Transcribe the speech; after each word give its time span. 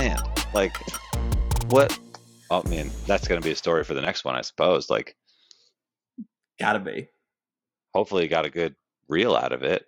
understand. 0.00 0.54
Like, 0.54 0.76
what? 1.68 1.98
Oh, 2.50 2.62
I 2.64 2.68
mean, 2.68 2.90
that's 3.06 3.28
going 3.28 3.40
to 3.40 3.44
be 3.44 3.52
a 3.52 3.56
story 3.56 3.84
for 3.84 3.94
the 3.94 4.00
next 4.00 4.24
one, 4.24 4.34
I 4.34 4.40
suppose. 4.40 4.90
Like, 4.90 5.16
gotta 6.58 6.80
be. 6.80 7.08
Hopefully, 7.94 8.24
you 8.24 8.28
got 8.28 8.46
a 8.46 8.50
good 8.50 8.74
reel 9.08 9.34
out 9.34 9.52
of 9.52 9.62
it, 9.62 9.86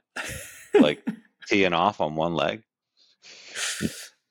like 0.75 1.05
teeing 1.49 1.73
off 1.73 2.01
on 2.01 2.15
one 2.15 2.35
leg. 2.35 2.63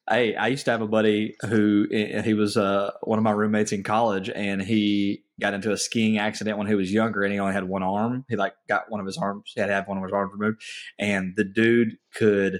Hey, 0.10 0.36
I 0.36 0.48
used 0.48 0.66
to 0.66 0.72
have 0.72 0.82
a 0.82 0.88
buddy 0.88 1.36
who 1.42 1.88
he 1.90 2.34
was 2.34 2.58
uh, 2.58 2.92
one 3.02 3.18
of 3.18 3.24
my 3.24 3.32
roommates 3.32 3.72
in 3.72 3.84
college, 3.84 4.30
and 4.30 4.62
he 4.62 5.24
got 5.40 5.54
into 5.54 5.72
a 5.72 5.78
skiing 5.78 6.18
accident 6.18 6.58
when 6.58 6.68
he 6.68 6.76
was 6.76 6.92
younger, 6.92 7.24
and 7.24 7.32
he 7.34 7.40
only 7.40 7.54
had 7.54 7.68
one 7.68 7.84
arm. 7.84 8.26
He 8.30 8.36
like 8.36 8.54
got 8.68 8.90
one 8.90 9.00
of 9.00 9.06
his 9.06 9.18
arms. 9.18 9.52
He 9.54 9.62
had 9.62 9.68
to 9.68 9.74
have 9.74 9.88
one 9.88 9.98
of 9.98 10.04
his 10.04 10.14
arms 10.14 10.32
removed, 10.38 10.62
and 11.00 11.34
the 11.36 11.46
dude 11.46 11.98
could 12.14 12.60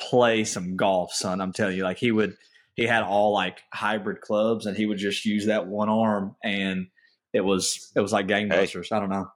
play 0.00 0.44
some 0.44 0.76
golf, 0.76 1.12
son. 1.12 1.40
I'm 1.40 1.52
telling 1.52 1.76
you, 1.76 1.84
like 1.84 1.98
he 1.98 2.12
would. 2.12 2.36
He 2.74 2.86
had 2.86 3.02
all 3.02 3.32
like 3.32 3.60
hybrid 3.72 4.20
clubs, 4.20 4.66
and 4.66 4.76
he 4.76 4.86
would 4.86 4.98
just 4.98 5.24
use 5.24 5.46
that 5.46 5.66
one 5.66 5.88
arm, 5.88 6.36
and 6.44 6.86
it 7.32 7.40
was 7.40 7.90
it 7.96 8.00
was 8.00 8.12
like 8.12 8.26
gangbusters. 8.26 8.88
Hey, 8.90 8.96
I 8.96 9.00
don't 9.00 9.10
know. 9.10 9.28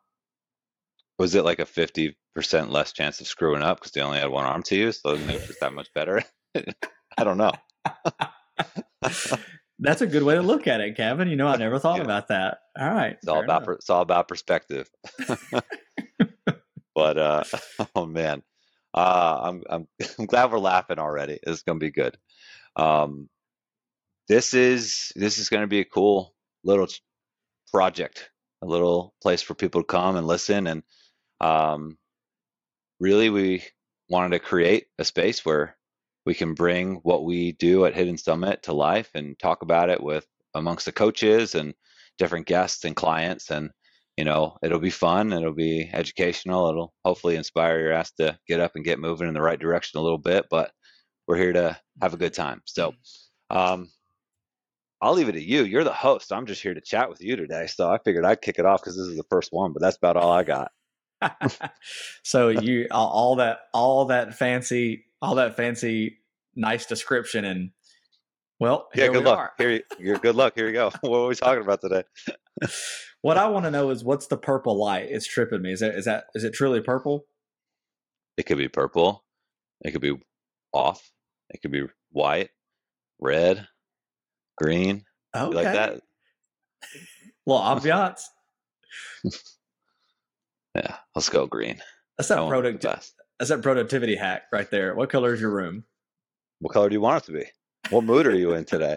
Was 1.19 1.35
it 1.35 1.45
like 1.45 1.59
a 1.59 1.67
fifty 1.67 2.17
percent 2.35 2.71
less 2.71 2.93
chance 2.93 3.21
of 3.21 3.27
screwing 3.27 3.63
up 3.63 3.79
because 3.79 3.93
they 3.93 4.01
only 4.01 4.19
had 4.19 4.31
one 4.31 4.45
arm 4.45 4.63
to 4.65 4.77
use? 4.77 5.01
So 5.03 5.15
it 5.15 5.27
was 5.27 5.57
that 5.61 5.73
much 5.73 5.93
better. 5.93 6.23
I 7.19 7.25
don't 7.25 7.39
know. 7.39 7.53
That's 9.83 10.01
a 10.01 10.07
good 10.07 10.23
way 10.23 10.37
to 10.37 10.43
look 10.43 10.69
at 10.69 10.81
it, 10.81 10.97
Cavan. 10.97 11.29
You 11.29 11.35
know, 11.35 11.49
I 11.49 11.57
never 11.57 11.81
thought 11.81 11.99
yeah. 11.99 12.05
about 12.05 12.29
that. 12.29 12.59
All 12.79 12.89
right, 12.89 13.17
it's 13.21 13.27
all 13.27 13.43
about 13.43 13.69
it's 13.69 13.91
all 13.91 14.03
about 14.03 14.29
perspective. 14.29 14.89
but 16.95 17.19
uh, 17.19 17.43
oh 17.97 18.07
man, 18.07 18.45
uh, 18.95 19.41
I'm 19.45 19.63
I'm 19.69 19.89
I'm 20.19 20.27
glad 20.27 20.53
we're 20.53 20.59
laughing 20.59 20.99
already. 20.99 21.39
It's 21.43 21.63
gonna 21.63 21.79
be 21.81 21.91
good. 21.93 22.17
Um, 22.77 23.29
this 24.29 24.55
is 24.55 25.13
this 25.17 25.39
is 25.39 25.49
gonna 25.51 25.69
be 25.69 25.81
a 25.81 25.85
cool 25.87 26.35
little 26.65 26.89
project, 27.73 28.31
a 28.63 28.67
little 28.67 29.15
place 29.23 29.43
for 29.43 29.55
people 29.55 29.83
to 29.83 29.87
come 29.87 30.17
and 30.17 30.27
listen, 30.27 30.67
and 30.69 30.83
um, 31.41 31.99
really 33.01 33.31
we 33.31 33.65
wanted 34.11 34.31
to 34.31 34.41
create 34.41 34.87
a 34.99 35.05
space 35.05 35.45
where 35.47 35.77
we 36.27 36.35
can 36.35 36.55
bring 36.55 36.97
what 37.05 37.25
we 37.25 37.53
do 37.55 37.87
at 37.87 37.95
Hidden 37.95 38.19
Summit 38.19 38.65
to 38.65 38.75
life 38.75 39.11
and 39.15 39.39
talk 39.39 39.63
about 39.63 39.91
it 39.91 40.03
with 40.03 40.27
amongst 40.55 40.87
the 40.87 40.93
coaches 40.93 41.55
and 41.57 41.75
different 42.19 42.47
guests 42.47 42.85
and 42.87 42.97
clients 42.97 43.51
and 43.53 43.71
you 44.17 44.25
know 44.25 44.57
it'll 44.63 44.79
be 44.79 44.91
fun 44.91 45.33
it'll 45.33 45.55
be 45.55 45.89
educational 45.93 46.69
it'll 46.69 46.93
hopefully 47.05 47.37
inspire 47.37 47.81
your 47.81 47.93
ass 47.93 48.13
to 48.13 48.39
get 48.47 48.61
up 48.61 48.73
and 48.75 48.85
get 48.85 48.99
moving 48.99 49.29
in 49.29 49.35
the 49.35 49.41
right 49.41 49.61
direction 49.61 49.99
a 49.99 50.03
little 50.03 50.19
bit 50.19 50.47
but 50.51 50.71
we're 51.27 51.37
here 51.37 51.53
to 51.53 51.79
have 52.01 52.15
a 52.15 52.19
good 52.19 52.35
time. 52.35 52.63
So 52.65 52.95
um, 53.49 53.89
i'll 55.01 55.15
leave 55.15 55.29
it 55.29 55.33
to 55.33 55.43
you. 55.43 55.65
You're 55.65 55.85
the 55.85 55.93
host. 55.93 56.33
I'm 56.33 56.47
just 56.47 56.63
here 56.63 56.75
to 56.75 56.81
chat 56.81 57.09
with 57.09 57.21
you 57.21 57.37
today 57.37 57.67
so 57.67 57.91
i 57.91 57.99
figured 58.05 58.25
i'd 58.25 58.43
kick 58.43 58.59
it 58.59 58.67
off 58.67 58.83
because 58.83 58.97
this 58.97 59.07
is 59.07 59.17
the 59.17 59.25
first 59.31 59.49
one 59.53 59.73
but 59.73 59.81
that's 59.81 59.97
about 59.97 60.17
all 60.17 60.33
i 60.33 60.43
got. 60.43 60.71
So 62.23 62.49
you 62.49 62.89
all 62.91 63.37
that 63.37 63.61
all 63.73 64.07
that 64.07 64.35
fancy 64.35 65.05
all 65.23 65.37
that 65.37 65.57
fancy, 65.57 66.19
nice 66.57 66.85
description, 66.85 67.45
and 67.45 67.71
well, 68.63 68.89
yeah, 68.95 69.09
good 69.09 69.25
luck. 69.25 69.39
Are. 69.39 69.53
Here, 69.59 69.81
you, 69.99 70.19
good 70.19 70.37
luck. 70.37 70.53
Here 70.55 70.69
you 70.69 70.73
go. 70.73 70.93
what 71.01 71.19
are 71.19 71.27
we 71.27 71.35
talking 71.35 71.65
about 71.65 71.81
today? 71.81 72.05
what 73.23 73.37
I 73.37 73.49
want 73.49 73.65
to 73.65 73.73
know 73.73 73.91
is 73.91 74.05
what's 74.05 74.29
the 74.29 74.37
purple 74.37 74.79
light? 74.79 75.09
It's 75.11 75.27
tripping 75.27 75.63
me. 75.63 75.73
Is 75.73 75.81
that 75.81 75.97
is 75.97 76.05
that 76.05 76.27
is 76.37 76.45
it 76.45 76.55
truly 76.55 76.81
purple? 76.81 77.27
It 78.37 78.45
could 78.45 78.59
be 78.59 78.69
purple. 78.69 79.25
It 79.81 79.91
could 79.91 80.01
be 80.01 80.17
off. 80.73 81.11
It 81.51 81.61
could 81.61 81.73
be 81.73 81.87
white, 82.13 82.51
red, 83.21 83.67
green. 84.57 85.07
Okay. 85.35 85.57
like 85.57 85.65
that? 85.65 86.01
well, 87.45 87.63
ambiance. 87.63 88.23
yeah, 90.77 90.99
let's 91.17 91.29
go 91.31 91.49
green. 91.49 91.83
That's 92.17 92.29
that 92.29 92.49
product. 92.49 92.83
That's 92.83 93.13
that 93.49 93.61
productivity 93.61 94.15
hack 94.15 94.43
right 94.53 94.71
there. 94.71 94.95
What 94.95 95.11
color 95.11 95.35
is 95.35 95.41
your 95.41 95.51
room? 95.51 95.83
What 96.61 96.73
color 96.73 96.89
do 96.89 96.95
you 96.95 97.01
want 97.01 97.25
it 97.25 97.27
to 97.27 97.33
be? 97.33 97.47
What 97.93 98.05
mood 98.05 98.27
are 98.27 98.35
you 98.35 98.55
in 98.55 98.65
today? 98.65 98.97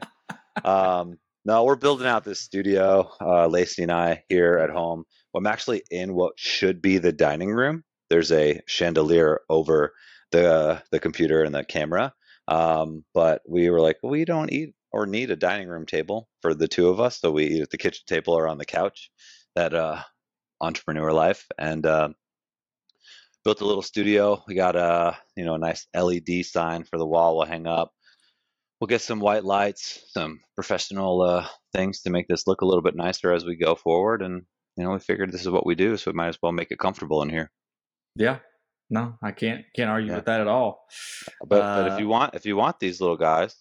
um, 0.63 1.17
no, 1.43 1.65
we're 1.65 1.75
building 1.75 2.07
out 2.07 2.23
this 2.23 2.39
studio, 2.39 3.11
uh, 3.19 3.45
Lacey 3.47 3.83
and 3.83 3.91
I 3.91 4.23
here 4.29 4.57
at 4.57 4.69
home. 4.69 5.03
I'm 5.35 5.47
actually 5.47 5.83
in 5.91 6.15
what 6.15 6.39
should 6.39 6.81
be 6.81 6.97
the 6.97 7.11
dining 7.11 7.49
room. 7.49 7.83
There's 8.09 8.31
a 8.31 8.61
chandelier 8.67 9.41
over 9.49 9.93
the 10.31 10.49
uh, 10.49 10.79
the 10.91 11.01
computer 11.01 11.43
and 11.43 11.53
the 11.53 11.65
camera, 11.65 12.13
um, 12.47 13.03
but 13.13 13.41
we 13.45 13.69
were 13.69 13.81
like, 13.81 13.97
well, 14.01 14.11
we 14.11 14.23
don't 14.23 14.49
eat 14.53 14.73
or 14.93 15.05
need 15.05 15.29
a 15.29 15.35
dining 15.35 15.67
room 15.67 15.85
table 15.85 16.29
for 16.41 16.53
the 16.53 16.69
two 16.69 16.87
of 16.87 17.01
us, 17.01 17.19
so 17.19 17.31
we 17.31 17.47
eat 17.47 17.63
at 17.63 17.71
the 17.71 17.77
kitchen 17.77 18.03
table 18.07 18.33
or 18.33 18.47
on 18.47 18.57
the 18.57 18.65
couch. 18.65 19.11
That 19.55 19.73
uh, 19.73 20.01
entrepreneur 20.61 21.11
life, 21.11 21.45
and 21.57 21.85
uh, 21.85 22.09
built 23.43 23.59
a 23.59 23.65
little 23.65 23.81
studio. 23.81 24.41
We 24.47 24.55
got 24.55 24.77
a 24.77 25.17
you 25.35 25.43
know 25.43 25.55
a 25.55 25.59
nice 25.59 25.85
LED 25.93 26.45
sign 26.45 26.85
for 26.85 26.97
the 26.97 27.05
wall. 27.05 27.35
We'll 27.35 27.45
hang 27.45 27.67
up. 27.67 27.91
We'll 28.79 28.87
get 28.87 29.01
some 29.01 29.19
white 29.19 29.45
lights, 29.45 30.03
some 30.09 30.41
professional 30.55 31.21
uh, 31.21 31.47
things 31.73 32.01
to 32.01 32.09
make 32.09 32.27
this 32.27 32.45
look 32.45 32.61
a 32.61 32.65
little 32.65 32.81
bit 32.81 32.95
nicer 32.95 33.31
as 33.31 33.45
we 33.45 33.55
go 33.55 33.75
forward. 33.75 34.21
And 34.21 34.43
you 34.75 34.83
know, 34.83 34.91
we 34.91 34.99
figured 34.99 35.31
this 35.31 35.41
is 35.41 35.49
what 35.49 35.65
we 35.65 35.75
do, 35.75 35.95
so 35.95 36.11
we 36.11 36.15
might 36.15 36.27
as 36.27 36.37
well 36.41 36.51
make 36.51 36.71
it 36.71 36.79
comfortable 36.79 37.21
in 37.21 37.29
here. 37.29 37.49
Yeah, 38.15 38.39
no, 38.89 39.17
I 39.23 39.31
can't 39.31 39.63
can't 39.75 39.89
argue 39.89 40.09
yeah. 40.09 40.17
with 40.17 40.25
that 40.25 40.41
at 40.41 40.47
all. 40.47 40.85
But 41.45 41.61
uh, 41.61 41.83
but 41.83 41.93
if 41.93 41.99
you 41.99 42.05
uh, 42.07 42.09
want 42.09 42.35
if 42.35 42.45
you 42.45 42.57
want 42.57 42.79
these 42.79 42.99
little 42.99 43.17
guys, 43.17 43.55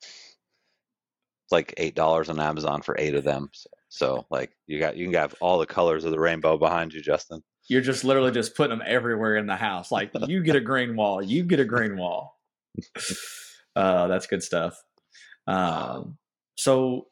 it's 0.00 1.52
like 1.52 1.74
eight 1.76 1.94
dollars 1.94 2.30
on 2.30 2.40
Amazon 2.40 2.80
for 2.82 2.96
eight 2.98 3.14
of 3.14 3.24
them. 3.24 3.50
So, 3.52 3.68
so 3.90 4.26
like 4.30 4.52
you 4.66 4.80
got 4.80 4.96
you 4.96 5.06
can 5.06 5.14
have 5.14 5.34
all 5.40 5.58
the 5.58 5.66
colors 5.66 6.04
of 6.04 6.12
the 6.12 6.20
rainbow 6.20 6.56
behind 6.56 6.94
you, 6.94 7.02
Justin 7.02 7.42
you're 7.70 7.80
just 7.80 8.04
literally 8.04 8.32
just 8.32 8.56
putting 8.56 8.76
them 8.76 8.86
everywhere 8.86 9.36
in 9.36 9.46
the 9.46 9.54
house. 9.54 9.92
Like 9.92 10.10
you 10.26 10.42
get 10.42 10.56
a 10.56 10.60
green 10.60 10.96
wall, 10.96 11.22
you 11.22 11.44
get 11.44 11.60
a 11.60 11.64
green 11.64 11.96
wall. 11.96 12.36
Uh, 13.76 14.08
that's 14.08 14.26
good 14.26 14.42
stuff. 14.42 14.76
Um, 15.46 16.18
so 16.56 17.06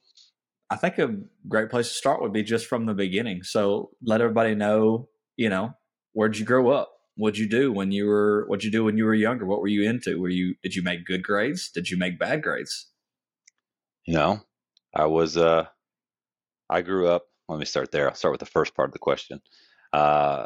I 0.70 0.76
think 0.76 0.98
a 0.98 1.16
great 1.48 1.70
place 1.70 1.88
to 1.88 1.94
start 1.94 2.20
would 2.20 2.32
be 2.32 2.42
just 2.42 2.66
from 2.66 2.86
the 2.86 2.94
beginning. 2.94 3.42
So 3.42 3.90
let 4.02 4.20
everybody 4.20 4.54
know, 4.54 5.08
you 5.36 5.48
know, 5.48 5.72
where'd 6.12 6.36
you 6.36 6.44
grow 6.44 6.70
up? 6.70 6.92
What'd 7.16 7.38
you 7.38 7.48
do 7.48 7.72
when 7.72 7.90
you 7.90 8.06
were 8.06 8.44
what'd 8.46 8.62
you 8.62 8.70
do 8.70 8.84
when 8.84 8.96
you 8.96 9.04
were 9.04 9.14
younger? 9.14 9.44
What 9.44 9.60
were 9.60 9.66
you 9.66 9.88
into? 9.88 10.20
Were 10.20 10.28
you 10.28 10.54
did 10.62 10.76
you 10.76 10.82
make 10.82 11.04
good 11.04 11.24
grades? 11.24 11.68
Did 11.68 11.90
you 11.90 11.96
make 11.96 12.16
bad 12.18 12.42
grades? 12.42 12.90
You 14.06 14.14
know, 14.14 14.40
I 14.94 15.06
was 15.06 15.36
uh 15.36 15.66
I 16.70 16.82
grew 16.82 17.08
up 17.08 17.24
let 17.48 17.58
me 17.58 17.64
start 17.64 17.90
there. 17.90 18.08
I'll 18.08 18.14
start 18.14 18.32
with 18.32 18.40
the 18.40 18.46
first 18.46 18.74
part 18.74 18.88
of 18.88 18.92
the 18.92 18.98
question. 18.98 19.40
Uh, 19.92 20.44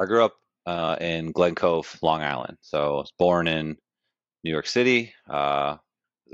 I 0.00 0.04
grew 0.06 0.24
up 0.24 0.34
uh, 0.66 0.96
in 1.00 1.32
Glen 1.32 1.54
Cove, 1.54 1.98
Long 2.02 2.22
Island. 2.22 2.56
So 2.62 2.78
I 2.78 3.00
was 3.00 3.12
born 3.18 3.46
in 3.46 3.76
New 4.44 4.50
York 4.50 4.66
City. 4.66 5.12
Uh, 5.28 5.76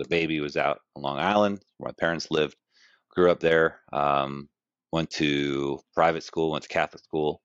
baby, 0.09 0.41
was 0.41 0.56
out 0.56 0.81
on 0.94 1.03
Long 1.03 1.19
Island 1.19 1.62
where 1.78 1.89
my 1.89 1.94
parents 1.99 2.31
lived. 2.31 2.56
Grew 3.11 3.31
up 3.31 3.41
there. 3.41 3.81
Um, 3.93 4.49
went 4.93 5.11
to 5.11 5.81
private 5.94 6.22
school. 6.22 6.53
Went 6.53 6.65
to 6.65 6.69
Catholic 6.69 7.03
school 7.03 7.41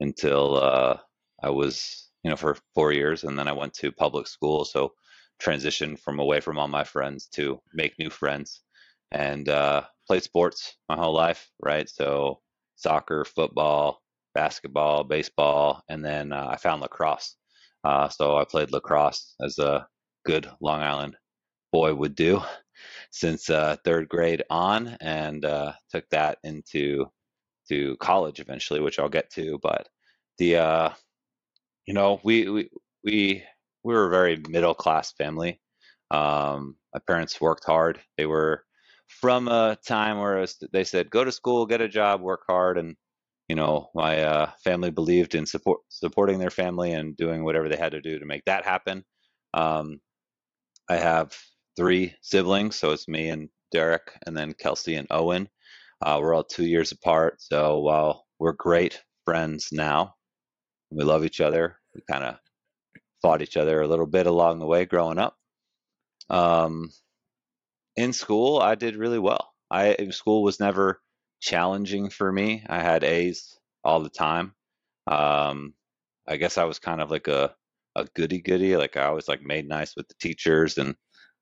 until 0.00 0.56
uh, 0.56 0.98
I 1.42 1.50
was, 1.50 2.10
you 2.22 2.30
know, 2.30 2.36
for 2.36 2.56
four 2.74 2.92
years, 2.92 3.24
and 3.24 3.38
then 3.38 3.48
I 3.48 3.52
went 3.52 3.74
to 3.74 3.92
public 3.92 4.26
school. 4.26 4.64
So 4.64 4.92
transitioned 5.40 5.98
from 6.00 6.18
away 6.18 6.40
from 6.40 6.58
all 6.58 6.68
my 6.68 6.84
friends 6.84 7.26
to 7.34 7.60
make 7.72 7.98
new 7.98 8.10
friends, 8.10 8.62
and 9.12 9.48
uh, 9.48 9.82
played 10.06 10.22
sports 10.22 10.76
my 10.88 10.96
whole 10.96 11.14
life. 11.14 11.48
Right, 11.62 11.88
so 11.88 12.40
soccer, 12.76 13.24
football, 13.24 14.02
basketball, 14.34 15.04
baseball, 15.04 15.82
and 15.88 16.04
then 16.04 16.32
uh, 16.32 16.48
I 16.50 16.56
found 16.56 16.82
lacrosse. 16.82 17.36
Uh, 17.84 18.08
so 18.08 18.36
I 18.36 18.44
played 18.44 18.72
lacrosse 18.72 19.34
as 19.40 19.58
a 19.58 19.86
good 20.24 20.48
Long 20.60 20.82
Island 20.82 21.16
boy 21.72 21.94
would 21.94 22.14
do 22.14 22.40
since 23.10 23.50
uh, 23.50 23.76
third 23.84 24.08
grade 24.08 24.42
on, 24.50 24.96
and 25.00 25.44
uh, 25.44 25.72
took 25.90 26.08
that 26.10 26.38
into 26.44 27.06
to 27.68 27.96
college 27.96 28.40
eventually, 28.40 28.80
which 28.80 28.98
I'll 28.98 29.08
get 29.08 29.30
to. 29.32 29.58
But 29.62 29.88
the 30.38 30.56
uh, 30.56 30.90
you 31.86 31.94
know 31.94 32.20
we 32.24 32.48
we 32.48 32.70
we 33.04 33.44
we 33.82 33.94
were 33.94 34.06
a 34.06 34.10
very 34.10 34.42
middle 34.48 34.74
class 34.74 35.12
family. 35.12 35.60
Um, 36.10 36.76
my 36.92 37.00
parents 37.06 37.40
worked 37.40 37.64
hard. 37.64 38.00
They 38.16 38.26
were 38.26 38.64
from 39.08 39.48
a 39.48 39.76
time 39.86 40.18
where 40.18 40.38
was, 40.38 40.56
they 40.72 40.84
said 40.84 41.10
go 41.10 41.24
to 41.24 41.32
school, 41.32 41.66
get 41.66 41.80
a 41.80 41.88
job, 41.88 42.20
work 42.20 42.42
hard, 42.48 42.78
and 42.78 42.96
you 43.48 43.56
know, 43.56 43.90
my 43.94 44.22
uh, 44.22 44.50
family 44.62 44.90
believed 44.90 45.34
in 45.34 45.44
support 45.46 45.80
supporting 45.88 46.38
their 46.38 46.50
family 46.50 46.92
and 46.92 47.16
doing 47.16 47.44
whatever 47.44 47.68
they 47.68 47.76
had 47.76 47.92
to 47.92 48.00
do 48.00 48.18
to 48.18 48.26
make 48.26 48.44
that 48.46 48.64
happen. 48.64 49.04
Um, 49.52 50.00
I 50.88 50.96
have 50.96 51.36
three 51.76 52.14
siblings, 52.20 52.76
so 52.76 52.92
it's 52.92 53.08
me 53.08 53.30
and 53.30 53.48
Derek, 53.72 54.12
and 54.26 54.36
then 54.36 54.52
Kelsey 54.52 54.96
and 54.96 55.08
Owen. 55.10 55.48
Uh, 56.02 56.18
we're 56.20 56.34
all 56.34 56.44
two 56.44 56.66
years 56.66 56.92
apart, 56.92 57.40
so 57.40 57.80
while 57.80 58.26
we're 58.38 58.52
great 58.52 59.02
friends 59.24 59.68
now, 59.72 60.14
we 60.90 61.04
love 61.04 61.24
each 61.24 61.40
other. 61.40 61.76
We 61.94 62.02
kind 62.10 62.24
of 62.24 62.36
fought 63.22 63.42
each 63.42 63.56
other 63.56 63.80
a 63.80 63.88
little 63.88 64.06
bit 64.06 64.26
along 64.26 64.58
the 64.58 64.66
way 64.66 64.84
growing 64.84 65.18
up. 65.18 65.36
Um, 66.28 66.90
in 67.96 68.12
school, 68.12 68.58
I 68.58 68.74
did 68.74 68.96
really 68.96 69.18
well. 69.18 69.52
I 69.70 69.96
school 70.10 70.42
was 70.42 70.60
never 70.60 71.00
challenging 71.40 72.10
for 72.10 72.30
me. 72.30 72.64
I 72.68 72.82
had 72.82 73.04
A's 73.04 73.58
all 73.82 74.00
the 74.00 74.10
time. 74.10 74.54
Um, 75.06 75.74
I 76.26 76.36
guess 76.36 76.58
I 76.58 76.64
was 76.64 76.78
kind 76.78 77.00
of 77.00 77.10
like 77.10 77.28
a 77.28 77.54
a 77.96 78.06
goody 78.14 78.40
goody. 78.40 78.76
Like 78.76 78.96
I 78.96 79.04
always 79.04 79.28
like 79.28 79.42
made 79.42 79.68
nice 79.68 79.94
with 79.96 80.08
the 80.08 80.14
teachers 80.20 80.78
and 80.78 80.94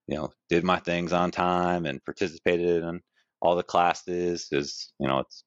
you 0.08 0.16
know 0.16 0.31
did 0.49 0.64
my 0.64 0.78
things 0.78 1.12
on 1.12 1.31
time 1.31 1.87
and 1.87 2.04
participated 2.04 2.82
in 2.82 3.00
all 3.40 3.56
the 3.56 3.62
classes. 3.62 4.49
Is 4.52 4.93
you 4.99 5.08
know 5.08 5.20
it's 5.20 5.44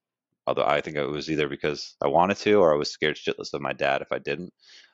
although 0.47 0.65
I 0.65 0.81
think 0.81 0.97
it 0.97 1.05
was 1.05 1.29
either 1.29 1.49
because 1.49 1.95
I 2.03 2.07
wanted 2.07 2.37
to 2.37 2.55
or 2.55 2.73
I 2.73 2.77
was 2.77 2.91
scared 2.91 3.17
shitless 3.17 3.53
of 3.53 3.61
my 3.61 3.73
dad 3.73 4.01
if 4.01 4.11
I 4.11 4.19
didn't. 4.19 4.53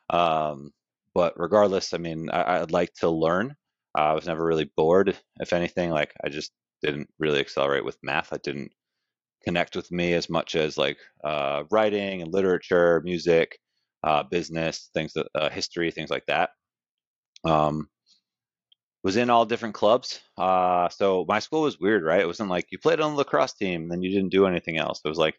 Um, 0.10 0.72
but 1.14 1.34
regardless, 1.38 1.94
I 1.94 1.98
mean, 1.98 2.30
I, 2.32 2.60
would 2.62 2.72
like 2.72 2.94
to 2.96 3.10
learn. 3.10 3.56
Uh, 3.98 4.02
I 4.02 4.14
was 4.14 4.28
never 4.28 4.46
really 4.46 4.72
bored. 4.78 5.18
If 5.40 5.54
anything, 5.54 5.92
like 5.92 6.14
I 6.24 6.30
just 6.30 6.52
didn't 6.82 7.10
really 7.20 7.40
accelerate 7.40 7.86
with 7.86 7.98
math. 8.02 8.32
I 8.32 8.38
didn't 8.38 8.72
connect 9.44 9.76
with 9.76 9.92
me 9.92 10.14
as 10.14 10.30
much 10.30 10.56
as 10.56 10.78
like 10.78 10.98
uh, 11.24 11.64
writing 11.70 12.22
and 12.22 12.32
literature, 12.34 13.02
music, 13.04 13.58
uh, 14.04 14.24
business, 14.24 14.90
things, 14.94 15.14
that, 15.14 15.28
uh, 15.36 15.50
history, 15.50 15.92
things 15.92 16.10
like 16.10 16.26
that. 16.28 16.52
Um, 17.44 17.90
was 19.04 19.18
in 19.18 19.30
all 19.30 19.46
different 19.46 19.76
clubs. 19.76 20.20
Uh, 20.38 20.90
so 20.90 21.26
my 21.28 21.40
school 21.40 21.64
was 21.64 21.80
weird, 21.80 22.04
right? 22.04 22.22
It 22.22 22.28
wasn't 22.28 22.50
like 22.50 22.68
you 22.72 22.78
played 22.78 23.00
on 23.00 23.12
the 23.12 23.18
lacrosse 23.18 23.54
team, 23.54 23.90
then 23.90 24.02
you 24.04 24.12
didn't 24.12 24.32
do 24.32 24.46
anything 24.46 24.78
else. 24.78 25.02
It 25.04 25.10
was 25.10 25.18
like 25.18 25.36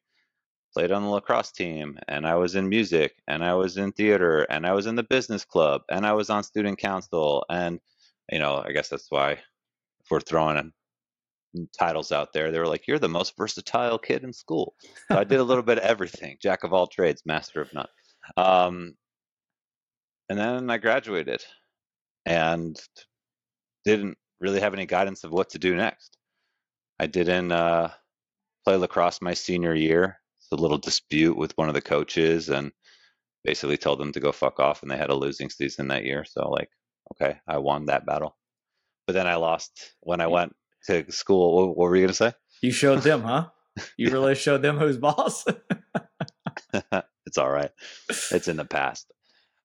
played 0.75 0.91
on 0.91 1.03
the 1.03 1.09
lacrosse 1.09 1.53
team, 1.53 1.99
and 2.09 2.27
I 2.27 2.37
was 2.37 2.55
in 2.57 2.69
music, 2.69 3.15
and 3.29 3.45
I 3.45 3.55
was 3.55 3.77
in 3.77 3.93
theater, 3.93 4.43
and 4.43 4.67
I 4.67 4.73
was 4.73 4.87
in 4.87 4.97
the 4.97 5.03
business 5.05 5.45
club, 5.45 5.83
and 5.91 6.07
I 6.07 6.15
was 6.15 6.31
on 6.31 6.43
student 6.43 6.79
council, 6.79 7.45
and 7.49 7.79
you 8.31 8.39
know, 8.39 8.63
I 8.67 8.73
guess 8.73 8.89
that's 8.89 9.11
why 9.11 9.33
if 9.33 10.11
we're 10.11 10.21
throwing 10.21 10.73
titles 11.79 12.13
out 12.13 12.33
there. 12.33 12.51
They 12.51 12.59
were 12.59 12.67
like, 12.67 12.87
"You're 12.87 12.99
the 12.99 13.09
most 13.09 13.37
versatile 13.37 13.99
kid 13.99 14.25
in 14.25 14.33
school." 14.33 14.75
So 15.09 15.19
I 15.19 15.25
did 15.25 15.41
a 15.41 15.45
little 15.45 15.63
bit 15.63 15.79
of 15.79 15.85
everything, 15.85 16.39
jack 16.41 16.65
of 16.65 16.73
all 16.73 16.87
trades, 16.87 17.23
master 17.27 17.61
of 17.61 17.73
none. 17.75 17.89
Um, 18.37 18.95
and 20.29 20.39
then 20.39 20.71
I 20.71 20.79
graduated, 20.79 21.45
and 22.25 22.81
didn't 23.85 24.17
really 24.41 24.61
have 24.61 24.75
any 24.75 24.87
guidance 24.87 25.25
of 25.25 25.33
what 25.33 25.51
to 25.51 25.59
do 25.59 25.75
next. 25.75 26.17
I 26.99 27.07
didn't 27.07 27.53
uh, 27.53 27.91
play 28.65 28.77
lacrosse 28.77 29.21
my 29.21 29.35
senior 29.35 29.75
year. 29.75 30.19
It's 30.39 30.53
a 30.53 30.63
little 30.63 30.79
dispute 30.79 31.37
with 31.37 31.57
one 31.57 31.69
of 31.69 31.75
the 31.75 31.81
coaches, 31.81 32.49
and 32.49 32.73
basically 33.45 33.77
told 33.77 33.99
them 33.99 34.13
to 34.13 34.21
go 34.21 34.33
fuck 34.33 34.61
off, 34.61 34.83
and 34.83 34.91
they 34.91 34.97
had 34.97 35.11
a 35.11 35.15
losing 35.15 35.51
season 35.51 35.89
that 35.89 36.05
year. 36.05 36.25
So 36.25 36.49
like, 36.49 36.71
okay, 37.15 37.39
I 37.47 37.59
won 37.59 37.87
that 37.87 38.07
battle. 38.07 38.37
But 39.07 39.15
then 39.15 39.27
I 39.27 39.35
lost 39.35 39.95
when 40.01 40.21
I 40.21 40.29
went 40.29 40.55
to 40.87 41.11
school. 41.11 41.57
What, 41.57 41.77
what 41.77 41.91
were 41.91 41.97
you 41.97 42.05
gonna 42.05 42.15
say? 42.15 42.33
You 42.63 42.71
showed 42.73 43.01
them, 43.01 43.23
huh? 43.23 43.49
You 43.97 44.11
really 44.11 44.35
showed 44.35 44.61
them 44.61 44.77
who's 44.77 44.99
boss. 44.99 45.47
it's 47.33 47.39
all 47.39 47.51
right. 47.51 47.71
It's 48.31 48.47
in 48.47 48.59
the 48.59 48.67
past. 48.67 49.11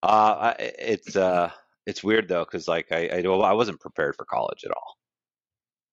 Uh, 0.02 0.54
it's 0.58 1.18
uh, 1.18 1.52
it's 1.86 2.02
weird 2.02 2.30
though, 2.30 2.46
because 2.46 2.66
like 2.66 2.94
I, 2.94 3.10
I, 3.10 3.22
I 3.22 3.52
wasn't 3.52 3.82
prepared 3.82 4.16
for 4.16 4.24
college 4.24 4.64
at 4.64 4.72
all. 4.72 4.96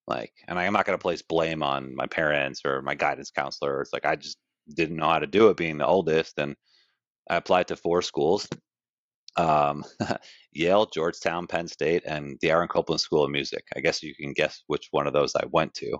Like, 0.06 0.32
and 0.46 0.56
I'm 0.56 0.72
not 0.72 0.86
gonna 0.86 0.98
place 0.98 1.22
blame 1.22 1.64
on 1.64 1.96
my 1.96 2.06
parents 2.06 2.60
or 2.64 2.80
my 2.80 2.94
guidance 2.94 3.32
counselor. 3.32 3.80
It's 3.80 3.92
like 3.92 4.06
I 4.06 4.14
just 4.14 4.38
didn't 4.72 4.98
know 4.98 5.08
how 5.08 5.18
to 5.18 5.26
do 5.26 5.48
it, 5.48 5.56
being 5.56 5.78
the 5.78 5.86
oldest, 5.86 6.38
and 6.38 6.54
I 7.28 7.34
applied 7.34 7.66
to 7.68 7.76
four 7.76 8.02
schools 8.02 8.48
um, 9.36 9.84
Yale, 10.52 10.86
Georgetown, 10.86 11.48
Penn 11.48 11.66
State, 11.66 12.04
and 12.06 12.38
the 12.40 12.50
Aaron 12.52 12.68
Copland 12.68 13.00
School 13.00 13.24
of 13.24 13.32
Music. 13.32 13.64
I 13.76 13.80
guess 13.80 14.00
you 14.00 14.14
can 14.14 14.32
guess 14.32 14.62
which 14.68 14.86
one 14.92 15.08
of 15.08 15.12
those 15.12 15.34
I 15.34 15.46
went 15.50 15.74
to, 15.74 15.98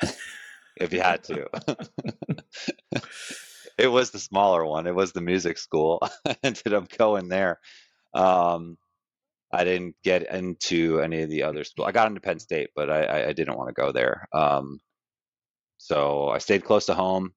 if 0.76 0.92
you 0.92 1.00
had 1.00 1.24
to. 1.24 1.48
it 3.78 3.88
was 3.88 4.10
the 4.10 4.18
smaller 4.18 4.64
one. 4.64 4.86
It 4.86 4.94
was 4.94 5.12
the 5.12 5.20
music 5.20 5.58
school. 5.58 6.00
I 6.26 6.36
ended 6.42 6.72
up 6.72 6.88
going 6.96 7.28
there. 7.28 7.60
Um, 8.14 8.78
I 9.52 9.64
didn't 9.64 9.94
get 10.02 10.30
into 10.32 11.00
any 11.00 11.22
of 11.22 11.30
the 11.30 11.44
other 11.44 11.64
schools. 11.64 11.88
I 11.88 11.92
got 11.92 12.08
into 12.08 12.20
Penn 12.20 12.38
State, 12.38 12.70
but 12.74 12.90
I, 12.90 13.28
I 13.28 13.32
didn't 13.32 13.56
want 13.56 13.68
to 13.68 13.80
go 13.80 13.92
there. 13.92 14.26
Um, 14.32 14.80
so 15.78 16.28
I 16.28 16.38
stayed 16.38 16.64
close 16.64 16.86
to 16.86 16.94
home 16.94 17.32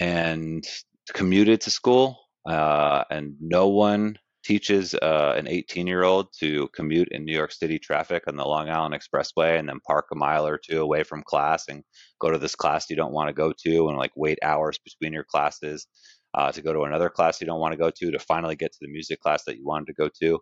and 0.00 0.66
commuted 1.12 1.62
to 1.62 1.70
school 1.70 2.18
uh, 2.48 3.04
and 3.10 3.34
no 3.40 3.68
one 3.68 4.18
teaches 4.46 4.94
uh, 4.94 5.34
an 5.36 5.48
18 5.48 5.88
year 5.88 6.04
old 6.04 6.28
to 6.38 6.68
commute 6.68 7.08
in 7.10 7.24
New 7.24 7.34
York 7.34 7.50
City 7.50 7.80
traffic 7.80 8.22
on 8.28 8.36
the 8.36 8.44
Long 8.44 8.68
Island 8.70 8.94
Expressway 8.94 9.58
and 9.58 9.68
then 9.68 9.80
park 9.84 10.06
a 10.12 10.14
mile 10.14 10.46
or 10.46 10.56
two 10.56 10.80
away 10.80 11.02
from 11.02 11.24
class 11.24 11.64
and 11.68 11.82
go 12.20 12.30
to 12.30 12.38
this 12.38 12.54
class 12.54 12.88
you 12.88 12.94
don't 12.94 13.12
want 13.12 13.28
to 13.28 13.34
go 13.34 13.52
to 13.64 13.88
and 13.88 13.98
like 13.98 14.12
wait 14.14 14.38
hours 14.44 14.78
between 14.78 15.12
your 15.12 15.24
classes 15.24 15.88
uh, 16.34 16.52
to 16.52 16.62
go 16.62 16.72
to 16.72 16.82
another 16.82 17.10
class 17.10 17.40
you 17.40 17.46
don't 17.46 17.58
want 17.58 17.72
to 17.72 17.78
go 17.78 17.90
to 17.90 18.12
to 18.12 18.20
finally 18.20 18.54
get 18.54 18.70
to 18.70 18.78
the 18.82 18.88
music 18.88 19.20
class 19.20 19.42
that 19.46 19.56
you 19.56 19.66
wanted 19.66 19.86
to 19.86 19.94
go 19.94 20.08
to. 20.22 20.38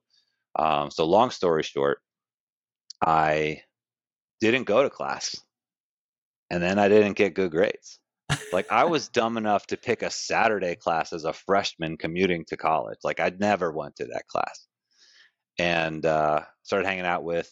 Um, 0.56 0.90
so, 0.90 1.06
long 1.06 1.30
story 1.30 1.62
short, 1.62 1.98
I 3.00 3.62
didn't 4.42 4.64
go 4.64 4.82
to 4.82 4.90
class 4.90 5.40
and 6.50 6.62
then 6.62 6.78
I 6.78 6.88
didn't 6.88 7.16
get 7.16 7.34
good 7.34 7.50
grades 7.50 7.98
like 8.52 8.70
I 8.70 8.84
was 8.84 9.08
dumb 9.08 9.36
enough 9.36 9.66
to 9.68 9.76
pick 9.76 10.02
a 10.02 10.10
Saturday 10.10 10.76
class 10.76 11.12
as 11.12 11.24
a 11.24 11.32
freshman 11.32 11.96
commuting 11.96 12.44
to 12.48 12.56
college. 12.56 12.98
Like 13.04 13.20
I'd 13.20 13.40
never 13.40 13.72
went 13.72 13.96
to 13.96 14.06
that 14.06 14.26
class, 14.28 14.66
and 15.58 16.04
uh, 16.04 16.42
started 16.62 16.86
hanging 16.86 17.06
out 17.06 17.24
with 17.24 17.50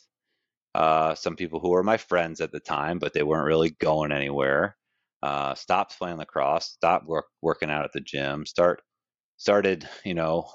uh, 0.75 1.15
some 1.15 1.37
people 1.37 1.61
who 1.61 1.71
were 1.71 1.83
my 1.83 1.97
friends 1.97 2.41
at 2.41 2.53
the 2.53 2.61
time, 2.61 2.99
but 2.99 3.13
they 3.13 3.23
weren't 3.23 3.47
really 3.47 3.71
going 3.71 4.13
anywhere. 4.13 4.77
Uh, 5.23 5.55
stopped 5.55 5.99
playing 5.99 6.17
lacrosse, 6.17 6.67
stopped 6.67 7.07
work, 7.07 7.27
working 7.43 7.71
out 7.71 7.85
at 7.85 7.93
the 7.93 8.01
gym, 8.01 8.47
start 8.47 8.83
started 9.37 9.89
you 10.05 10.15
know 10.15 10.49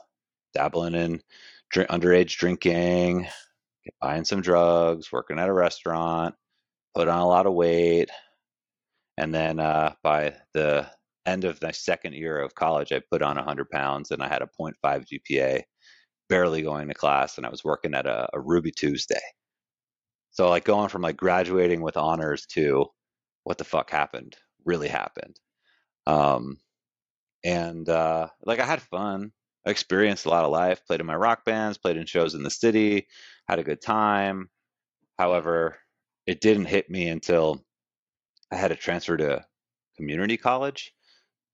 dabbling 0.53 0.95
in 0.95 1.21
drink, 1.69 1.89
underage 1.89 2.38
drinking, 2.38 3.27
buying 4.01 4.25
some 4.25 4.41
drugs, 4.41 5.12
working 5.12 5.39
at 5.39 5.50
a 5.50 5.53
restaurant, 5.53 6.35
put 6.95 7.07
on 7.07 7.19
a 7.19 7.27
lot 7.27 7.45
of 7.45 7.53
weight, 7.53 8.09
and 9.17 9.33
then 9.33 9.59
uh, 9.59 9.93
by 10.03 10.35
the 10.53 10.89
end 11.25 11.43
of 11.43 11.61
my 11.61 11.71
second 11.71 12.13
year 12.13 12.39
of 12.39 12.55
college, 12.55 12.91
I 12.91 13.01
put 13.12 13.21
on 13.21 13.36
100 13.36 13.69
pounds 13.69 14.12
and 14.12 14.21
I 14.21 14.27
had 14.27 14.41
a 14.41 14.50
0.5 14.59 14.74
GPA, 14.83 15.63
barely 16.29 16.62
going 16.62 16.88
to 16.88 16.93
class, 16.93 17.38
and 17.38 17.45
I 17.45 17.50
was 17.50 17.63
working 17.63 17.93
at 17.93 18.05
a, 18.05 18.27
a 18.33 18.39
Ruby 18.39 18.71
Tuesday. 18.71 19.19
So 20.31 20.50
like 20.50 20.65
going 20.65 20.89
from 20.89 21.01
like 21.01 21.17
graduating 21.17 21.81
with 21.81 21.97
honors 21.97 22.45
to 22.51 22.86
what 23.43 23.57
the 23.57 23.63
fuck 23.63 23.89
happened 23.89 24.36
really 24.65 24.88
happened. 24.88 25.39
Um, 26.05 26.59
and 27.43 27.88
uh, 27.89 28.27
like 28.45 28.59
I 28.59 28.65
had 28.65 28.81
fun. 28.81 29.31
I 29.65 29.71
experienced 29.71 30.25
a 30.25 30.29
lot 30.29 30.45
of 30.45 30.51
life. 30.51 30.86
Played 30.86 31.01
in 31.01 31.05
my 31.05 31.15
rock 31.15 31.43
bands, 31.43 31.77
played 31.77 31.97
in 31.97 32.05
shows 32.05 32.36
in 32.36 32.43
the 32.43 32.50
city, 32.50 33.07
had 33.47 33.59
a 33.59 33.63
good 33.63 33.81
time. 33.81 34.50
However, 35.17 35.77
it 36.25 36.41
didn't 36.41 36.65
hit 36.65 36.89
me 36.89 37.07
until 37.07 37.65
I 38.51 38.56
had 38.56 38.70
to 38.70 38.75
transfer 38.75 39.18
to 39.18 39.46
community 39.98 40.38
college, 40.38 40.94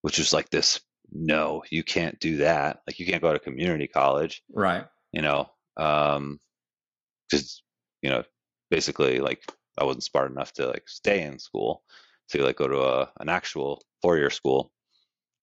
which 0.02 0.18
was 0.20 0.34
like 0.34 0.50
this 0.50 0.82
no, 1.12 1.64
you 1.70 1.84
can't 1.84 2.20
do 2.20 2.38
that. 2.38 2.82
Like 2.88 3.00
you 3.00 3.06
can't 3.06 3.22
go 3.22 3.34
to 3.34 3.40
community 3.40 3.88
college. 3.88 4.44
Right. 4.52 4.86
You 5.12 5.22
know, 5.22 5.50
um 5.78 6.40
cuz 7.32 7.64
you 8.02 8.10
know, 8.10 8.24
basically 8.70 9.20
like 9.20 9.44
I 9.78 9.84
wasn't 9.86 10.04
smart 10.04 10.32
enough 10.32 10.54
to 10.54 10.68
like 10.68 10.88
stay 10.90 11.24
in 11.24 11.40
school 11.40 11.84
to 12.30 12.44
like 12.44 12.58
go 12.58 12.68
to 12.68 12.82
a 12.84 13.14
an 13.20 13.30
actual 13.30 13.84
four-year 14.02 14.30
school. 14.30 14.72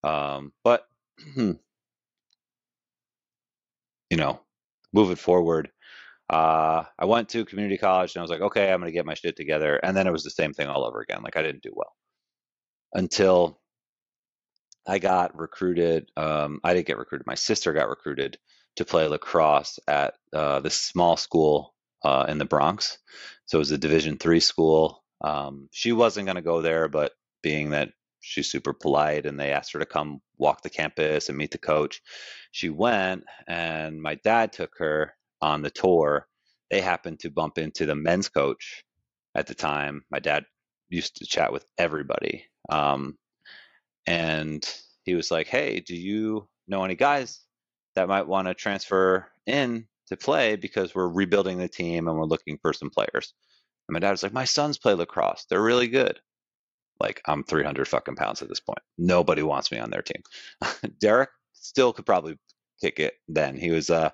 Um 0.03 0.53
but 0.63 0.87
you 1.37 1.59
know, 4.11 4.39
moving 4.93 5.15
forward, 5.15 5.71
uh, 6.31 6.85
I 6.97 7.05
went 7.05 7.27
to 7.29 7.43
community 7.43 7.77
college 7.77 8.15
and 8.15 8.21
I 8.21 8.23
was 8.23 8.31
like, 8.31 8.41
okay, 8.41 8.71
I'm 8.71 8.79
going 8.79 8.89
to 8.89 8.93
get 8.93 9.05
my 9.05 9.15
shit 9.15 9.35
together. 9.35 9.75
And 9.75 9.95
then 9.95 10.07
it 10.07 10.13
was 10.13 10.23
the 10.23 10.29
same 10.29 10.53
thing 10.53 10.67
all 10.67 10.85
over 10.85 11.01
again. 11.01 11.21
Like 11.23 11.35
I 11.35 11.41
didn't 11.41 11.61
do 11.61 11.73
well 11.75 11.93
until 12.93 13.59
I 14.87 14.97
got 14.99 15.37
recruited. 15.37 16.09
Um, 16.15 16.61
I 16.63 16.73
didn't 16.73 16.87
get 16.87 16.97
recruited. 16.97 17.27
My 17.27 17.35
sister 17.35 17.73
got 17.73 17.89
recruited 17.89 18.37
to 18.77 18.85
play 18.85 19.05
lacrosse 19.07 19.77
at 19.89 20.13
uh, 20.33 20.61
this 20.61 20.79
small 20.79 21.17
school 21.17 21.75
uh, 22.03 22.25
in 22.29 22.37
the 22.37 22.45
Bronx. 22.45 22.97
So 23.45 23.57
it 23.57 23.59
was 23.59 23.71
a 23.71 23.77
Division 23.77 24.17
three 24.17 24.39
school. 24.39 25.03
Um, 25.19 25.67
she 25.71 25.91
wasn't 25.91 26.27
going 26.27 26.37
to 26.37 26.41
go 26.41 26.61
there, 26.61 26.87
but 26.87 27.11
being 27.43 27.71
that 27.71 27.89
she's 28.21 28.49
super 28.49 28.71
polite 28.73 29.25
and 29.25 29.37
they 29.37 29.51
asked 29.51 29.73
her 29.73 29.79
to 29.79 29.85
come 29.85 30.21
walk 30.37 30.61
the 30.61 30.69
campus 30.69 31.27
and 31.27 31.37
meet 31.37 31.51
the 31.51 31.57
coach, 31.57 32.01
she 32.51 32.69
went. 32.69 33.25
And 33.47 34.01
my 34.01 34.15
dad 34.15 34.53
took 34.53 34.71
her 34.77 35.13
on 35.41 35.61
the 35.61 35.71
tour, 35.71 36.27
they 36.69 36.81
happened 36.81 37.19
to 37.21 37.29
bump 37.31 37.57
into 37.57 37.85
the 37.85 37.95
men's 37.95 38.29
coach 38.29 38.83
at 39.35 39.47
the 39.47 39.55
time. 39.55 40.03
My 40.11 40.19
dad 40.19 40.45
used 40.89 41.17
to 41.17 41.25
chat 41.25 41.51
with 41.53 41.65
everybody. 41.77 42.45
Um, 42.69 43.17
and 44.07 44.67
he 45.03 45.15
was 45.15 45.31
like, 45.31 45.47
Hey, 45.47 45.79
do 45.79 45.95
you 45.95 46.47
know 46.67 46.83
any 46.83 46.95
guys 46.95 47.41
that 47.95 48.07
might 48.07 48.27
want 48.27 48.47
to 48.47 48.53
transfer 48.53 49.27
in 49.45 49.87
to 50.07 50.17
play 50.17 50.55
because 50.55 50.93
we're 50.93 51.07
rebuilding 51.07 51.57
the 51.57 51.67
team 51.67 52.07
and 52.07 52.17
we're 52.17 52.25
looking 52.25 52.57
for 52.61 52.73
some 52.73 52.89
players. 52.89 53.33
And 53.87 53.93
my 53.93 53.99
dad 53.99 54.11
was 54.11 54.23
like, 54.23 54.33
my 54.33 54.45
sons 54.45 54.77
play 54.77 54.93
lacrosse. 54.93 55.45
They're 55.49 55.61
really 55.61 55.87
good. 55.87 56.19
Like 56.99 57.21
I'm 57.25 57.43
300 57.43 57.87
fucking 57.87 58.15
pounds 58.15 58.41
at 58.41 58.49
this 58.49 58.59
point. 58.59 58.79
Nobody 58.97 59.43
wants 59.43 59.71
me 59.71 59.79
on 59.79 59.89
their 59.89 60.03
team. 60.03 60.21
Derek 60.99 61.29
still 61.53 61.93
could 61.93 62.05
probably 62.05 62.37
kick 62.81 62.99
it 62.99 63.15
then. 63.27 63.57
He 63.57 63.71
was 63.71 63.89
uh, 63.89 64.11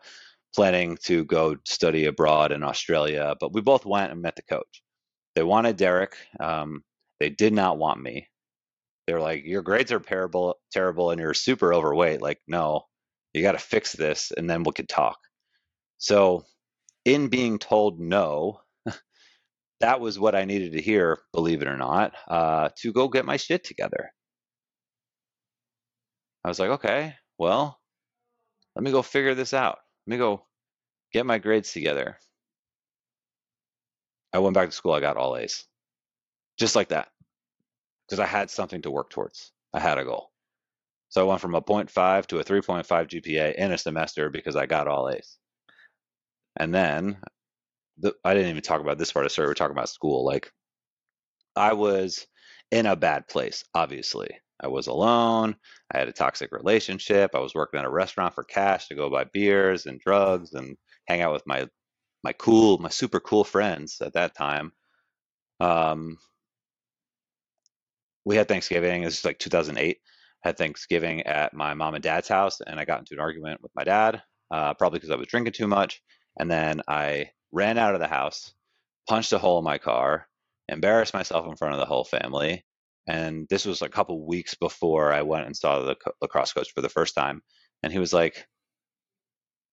planning 0.58 0.98
to 1.06 1.24
go 1.26 1.56
study 1.68 2.08
abroad 2.08 2.52
in 2.52 2.64
Australia, 2.64 3.36
but 3.40 3.54
we 3.54 3.62
both 3.62 3.86
went 3.86 4.12
and 4.12 4.24
met 4.24 4.36
the 4.38 4.44
coach. 4.44 4.84
They 5.36 5.44
wanted 5.44 5.78
Derek. 5.78 6.18
Um, 6.40 6.84
they 7.20 7.30
did 7.30 7.54
not 7.54 7.78
want 7.78 8.02
me. 8.02 8.28
They 9.08 9.14
were 9.14 9.22
like, 9.22 9.46
"Your 9.46 9.62
grades 9.62 9.92
are 9.92 10.00
terrible, 10.00 10.60
terrible, 10.74 11.12
and 11.12 11.22
you're 11.22 11.36
super 11.36 11.74
overweight." 11.76 12.24
Like, 12.24 12.40
no, 12.48 12.88
you 13.34 13.44
got 13.44 13.54
to 13.54 13.60
fix 13.60 13.94
this, 13.94 14.32
and 14.36 14.50
then 14.50 14.64
we 14.64 14.74
could 14.74 14.90
talk. 14.90 15.20
So, 16.00 16.46
in 17.06 17.30
being 17.30 17.60
told 17.60 18.00
no, 18.00 18.62
that 19.82 20.02
was 20.02 20.20
what 20.20 20.36
I 20.36 20.46
needed 20.46 20.74
to 20.74 20.82
hear, 20.82 21.20
believe 21.34 21.62
it 21.62 21.70
or 21.70 21.78
not, 21.78 22.14
uh, 22.28 22.70
to 22.82 22.94
go 22.94 23.10
get 23.10 23.26
my 23.26 23.38
shit 23.38 23.64
together. 23.64 24.12
I 26.46 26.50
was 26.50 26.60
like, 26.60 26.72
okay, 26.72 27.16
well, 27.38 27.80
let 28.76 28.84
me 28.84 28.92
go 28.92 29.04
figure 29.04 29.36
this 29.36 29.54
out. 29.54 29.80
Let 30.08 30.12
me 30.12 30.18
go 30.20 30.47
get 31.18 31.26
my 31.26 31.40
grades 31.40 31.74
together. 31.74 32.18
I 34.32 34.40
went 34.40 34.54
back 34.54 34.70
to 34.70 34.76
school. 34.76 34.94
I 34.94 35.00
got 35.00 35.18
all 35.18 35.36
A's, 35.36 35.66
just 36.60 36.76
like 36.76 36.90
that, 36.90 37.08
because 38.08 38.20
I 38.20 38.28
had 38.28 38.52
something 38.52 38.84
to 38.84 38.92
work 38.92 39.10
towards. 39.10 39.52
I 39.74 39.80
had 39.80 39.98
a 39.98 40.06
goal. 40.06 40.30
So 41.10 41.22
I 41.22 41.28
went 41.28 41.42
from 41.42 41.56
a 41.56 41.62
0.5 41.62 42.28
to 42.28 42.40
a 42.40 42.44
3.5 42.44 42.86
GPA 42.86 43.56
in 43.56 43.72
a 43.72 43.78
semester 43.78 44.30
because 44.30 44.56
I 44.56 44.68
got 44.68 44.88
all 44.88 45.10
A's. 45.10 45.38
And 46.60 46.74
then 46.74 47.18
the, 47.98 48.14
I 48.24 48.36
didn't 48.36 48.52
even 48.52 48.62
talk 48.62 48.82
about 48.82 49.00
this 49.00 49.12
part 49.12 49.26
of 49.26 49.30
the 49.30 49.34
story. 49.34 49.48
We're 49.48 49.56
talking 49.56 49.76
about 49.76 49.90
school. 49.90 50.24
Like 50.24 50.52
I 51.56 51.74
was 51.74 52.28
in 52.72 52.86
a 52.86 52.96
bad 52.96 53.28
place, 53.28 53.64
obviously. 53.74 54.30
I 54.60 54.68
was 54.68 54.88
alone. 54.88 55.56
I 55.92 56.00
had 56.00 56.10
a 56.10 56.14
toxic 56.14 56.52
relationship. 56.52 57.32
I 57.34 57.40
was 57.40 57.56
working 57.56 57.80
at 57.80 57.86
a 57.86 57.90
restaurant 57.90 58.36
for 58.36 58.44
cash 58.44 58.88
to 58.88 58.96
go 58.96 59.10
buy 59.10 59.24
beers 59.24 59.86
and 59.86 60.00
drugs 60.00 60.54
and 60.54 60.78
hang 61.08 61.22
out 61.22 61.34
with 61.34 61.44
my 61.48 61.68
my 62.24 62.34
cool, 62.34 62.78
my 62.80 62.90
super 62.90 63.20
cool 63.20 63.44
friends 63.44 64.02
at 64.02 64.14
that 64.14 64.36
time. 64.36 64.72
Um, 65.60 66.18
we 68.26 68.36
had 68.36 68.48
Thanksgiving. 68.48 69.04
This 69.04 69.20
is 69.20 69.26
like 69.26 69.40
2008. 69.40 69.98
I 70.44 70.48
had 70.48 70.58
Thanksgiving 70.58 71.24
at 71.24 71.54
my 71.54 71.74
mom 71.74 71.96
and 71.96 72.04
dad's 72.04 72.28
house, 72.28 72.62
and 72.62 72.80
I 72.80 72.86
got 72.86 73.00
into 73.00 73.14
an 73.14 73.20
argument 73.20 73.62
with 73.62 73.72
my 73.76 73.84
dad, 73.84 74.22
uh, 74.52 74.74
probably 74.76 75.00
because 75.00 75.12
I 75.12 75.16
was 75.16 75.28
drinking 75.28 75.54
too 75.54 75.68
much. 75.68 76.02
And 76.40 76.50
then 76.52 76.82
I 76.88 77.32
ran 77.52 77.78
out 77.78 77.96
of 77.96 78.02
the 78.02 78.08
house, 78.08 78.54
punched 79.10 79.34
a 79.34 79.38
hole 79.40 79.60
in 79.60 79.66
my 79.66 79.78
car, 79.78 80.28
embarrassed 80.70 81.14
myself 81.14 81.48
in 81.48 81.56
front 81.56 81.74
of 81.74 81.80
the 81.80 81.86
whole 81.86 82.04
family. 82.04 82.66
And 83.08 83.48
this 83.50 83.66
was 83.66 83.82
a 83.82 83.90
couple 83.90 84.28
weeks 84.28 84.56
before 84.56 85.14
I 85.14 85.22
went 85.24 85.46
and 85.46 85.56
saw 85.56 85.82
the 85.82 85.96
lacrosse 86.22 86.54
coach 86.54 86.72
for 86.74 86.82
the 86.82 86.90
first 86.90 87.16
time. 87.16 87.42
And 87.84 87.92
he 87.94 88.00
was 88.00 88.14
like, 88.14 88.46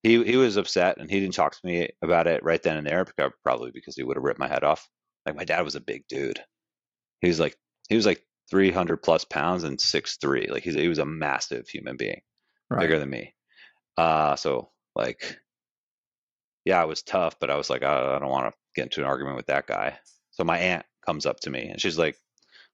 he 0.04 0.22
he 0.22 0.36
was 0.36 0.56
upset 0.58 0.98
and 0.98 1.10
he 1.10 1.18
didn't 1.18 1.34
talk 1.34 1.54
to 1.54 1.66
me 1.66 1.88
about 2.02 2.26
it 2.26 2.44
right 2.44 2.62
then 2.62 2.76
and 2.76 2.86
there, 2.86 3.06
probably 3.42 3.70
because 3.72 3.96
he 3.96 4.04
would 4.04 4.18
have 4.18 4.22
ripped 4.22 4.38
my 4.38 4.46
head 4.46 4.62
off. 4.62 4.86
Like 5.24 5.34
my 5.34 5.44
dad 5.44 5.62
was 5.62 5.74
a 5.74 5.80
big 5.80 6.04
dude. 6.08 6.38
He 7.22 7.28
was 7.28 7.40
like 7.40 7.56
he 7.88 7.96
was 7.96 8.04
like 8.04 8.22
300 8.50 8.98
plus 8.98 9.24
pounds 9.24 9.64
and 9.64 9.80
six 9.80 10.18
three. 10.18 10.46
Like 10.48 10.62
he's 10.62 10.74
he 10.74 10.88
was 10.88 10.98
a 10.98 11.06
massive 11.06 11.66
human 11.68 11.96
being, 11.96 12.20
right. 12.68 12.80
bigger 12.80 12.98
than 12.98 13.08
me. 13.08 13.34
Uh, 13.96 14.36
so 14.36 14.70
like 14.94 15.40
yeah, 16.66 16.82
it 16.82 16.88
was 16.88 17.02
tough, 17.02 17.38
but 17.40 17.50
I 17.50 17.56
was 17.56 17.70
like, 17.70 17.82
I, 17.82 18.16
I 18.16 18.18
don't 18.18 18.30
want 18.30 18.52
to 18.52 18.58
get 18.76 18.84
into 18.84 19.00
an 19.00 19.06
argument 19.06 19.36
with 19.36 19.46
that 19.46 19.66
guy. 19.66 19.98
So 20.32 20.44
my 20.44 20.58
aunt 20.58 20.84
comes 21.06 21.24
up 21.24 21.40
to 21.40 21.50
me 21.50 21.68
and 21.68 21.80
she's 21.80 21.98
like, 21.98 22.18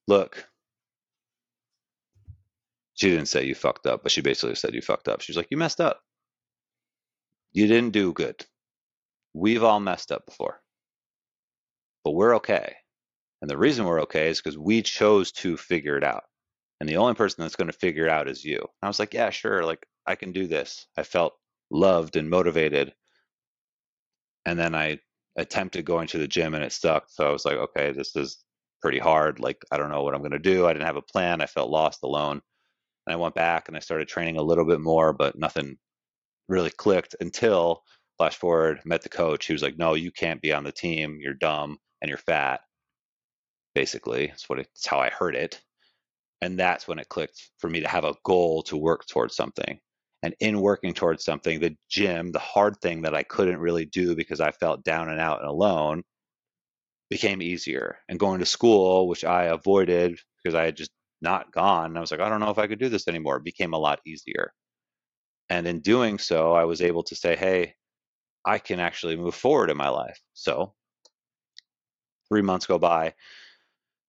Look, 0.05 0.45
she 2.95 3.09
didn't 3.09 3.27
say 3.27 3.45
you 3.45 3.55
fucked 3.55 3.87
up, 3.87 4.03
but 4.03 4.11
she 4.11 4.19
basically 4.19 4.55
said 4.55 4.73
you 4.73 4.81
fucked 4.81 5.07
up. 5.07 5.21
She's 5.21 5.37
like, 5.37 5.47
You 5.49 5.57
messed 5.57 5.79
up. 5.79 6.01
You 7.53 7.67
didn't 7.67 7.91
do 7.91 8.13
good. 8.13 8.45
We've 9.33 9.63
all 9.63 9.79
messed 9.79 10.11
up 10.11 10.25
before, 10.25 10.61
but 12.03 12.11
we're 12.11 12.35
okay. 12.37 12.75
And 13.41 13.49
the 13.49 13.57
reason 13.57 13.85
we're 13.85 14.01
okay 14.03 14.29
is 14.29 14.41
because 14.41 14.57
we 14.57 14.81
chose 14.81 15.31
to 15.33 15.57
figure 15.57 15.97
it 15.97 16.03
out. 16.03 16.23
And 16.79 16.89
the 16.89 16.97
only 16.97 17.13
person 17.15 17.41
that's 17.43 17.55
going 17.55 17.71
to 17.71 17.77
figure 17.77 18.05
it 18.05 18.11
out 18.11 18.27
is 18.27 18.43
you. 18.43 18.57
And 18.57 18.67
I 18.83 18.87
was 18.87 18.99
like, 18.99 19.13
yeah, 19.13 19.29
sure. 19.29 19.63
Like, 19.63 19.85
I 20.05 20.15
can 20.15 20.31
do 20.31 20.47
this. 20.47 20.87
I 20.97 21.03
felt 21.03 21.33
loved 21.71 22.15
and 22.17 22.29
motivated 22.29 22.93
and 24.45 24.57
then 24.59 24.75
I 24.75 24.99
attempted 25.37 25.85
going 25.85 26.07
to 26.07 26.17
the 26.17 26.27
gym 26.27 26.53
and 26.53 26.63
it 26.63 26.71
stuck. 26.71 27.05
So 27.09 27.27
I 27.27 27.31
was 27.31 27.45
like, 27.45 27.57
okay, 27.57 27.91
this 27.91 28.15
is 28.15 28.39
pretty 28.81 28.99
hard. 28.99 29.39
Like, 29.39 29.63
I 29.71 29.77
don't 29.77 29.91
know 29.91 30.03
what 30.03 30.13
I'm 30.13 30.21
going 30.21 30.31
to 30.31 30.39
do. 30.39 30.65
I 30.65 30.73
didn't 30.73 30.87
have 30.87 30.97
a 30.97 31.01
plan. 31.01 31.41
I 31.41 31.45
felt 31.45 31.69
lost 31.69 31.99
alone. 32.03 32.41
And 33.07 33.13
I 33.13 33.17
went 33.17 33.35
back 33.35 33.67
and 33.67 33.77
I 33.77 33.79
started 33.79 34.07
training 34.07 34.37
a 34.37 34.43
little 34.43 34.65
bit 34.65 34.81
more, 34.81 35.13
but 35.13 35.37
nothing 35.37 35.77
really 36.47 36.69
clicked 36.69 37.15
until 37.19 37.83
flash 38.17 38.35
forward, 38.35 38.81
met 38.85 39.01
the 39.01 39.09
coach. 39.09 39.45
He 39.45 39.53
was 39.53 39.63
like, 39.63 39.77
no, 39.77 39.93
you 39.93 40.11
can't 40.11 40.41
be 40.41 40.53
on 40.53 40.63
the 40.63 40.71
team. 40.71 41.19
You're 41.21 41.33
dumb 41.33 41.77
and 42.01 42.09
you're 42.09 42.17
fat. 42.17 42.61
Basically, 43.73 44.27
that's 44.27 44.49
what 44.49 44.59
it's 44.59 44.85
how 44.85 44.99
I 44.99 45.09
heard 45.09 45.35
it. 45.35 45.61
And 46.41 46.59
that's 46.59 46.87
when 46.87 46.99
it 46.99 47.09
clicked 47.09 47.51
for 47.59 47.69
me 47.69 47.81
to 47.81 47.87
have 47.87 48.03
a 48.03 48.15
goal 48.23 48.63
to 48.63 48.77
work 48.77 49.07
towards 49.07 49.35
something 49.35 49.79
and 50.23 50.35
in 50.39 50.61
working 50.61 50.93
towards 50.93 51.23
something 51.23 51.59
the 51.59 51.75
gym 51.89 52.31
the 52.31 52.39
hard 52.39 52.77
thing 52.81 53.01
that 53.01 53.15
i 53.15 53.23
couldn't 53.23 53.59
really 53.59 53.85
do 53.85 54.15
because 54.15 54.39
i 54.39 54.51
felt 54.51 54.83
down 54.83 55.09
and 55.09 55.19
out 55.19 55.39
and 55.39 55.49
alone 55.49 56.03
became 57.09 57.41
easier 57.41 57.97
and 58.07 58.19
going 58.19 58.39
to 58.39 58.45
school 58.45 59.07
which 59.07 59.23
i 59.23 59.45
avoided 59.45 60.17
because 60.43 60.55
i 60.55 60.63
had 60.65 60.77
just 60.77 60.91
not 61.21 61.51
gone 61.51 61.97
i 61.97 61.99
was 61.99 62.11
like 62.11 62.19
i 62.19 62.29
don't 62.29 62.39
know 62.39 62.49
if 62.49 62.57
i 62.57 62.67
could 62.67 62.79
do 62.79 62.89
this 62.89 63.07
anymore 63.07 63.37
it 63.37 63.43
became 63.43 63.73
a 63.73 63.79
lot 63.79 63.99
easier 64.05 64.53
and 65.51 65.67
in 65.67 65.81
doing 65.81 66.17
so 66.17 66.53
i 66.53 66.63
was 66.63 66.81
able 66.81 67.03
to 67.03 67.15
say 67.15 67.35
hey 67.35 67.75
i 68.45 68.57
can 68.57 68.79
actually 68.79 69.15
move 69.15 69.35
forward 69.35 69.69
in 69.69 69.77
my 69.77 69.89
life. 69.89 70.19
So 70.33 70.73
three 72.29 72.41
months 72.41 72.65
go 72.65 72.79
by 72.79 73.13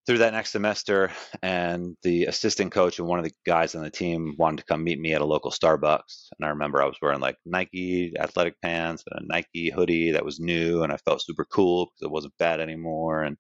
through 0.06 0.18
that 0.18 0.32
next 0.32 0.50
semester 0.50 1.10
and 1.42 1.96
the 2.02 2.24
assistant 2.24 2.72
coach 2.72 2.98
and 2.98 3.06
one 3.06 3.18
of 3.18 3.24
the 3.24 3.32
guys 3.46 3.74
on 3.74 3.82
the 3.82 3.90
team 3.90 4.34
wanted 4.38 4.58
to 4.58 4.64
come 4.64 4.82
meet 4.82 4.98
me 4.98 5.14
at 5.14 5.20
a 5.20 5.24
local 5.24 5.50
starbucks 5.50 6.28
and 6.38 6.46
i 6.46 6.48
remember 6.48 6.82
i 6.82 6.86
was 6.86 6.96
wearing 7.02 7.20
like 7.20 7.36
nike 7.44 8.12
athletic 8.18 8.60
pants 8.62 9.04
and 9.10 9.24
a 9.24 9.26
nike 9.26 9.70
hoodie 9.70 10.12
that 10.12 10.24
was 10.24 10.40
new 10.40 10.82
and 10.82 10.92
i 10.92 10.96
felt 10.98 11.22
super 11.22 11.44
cool 11.44 11.86
because 11.86 12.06
it 12.06 12.10
wasn't 12.10 12.36
bad 12.38 12.60
anymore 12.60 13.22
and 13.22 13.36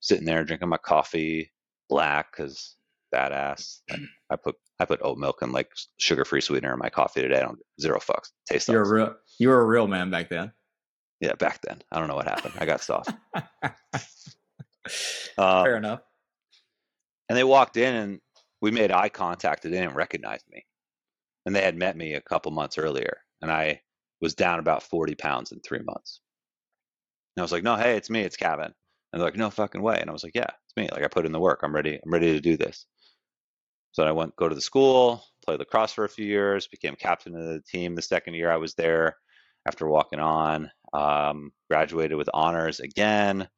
sitting 0.00 0.24
there 0.24 0.44
drinking 0.44 0.68
my 0.68 0.78
coffee 0.78 1.52
black 1.88 2.32
because 2.32 2.76
badass 3.14 3.80
i 4.30 4.36
put 4.36 4.54
i 4.78 4.84
put 4.84 5.00
oat 5.02 5.18
milk 5.18 5.42
and 5.42 5.52
like 5.52 5.70
sugar 5.98 6.24
free 6.24 6.40
sweetener 6.40 6.72
in 6.72 6.78
my 6.78 6.88
coffee 6.88 7.20
today 7.20 7.38
i 7.38 7.42
don't 7.42 7.58
zero 7.80 7.98
fucks 7.98 8.30
taste 8.48 8.68
you're 8.68 8.82
a 8.82 8.88
real 8.88 9.14
you 9.38 9.48
were 9.48 9.60
a 9.60 9.66
real 9.66 9.86
man 9.86 10.10
back 10.10 10.28
then 10.28 10.52
yeah 11.20 11.34
back 11.34 11.60
then 11.62 11.80
i 11.90 11.98
don't 11.98 12.08
know 12.08 12.14
what 12.14 12.28
happened 12.28 12.54
i 12.58 12.64
got 12.64 12.80
soft 12.80 13.12
um, 15.38 15.64
Fair 15.64 15.76
enough. 15.76 16.00
And 17.28 17.36
they 17.36 17.44
walked 17.44 17.76
in 17.76 17.94
and 17.94 18.20
we 18.60 18.70
made 18.70 18.90
eye 18.90 19.08
contact. 19.08 19.64
And 19.64 19.72
they 19.72 19.80
didn't 19.80 19.94
recognize 19.94 20.42
me. 20.50 20.64
And 21.46 21.54
they 21.54 21.62
had 21.62 21.76
met 21.76 21.96
me 21.96 22.14
a 22.14 22.20
couple 22.20 22.52
months 22.52 22.78
earlier. 22.78 23.18
And 23.40 23.50
I 23.50 23.80
was 24.20 24.34
down 24.34 24.58
about 24.58 24.82
40 24.82 25.14
pounds 25.14 25.52
in 25.52 25.60
three 25.60 25.82
months. 25.82 26.20
And 27.36 27.42
I 27.42 27.44
was 27.44 27.52
like, 27.52 27.62
no, 27.62 27.76
hey, 27.76 27.96
it's 27.96 28.10
me, 28.10 28.22
it's 28.22 28.36
Cavan. 28.36 28.74
And 29.12 29.20
they're 29.20 29.28
like, 29.28 29.36
no 29.36 29.50
fucking 29.50 29.80
way. 29.80 29.98
And 30.00 30.10
I 30.10 30.12
was 30.12 30.24
like, 30.24 30.34
yeah, 30.34 30.50
it's 30.66 30.76
me. 30.76 30.88
Like 30.92 31.04
I 31.04 31.08
put 31.08 31.24
in 31.24 31.32
the 31.32 31.40
work. 31.40 31.60
I'm 31.62 31.74
ready. 31.74 31.98
I'm 32.04 32.12
ready 32.12 32.32
to 32.32 32.40
do 32.40 32.56
this. 32.56 32.84
So 33.92 34.04
I 34.04 34.12
went 34.12 34.36
go 34.36 34.48
to 34.48 34.54
the 34.54 34.60
school, 34.60 35.24
played 35.44 35.58
lacrosse 35.58 35.92
for 35.92 36.04
a 36.04 36.08
few 36.08 36.26
years, 36.26 36.68
became 36.68 36.94
captain 36.96 37.34
of 37.34 37.44
the 37.46 37.62
team 37.68 37.94
the 37.94 38.02
second 38.02 38.34
year 38.34 38.50
I 38.50 38.56
was 38.56 38.74
there 38.74 39.16
after 39.66 39.86
walking 39.88 40.20
on. 40.20 40.70
Um, 40.92 41.52
graduated 41.68 42.16
with 42.16 42.30
honors 42.32 42.80
again. 42.80 43.48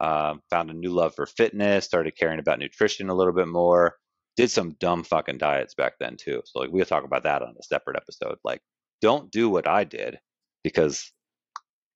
Um, 0.00 0.40
found 0.50 0.70
a 0.70 0.74
new 0.74 0.90
love 0.90 1.14
for 1.14 1.26
fitness, 1.26 1.84
started 1.84 2.16
caring 2.16 2.38
about 2.38 2.60
nutrition 2.60 3.08
a 3.08 3.14
little 3.14 3.32
bit 3.32 3.48
more. 3.48 3.96
Did 4.36 4.50
some 4.50 4.76
dumb 4.78 5.02
fucking 5.02 5.38
diets 5.38 5.74
back 5.74 5.94
then 5.98 6.16
too. 6.16 6.42
So 6.44 6.60
like 6.60 6.70
we'll 6.70 6.84
talk 6.84 7.04
about 7.04 7.24
that 7.24 7.42
on 7.42 7.54
a 7.58 7.62
separate 7.62 7.96
episode. 7.96 8.36
Like, 8.44 8.60
don't 9.00 9.30
do 9.30 9.48
what 9.48 9.66
I 9.68 9.84
did 9.84 10.18
because 10.62 11.12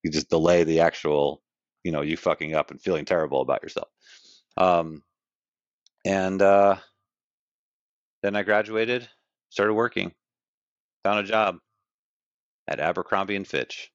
you 0.03 0.11
just 0.11 0.31
delay 0.31 0.65
the 0.65 0.81
actual, 0.81 1.43
you 1.85 1.93
know, 1.93 2.01
you 2.03 2.17
fucking 2.17 2.55
up 2.55 2.71
and 2.71 2.81
feeling 2.83 3.05
terrible 3.05 3.41
about 3.41 3.63
yourself. 3.63 3.89
Um, 4.57 5.03
and 6.05 6.43
uh, 6.43 6.77
then 8.23 8.37
I 8.37 8.43
graduated, 8.43 9.09
started 9.50 9.75
working, 9.75 10.12
found 11.05 11.21
a 11.21 11.29
job 11.29 11.59
at 12.69 12.81
Abercrombie 12.81 13.37
and 13.37 13.47
Fitch. 13.47 13.91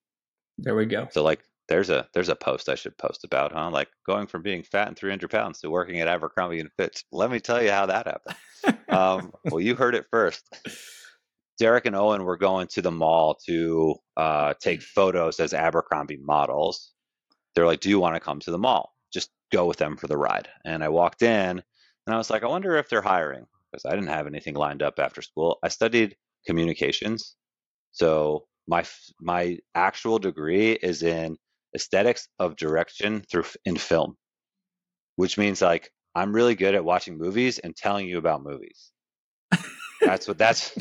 There 0.57 0.75
we 0.75 0.85
go. 0.85 1.07
So 1.11 1.23
like 1.23 1.43
there's 1.67 1.89
a 1.89 2.07
there's 2.13 2.29
a 2.29 2.35
post 2.35 2.69
I 2.69 2.75
should 2.75 2.97
post 2.97 3.23
about, 3.23 3.51
huh? 3.51 3.69
Like 3.69 3.89
going 4.05 4.27
from 4.27 4.41
being 4.41 4.63
fat 4.63 4.87
and 4.87 4.97
300 4.97 5.29
pounds 5.29 5.59
to 5.59 5.69
working 5.69 5.99
at 5.99 6.07
Abercrombie 6.07 6.59
and 6.59 6.71
Fitch. 6.77 7.03
Let 7.11 7.31
me 7.31 7.39
tell 7.39 7.61
you 7.61 7.71
how 7.71 7.85
that 7.87 8.07
happened. 8.07 8.77
um, 8.89 9.31
well, 9.45 9.61
you 9.61 9.75
heard 9.75 9.95
it 9.95 10.05
first. 10.11 10.43
Derek 11.59 11.85
and 11.85 11.95
Owen 11.95 12.23
were 12.23 12.37
going 12.37 12.67
to 12.67 12.81
the 12.81 12.91
mall 12.91 13.35
to 13.47 13.95
uh, 14.15 14.53
take 14.61 14.81
photos 14.81 15.39
as 15.39 15.53
Abercrombie 15.53 16.19
models. 16.21 16.93
They're 17.55 17.65
like, 17.65 17.79
"Do 17.79 17.89
you 17.89 17.99
want 17.99 18.15
to 18.15 18.19
come 18.19 18.39
to 18.41 18.51
the 18.51 18.57
mall? 18.57 18.93
Just 19.11 19.31
go 19.51 19.65
with 19.65 19.77
them 19.77 19.97
for 19.97 20.07
the 20.07 20.17
ride." 20.17 20.47
And 20.65 20.83
I 20.83 20.89
walked 20.89 21.23
in, 21.23 21.29
and 21.59 21.63
I 22.13 22.17
was 22.17 22.29
like, 22.29 22.43
"I 22.43 22.47
wonder 22.47 22.75
if 22.75 22.89
they're 22.89 23.01
hiring." 23.01 23.45
Because 23.77 23.91
I 23.91 23.95
didn't 23.95 24.09
have 24.09 24.25
anything 24.27 24.55
lined 24.55 24.81
up 24.81 24.97
after 24.97 25.21
school. 25.21 25.59
I 25.61 25.67
studied 25.67 26.15
communications, 26.47 27.35
so 27.91 28.47
my 28.67 28.85
my 29.21 29.59
actual 29.75 30.17
degree 30.17 30.71
is 30.71 31.03
in 31.03 31.37
aesthetics 31.75 32.27
of 32.39 32.55
direction 32.55 33.23
through 33.29 33.45
in 33.65 33.77
film, 33.77 34.17
which 35.15 35.37
means 35.37 35.61
like 35.61 35.91
I'm 36.15 36.33
really 36.33 36.55
good 36.55 36.73
at 36.73 36.83
watching 36.83 37.19
movies 37.19 37.59
and 37.59 37.75
telling 37.75 38.07
you 38.07 38.17
about 38.17 38.41
movies. 38.43 38.91
That's 40.01 40.27
what 40.27 40.39
that's 40.39 40.69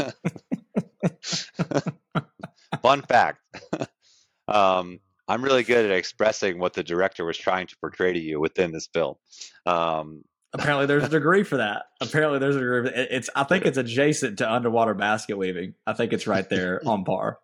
fun 2.83 3.03
fact. 3.03 3.41
um, 4.49 5.01
I'm 5.29 5.43
really 5.43 5.65
good 5.65 5.85
at 5.85 5.97
expressing 5.97 6.59
what 6.59 6.73
the 6.73 6.83
director 6.85 7.27
was 7.27 7.37
trying 7.37 7.67
to 7.67 7.77
portray 7.79 8.15
to 8.15 8.19
you 8.19 8.41
within 8.41 8.73
this 8.73 8.89
film. 8.93 9.17
Um, 9.67 10.23
Apparently, 10.53 10.87
there's 10.87 11.05
a 11.05 11.09
degree 11.09 11.43
for 11.43 11.59
that. 11.59 11.87
Apparently, 12.01 12.39
there's 12.39 12.57
a 12.57 12.61
degree. 12.61 12.91
It's 12.95 13.29
I 13.35 13.45
think 13.45 13.67
it's 13.67 13.79
adjacent 13.79 14.39
to 14.39 14.51
underwater 14.51 14.95
basket 14.95 15.37
weaving. 15.37 15.75
I 15.87 15.93
think 15.93 16.13
it's 16.13 16.27
right 16.27 16.49
there 16.49 16.81
on 16.87 17.05
par. 17.05 17.39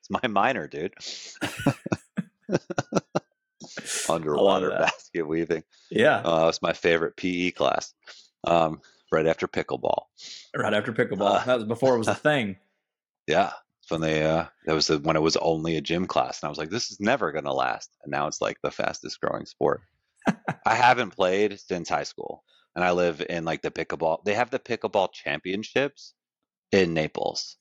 It's 0.00 0.10
my 0.10 0.26
minor, 0.28 0.68
dude. 0.68 0.94
underwater 4.08 4.70
basket 4.70 5.26
weaving. 5.26 5.64
Yeah, 5.90 6.18
uh, 6.18 6.46
was 6.46 6.62
my 6.62 6.72
favorite 6.72 7.16
PE 7.16 7.50
class. 7.52 7.92
Um, 8.44 8.80
right 9.10 9.26
after 9.26 9.48
pickleball. 9.48 10.04
Right 10.54 10.74
after 10.74 10.92
pickleball. 10.92 11.40
Uh, 11.40 11.44
that 11.44 11.54
was 11.56 11.64
before 11.64 11.94
it 11.94 11.98
was 11.98 12.08
a 12.08 12.14
thing. 12.14 12.56
Yeah, 13.26 13.52
when 13.88 14.00
they 14.00 14.24
uh, 14.24 14.46
that 14.66 14.74
was 14.74 14.88
the, 14.88 14.98
when 14.98 15.16
it 15.16 15.22
was 15.22 15.36
only 15.36 15.76
a 15.76 15.80
gym 15.80 16.06
class, 16.06 16.42
and 16.42 16.48
I 16.48 16.50
was 16.50 16.58
like, 16.58 16.70
this 16.70 16.90
is 16.90 17.00
never 17.00 17.32
gonna 17.32 17.52
last. 17.52 17.90
And 18.02 18.10
now 18.10 18.26
it's 18.26 18.40
like 18.40 18.58
the 18.62 18.70
fastest 18.70 19.20
growing 19.20 19.46
sport. 19.46 19.82
I 20.66 20.74
haven't 20.74 21.10
played 21.10 21.58
since 21.60 21.88
high 21.88 22.04
school, 22.04 22.44
and 22.74 22.84
I 22.84 22.92
live 22.92 23.24
in 23.28 23.44
like 23.44 23.62
the 23.62 23.70
pickleball. 23.70 24.24
They 24.24 24.34
have 24.34 24.50
the 24.50 24.58
pickleball 24.58 25.12
championships 25.12 26.14
in 26.72 26.94
Naples. 26.94 27.56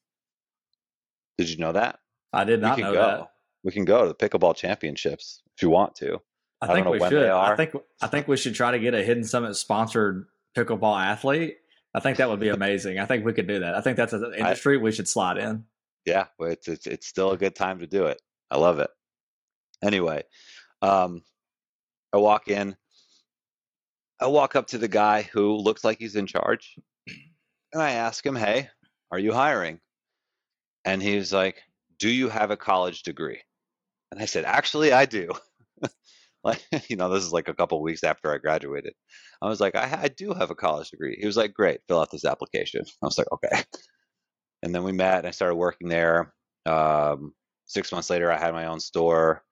Did 1.38 1.50
you 1.50 1.58
know 1.58 1.74
that? 1.74 2.00
I 2.32 2.44
did 2.44 2.62
not 2.62 2.78
know 2.78 2.94
go. 2.94 3.02
that. 3.02 3.30
We 3.64 3.72
can 3.72 3.86
go 3.86 4.04
to 4.04 4.08
the 4.10 4.16
pickleball 4.16 4.56
championships 4.56 5.42
if 5.56 5.62
you 5.62 5.70
want 5.70 5.96
to. 5.96 6.20
I, 6.62 6.68
I 6.68 6.74
think 6.74 6.88
we 6.88 7.00
should. 7.00 7.30
I 7.30 7.56
think 7.56 7.74
I 8.02 8.08
think 8.08 8.28
we 8.28 8.38
should 8.38 8.56
try 8.56 8.72
to 8.72 8.80
get 8.80 8.94
a 8.94 9.04
Hidden 9.04 9.24
Summit 9.24 9.56
sponsored 9.56 10.26
pickleball 10.58 11.00
athlete. 11.00 11.58
I 11.94 12.00
think 12.00 12.18
that 12.18 12.30
would 12.30 12.40
be 12.40 12.50
amazing. 12.50 12.98
I 13.00 13.06
think 13.06 13.24
we 13.24 13.34
could 13.34 13.48
do 13.48 13.60
that. 13.60 13.76
I 13.76 13.82
think 13.82 13.98
that's 13.98 14.14
an 14.14 14.34
industry 14.36 14.78
I, 14.78 14.82
we 14.82 14.92
should 14.92 15.08
slide 15.08 15.38
in. 15.38 15.66
Yeah, 16.06 16.26
it's, 16.40 16.68
it's 16.68 16.88
it's 16.88 17.08
still 17.08 17.32
a 17.32 17.38
good 17.38 17.56
time 17.56 17.80
to 17.80 17.88
do 17.88 18.06
it. 18.06 18.22
I 18.50 18.58
love 18.58 18.80
it. 18.80 18.90
Anyway, 19.84 20.24
um, 20.82 21.22
I 22.14 22.18
walk 22.18 22.48
in. 22.48 22.76
I 24.20 24.28
walk 24.28 24.56
up 24.56 24.68
to 24.68 24.78
the 24.78 24.88
guy 24.88 25.24
who 25.24 25.56
looks 25.58 25.84
like 25.84 25.98
he's 26.00 26.16
in 26.16 26.28
charge, 26.28 26.76
and 27.74 27.82
I 27.82 27.92
ask 27.92 28.26
him, 28.26 28.36
"Hey, 28.36 28.70
are 29.12 29.20
you 29.20 29.34
hiring?" 29.34 29.80
And 30.86 31.02
he's 31.02 31.34
like, 31.34 31.62
"Do 32.00 32.10
you 32.10 32.30
have 32.30 32.52
a 32.52 32.58
college 32.58 33.04
degree?" 33.04 33.42
And 34.12 34.22
I 34.22 34.26
said, 34.26 34.46
"Actually, 34.46 34.94
I 34.94 35.06
do." 35.06 35.32
like 36.44 36.62
you 36.90 36.96
know 36.96 37.10
this 37.10 37.24
is 37.24 37.34
like 37.34 37.48
a 37.48 37.54
couple 37.54 37.82
weeks 37.82 38.04
after 38.04 38.34
i 38.34 38.38
graduated 38.38 38.94
i 39.42 39.48
was 39.48 39.60
like 39.60 39.76
I, 39.76 40.04
I 40.04 40.08
do 40.10 40.34
have 40.34 40.52
a 40.52 40.56
college 40.56 40.90
degree 40.92 41.18
he 41.20 41.26
was 41.26 41.38
like 41.38 41.54
great 41.54 41.82
fill 41.88 42.00
out 42.00 42.12
this 42.12 42.26
application 42.26 42.82
i 43.04 43.06
was 43.06 43.18
like 43.18 43.32
okay 43.32 43.64
and 44.64 44.74
then 44.74 44.84
we 44.84 44.92
met 44.92 45.20
and 45.20 45.28
i 45.28 45.32
started 45.32 45.56
working 45.56 45.90
there 45.90 46.34
um, 46.66 47.34
six 47.66 47.92
months 47.92 48.10
later 48.10 48.32
i 48.32 48.40
had 48.40 48.54
my 48.54 48.68
own 48.68 48.80
store 48.80 49.44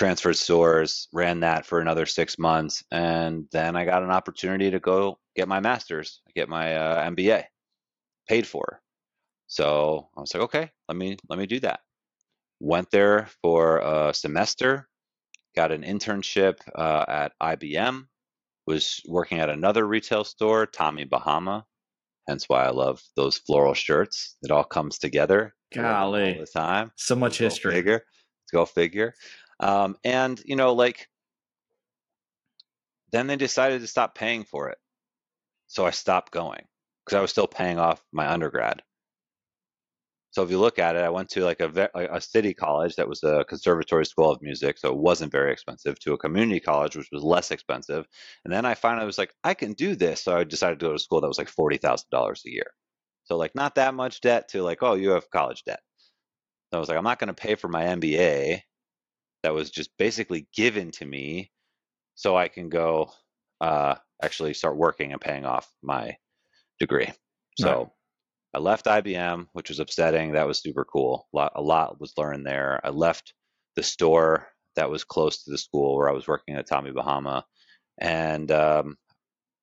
transferred 0.00 0.36
stores 0.36 1.08
ran 1.12 1.40
that 1.40 1.66
for 1.66 1.80
another 1.80 2.06
six 2.06 2.38
months 2.38 2.82
and 2.90 3.44
then 3.52 3.76
i 3.76 3.84
got 3.84 4.02
an 4.02 4.10
opportunity 4.10 4.70
to 4.70 4.80
go 4.80 5.18
get 5.36 5.46
my 5.46 5.60
master's 5.60 6.22
get 6.34 6.48
my 6.48 6.74
uh, 6.74 7.10
mba 7.10 7.44
paid 8.26 8.46
for 8.46 8.80
so 9.46 10.08
i 10.16 10.20
was 10.20 10.32
like 10.32 10.42
okay 10.42 10.70
let 10.88 10.96
me 10.96 11.18
let 11.28 11.38
me 11.38 11.44
do 11.44 11.60
that 11.60 11.80
went 12.60 12.90
there 12.90 13.28
for 13.42 13.78
a 13.78 14.14
semester 14.14 14.88
got 15.56 15.72
an 15.72 15.82
internship 15.82 16.56
uh, 16.74 17.04
at 17.08 17.32
IBM, 17.42 18.06
was 18.66 19.00
working 19.06 19.40
at 19.40 19.48
another 19.48 19.86
retail 19.86 20.24
store, 20.24 20.66
Tommy 20.66 21.04
Bahama. 21.04 21.64
Hence 22.28 22.48
why 22.48 22.64
I 22.64 22.70
love 22.70 23.02
those 23.16 23.38
floral 23.38 23.74
shirts. 23.74 24.36
It 24.42 24.50
all 24.50 24.64
comes 24.64 24.98
together. 24.98 25.54
Golly. 25.74 26.34
All 26.34 26.40
the 26.40 26.46
time. 26.46 26.92
So 26.96 27.16
much 27.16 27.40
Let's 27.40 27.54
history. 27.54 27.74
Figure. 27.74 28.02
Let's 28.02 28.52
go 28.52 28.64
figure. 28.64 29.14
Um, 29.60 29.96
and, 30.04 30.40
you 30.44 30.56
know, 30.56 30.74
like, 30.74 31.08
then 33.12 33.26
they 33.28 33.36
decided 33.36 33.80
to 33.82 33.86
stop 33.86 34.14
paying 34.14 34.44
for 34.44 34.70
it. 34.70 34.78
So 35.68 35.86
I 35.86 35.90
stopped 35.90 36.32
going 36.32 36.66
because 37.04 37.18
I 37.18 37.22
was 37.22 37.30
still 37.30 37.48
paying 37.48 37.78
off 37.78 38.02
my 38.12 38.28
undergrad. 38.30 38.82
So 40.32 40.42
if 40.44 40.50
you 40.50 40.60
look 40.60 40.78
at 40.78 40.94
it, 40.96 41.02
I 41.02 41.08
went 41.10 41.28
to 41.30 41.44
like 41.44 41.60
a, 41.60 41.90
a 41.94 42.20
city 42.20 42.54
college 42.54 42.96
that 42.96 43.08
was 43.08 43.22
a 43.24 43.44
conservatory 43.48 44.06
school 44.06 44.30
of 44.30 44.42
music, 44.42 44.78
so 44.78 44.90
it 44.90 44.96
wasn't 44.96 45.32
very 45.32 45.52
expensive, 45.52 45.98
to 46.00 46.12
a 46.12 46.18
community 46.18 46.60
college 46.60 46.96
which 46.96 47.08
was 47.10 47.22
less 47.24 47.50
expensive, 47.50 48.06
and 48.44 48.52
then 48.52 48.64
I 48.64 48.74
finally 48.74 49.06
was 49.06 49.18
like, 49.18 49.34
I 49.42 49.54
can 49.54 49.72
do 49.72 49.96
this. 49.96 50.22
So 50.22 50.36
I 50.36 50.44
decided 50.44 50.78
to 50.80 50.86
go 50.86 50.92
to 50.92 50.98
school 51.00 51.20
that 51.20 51.28
was 51.28 51.38
like 51.38 51.48
forty 51.48 51.78
thousand 51.78 52.10
dollars 52.10 52.42
a 52.46 52.50
year. 52.50 52.70
So 53.24 53.36
like 53.36 53.54
not 53.56 53.74
that 53.76 53.94
much 53.94 54.20
debt 54.20 54.48
to 54.50 54.62
like, 54.62 54.82
oh, 54.82 54.94
you 54.94 55.10
have 55.10 55.30
college 55.30 55.64
debt. 55.64 55.80
So 56.70 56.78
I 56.78 56.80
was 56.80 56.88
like, 56.88 56.98
I'm 56.98 57.04
not 57.04 57.18
going 57.18 57.28
to 57.28 57.34
pay 57.34 57.56
for 57.56 57.68
my 57.68 57.84
MBA. 57.84 58.62
That 59.42 59.54
was 59.54 59.70
just 59.70 59.90
basically 59.98 60.46
given 60.54 60.90
to 60.92 61.04
me, 61.04 61.50
so 62.14 62.36
I 62.36 62.48
can 62.48 62.68
go 62.68 63.10
uh, 63.60 63.94
actually 64.22 64.54
start 64.54 64.76
working 64.76 65.12
and 65.12 65.20
paying 65.20 65.44
off 65.44 65.70
my 65.82 66.16
degree. 66.78 67.10
So. 67.58 67.78
Right 67.78 67.88
I 68.52 68.58
left 68.58 68.86
IBM, 68.86 69.46
which 69.52 69.68
was 69.68 69.78
upsetting. 69.78 70.32
That 70.32 70.46
was 70.46 70.58
super 70.58 70.84
cool. 70.84 71.28
A 71.32 71.36
lot, 71.36 71.52
a 71.54 71.62
lot 71.62 72.00
was 72.00 72.14
learned 72.16 72.44
there. 72.44 72.80
I 72.82 72.90
left 72.90 73.32
the 73.76 73.82
store 73.82 74.48
that 74.76 74.90
was 74.90 75.04
close 75.04 75.44
to 75.44 75.50
the 75.50 75.58
school 75.58 75.96
where 75.96 76.08
I 76.08 76.12
was 76.12 76.26
working 76.26 76.56
at 76.56 76.66
Tommy 76.66 76.90
Bahama, 76.90 77.44
and 77.98 78.50
um, 78.50 78.96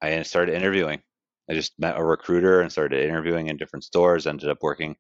I 0.02 0.22
started 0.24 0.56
interviewing. 0.56 1.02
I 1.50 1.54
just 1.54 1.74
met 1.80 1.98
a 1.98 2.04
recruiter 2.04 2.62
and 2.62 2.72
started 2.72 3.04
interviewing 3.04 3.48
in 3.48 3.58
different 3.58 3.84
stores. 3.84 4.26
Ended 4.26 4.50
up 4.50 4.60
working. 4.62 4.96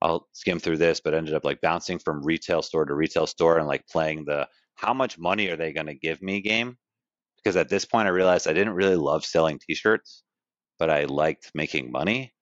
I'll 0.00 0.28
skim 0.32 0.58
through 0.60 0.78
this, 0.78 1.00
but 1.00 1.14
ended 1.14 1.34
up 1.34 1.44
like 1.44 1.60
bouncing 1.60 1.98
from 1.98 2.24
retail 2.24 2.62
store 2.62 2.84
to 2.84 2.94
retail 2.94 3.26
store 3.26 3.58
and 3.58 3.66
like 3.66 3.86
playing 3.88 4.24
the 4.24 4.48
how 4.76 4.94
much 4.94 5.18
money 5.18 5.48
are 5.48 5.56
they 5.56 5.72
going 5.72 5.86
to 5.86 5.94
give 5.94 6.22
me 6.22 6.40
game. 6.40 6.76
Because 7.36 7.56
at 7.56 7.68
this 7.68 7.84
point, 7.84 8.06
I 8.06 8.10
realized 8.10 8.46
I 8.48 8.52
didn't 8.52 8.74
really 8.74 8.96
love 8.96 9.24
selling 9.24 9.58
T-shirts, 9.58 10.22
but 10.78 10.90
I 10.90 11.04
liked 11.04 11.50
making 11.54 11.90
money. 11.90 12.32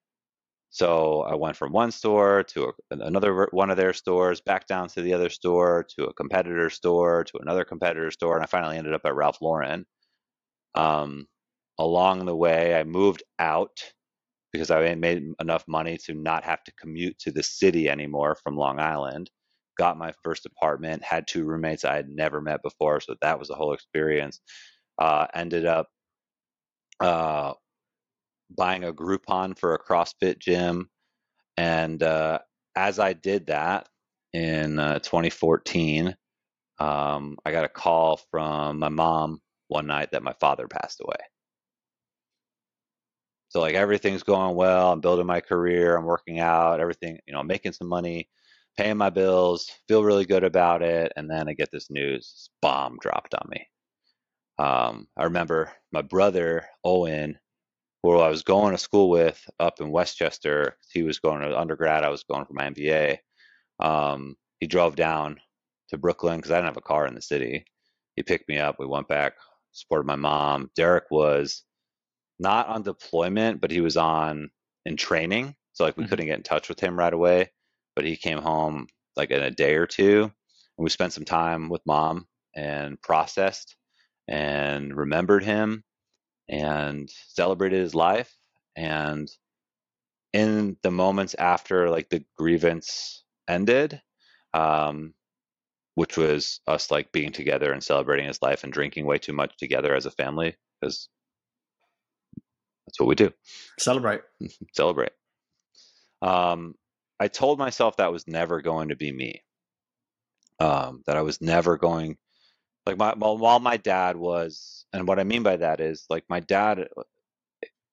So 0.69 1.21
I 1.21 1.35
went 1.35 1.55
from 1.55 1.71
one 1.71 1.91
store 1.91 2.43
to 2.49 2.65
a, 2.65 2.73
another 2.91 3.47
one 3.51 3.69
of 3.69 3.77
their 3.77 3.93
stores, 3.93 4.41
back 4.41 4.67
down 4.67 4.89
to 4.89 5.01
the 5.01 5.13
other 5.13 5.29
store, 5.29 5.87
to 5.95 6.05
a 6.05 6.13
competitor 6.13 6.69
store, 6.69 7.23
to 7.23 7.37
another 7.41 7.63
competitor 7.63 8.11
store, 8.11 8.35
and 8.35 8.43
I 8.43 8.47
finally 8.47 8.77
ended 8.77 8.93
up 8.93 9.01
at 9.05 9.15
Ralph 9.15 9.41
Lauren. 9.41 9.85
Um, 10.75 11.27
along 11.79 12.25
the 12.25 12.35
way, 12.35 12.75
I 12.75 12.83
moved 12.83 13.23
out 13.39 13.93
because 14.51 14.71
I 14.71 14.95
made 14.95 15.23
enough 15.39 15.65
money 15.67 15.97
to 16.05 16.13
not 16.13 16.43
have 16.43 16.63
to 16.63 16.71
commute 16.73 17.19
to 17.19 17.31
the 17.31 17.43
city 17.43 17.89
anymore 17.89 18.35
from 18.43 18.57
Long 18.57 18.79
Island. 18.79 19.29
Got 19.77 19.97
my 19.97 20.13
first 20.23 20.45
apartment, 20.45 21.03
had 21.03 21.27
two 21.27 21.43
roommates 21.43 21.85
I 21.85 21.95
had 21.95 22.09
never 22.09 22.41
met 22.41 22.63
before, 22.63 22.99
so 22.99 23.15
that 23.21 23.39
was 23.39 23.49
a 23.49 23.55
whole 23.55 23.73
experience. 23.73 24.39
Uh, 24.97 25.27
ended 25.35 25.65
up 25.65 25.87
uh, 26.99 27.53
buying 28.55 28.83
a 28.83 28.93
Groupon 28.93 29.57
for 29.57 29.73
a 29.73 29.79
CrossFit 29.79 30.39
gym. 30.39 30.89
And 31.57 32.01
uh, 32.01 32.39
as 32.75 32.99
I 32.99 33.13
did 33.13 33.47
that 33.47 33.87
in 34.33 34.79
uh, 34.79 34.99
2014, 34.99 36.15
um, 36.79 37.37
I 37.45 37.51
got 37.51 37.65
a 37.65 37.69
call 37.69 38.19
from 38.31 38.79
my 38.79 38.89
mom 38.89 39.41
one 39.67 39.87
night 39.87 40.11
that 40.11 40.23
my 40.23 40.33
father 40.39 40.67
passed 40.67 41.01
away. 41.01 41.17
So 43.49 43.61
like 43.61 43.75
everything's 43.75 44.23
going 44.23 44.55
well. 44.55 44.91
I'm 44.91 45.01
building 45.01 45.25
my 45.25 45.41
career. 45.41 45.95
I'm 45.95 46.05
working 46.05 46.39
out. 46.39 46.79
Everything, 46.79 47.19
you 47.27 47.33
know, 47.33 47.43
making 47.43 47.73
some 47.73 47.87
money, 47.87 48.29
paying 48.77 48.97
my 48.97 49.09
bills. 49.09 49.71
Feel 49.87 50.03
really 50.03 50.25
good 50.25 50.43
about 50.43 50.81
it. 50.81 51.13
And 51.15 51.29
then 51.29 51.47
I 51.49 51.53
get 51.53 51.71
this 51.71 51.89
news: 51.89 52.31
this 52.33 52.49
bomb 52.61 52.97
dropped 52.99 53.33
on 53.33 53.47
me. 53.49 53.67
Um, 54.59 55.07
I 55.17 55.25
remember 55.25 55.71
my 55.91 56.01
brother 56.01 56.65
Owen 56.83 57.37
who 58.03 58.19
I 58.19 58.29
was 58.29 58.43
going 58.43 58.71
to 58.71 58.77
school 58.77 59.09
with 59.09 59.43
up 59.59 59.81
in 59.81 59.91
Westchester. 59.91 60.77
He 60.91 61.03
was 61.03 61.19
going 61.19 61.41
to 61.41 61.59
undergrad. 61.59 62.03
I 62.03 62.09
was 62.09 62.23
going 62.23 62.45
for 62.45 62.53
my 62.53 62.69
MBA. 62.69 63.17
Um, 63.79 64.35
he 64.59 64.67
drove 64.67 64.95
down 64.95 65.39
to 65.89 65.97
Brooklyn 65.97 66.37
because 66.37 66.51
I 66.51 66.55
didn't 66.55 66.67
have 66.67 66.77
a 66.77 66.81
car 66.81 67.07
in 67.07 67.15
the 67.15 67.21
city. 67.21 67.65
He 68.15 68.23
picked 68.23 68.49
me 68.49 68.59
up. 68.59 68.77
We 68.79 68.85
went 68.85 69.07
back, 69.07 69.33
supported 69.71 70.07
my 70.07 70.15
mom. 70.15 70.71
Derek 70.75 71.05
was 71.11 71.63
not 72.39 72.67
on 72.67 72.83
deployment, 72.83 73.61
but 73.61 73.71
he 73.71 73.81
was 73.81 73.97
on 73.97 74.49
in 74.85 74.97
training. 74.97 75.55
So 75.73 75.83
like 75.83 75.97
we 75.97 76.03
Mhm. 76.03 76.05
couldn't 76.05 76.27
get 76.27 76.37
in 76.37 76.43
touch 76.43 76.69
with 76.69 76.79
him 76.79 76.97
right 76.97 77.13
away, 77.13 77.51
but 77.95 78.05
he 78.05 78.15
came 78.17 78.39
home 78.39 78.87
like 79.15 79.31
in 79.31 79.41
a 79.41 79.51
day 79.51 79.75
or 79.75 79.87
two, 79.87 80.23
and 80.23 80.83
we 80.83 80.89
spent 80.89 81.13
some 81.13 81.25
time 81.25 81.69
with 81.69 81.85
mom 81.85 82.27
and 82.55 83.01
processed 83.01 83.75
and 84.27 84.95
remembered 84.95 85.43
him 85.43 85.83
and 86.49 87.09
celebrated 87.09 87.79
his 87.81 87.95
life 87.95 88.35
and 88.75 89.29
in 90.33 90.77
the 90.83 90.91
moments 90.91 91.33
after 91.35 91.89
like 91.89 92.09
the 92.09 92.23
grievance 92.37 93.23
ended 93.47 94.01
um 94.53 95.13
which 95.95 96.17
was 96.17 96.61
us 96.67 96.91
like 96.91 97.11
being 97.11 97.31
together 97.31 97.73
and 97.73 97.83
celebrating 97.83 98.27
his 98.27 98.41
life 98.41 98.63
and 98.63 98.73
drinking 98.73 99.05
way 99.05 99.17
too 99.17 99.33
much 99.33 99.57
together 99.57 99.95
as 99.95 100.05
a 100.05 100.11
family 100.11 100.55
because 100.81 101.09
that's 102.87 102.99
what 103.01 103.09
we 103.09 103.15
do. 103.15 103.33
Celebrate. 103.79 104.21
celebrate. 104.73 105.13
Um 106.23 106.75
i 107.19 107.27
told 107.27 107.59
myself 107.59 107.97
that 107.97 108.11
was 108.13 108.27
never 108.27 108.61
going 108.61 108.89
to 108.89 108.97
be 108.97 109.11
me. 109.11 109.43
Um 110.59 111.03
that 111.07 111.17
i 111.17 111.23
was 111.23 111.41
never 111.41 111.77
going 111.77 112.17
like 112.85 112.97
my 112.97 113.13
while 113.15 113.37
while 113.37 113.59
my 113.59 113.77
dad 113.77 114.17
was 114.17 114.85
and 114.93 115.07
what 115.07 115.19
i 115.19 115.25
mean 115.25 115.43
by 115.43 115.57
that 115.57 115.81
is 115.81 116.05
like 116.09 116.25
my 116.29 116.39
dad 116.39 116.87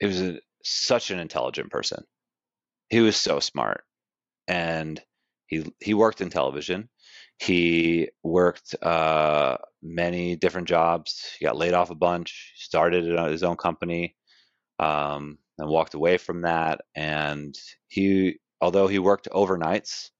it 0.00 0.06
was 0.06 0.20
a, 0.20 0.38
such 0.62 1.10
an 1.10 1.18
intelligent 1.18 1.70
person. 1.70 2.04
He 2.90 3.00
was 3.00 3.16
so 3.16 3.40
smart 3.40 3.84
and 4.48 5.00
he 5.46 5.72
he 5.80 5.94
worked 5.94 6.20
in 6.20 6.30
television. 6.30 6.88
He 7.38 8.10
worked 8.22 8.74
uh, 8.82 9.58
many 9.82 10.36
different 10.36 10.68
jobs. 10.68 11.36
He 11.38 11.44
got 11.44 11.56
laid 11.56 11.74
off 11.74 11.90
a 11.90 11.94
bunch 11.94 12.52
started 12.56 13.04
his 13.30 13.42
own 13.42 13.56
company 13.56 14.16
um, 14.78 15.38
and 15.58 15.68
walked 15.68 15.94
away 15.94 16.18
from 16.18 16.42
that 16.42 16.80
and 16.94 17.56
he 17.88 18.38
although 18.60 18.86
he 18.86 18.98
worked 18.98 19.28
overnights 19.30 20.10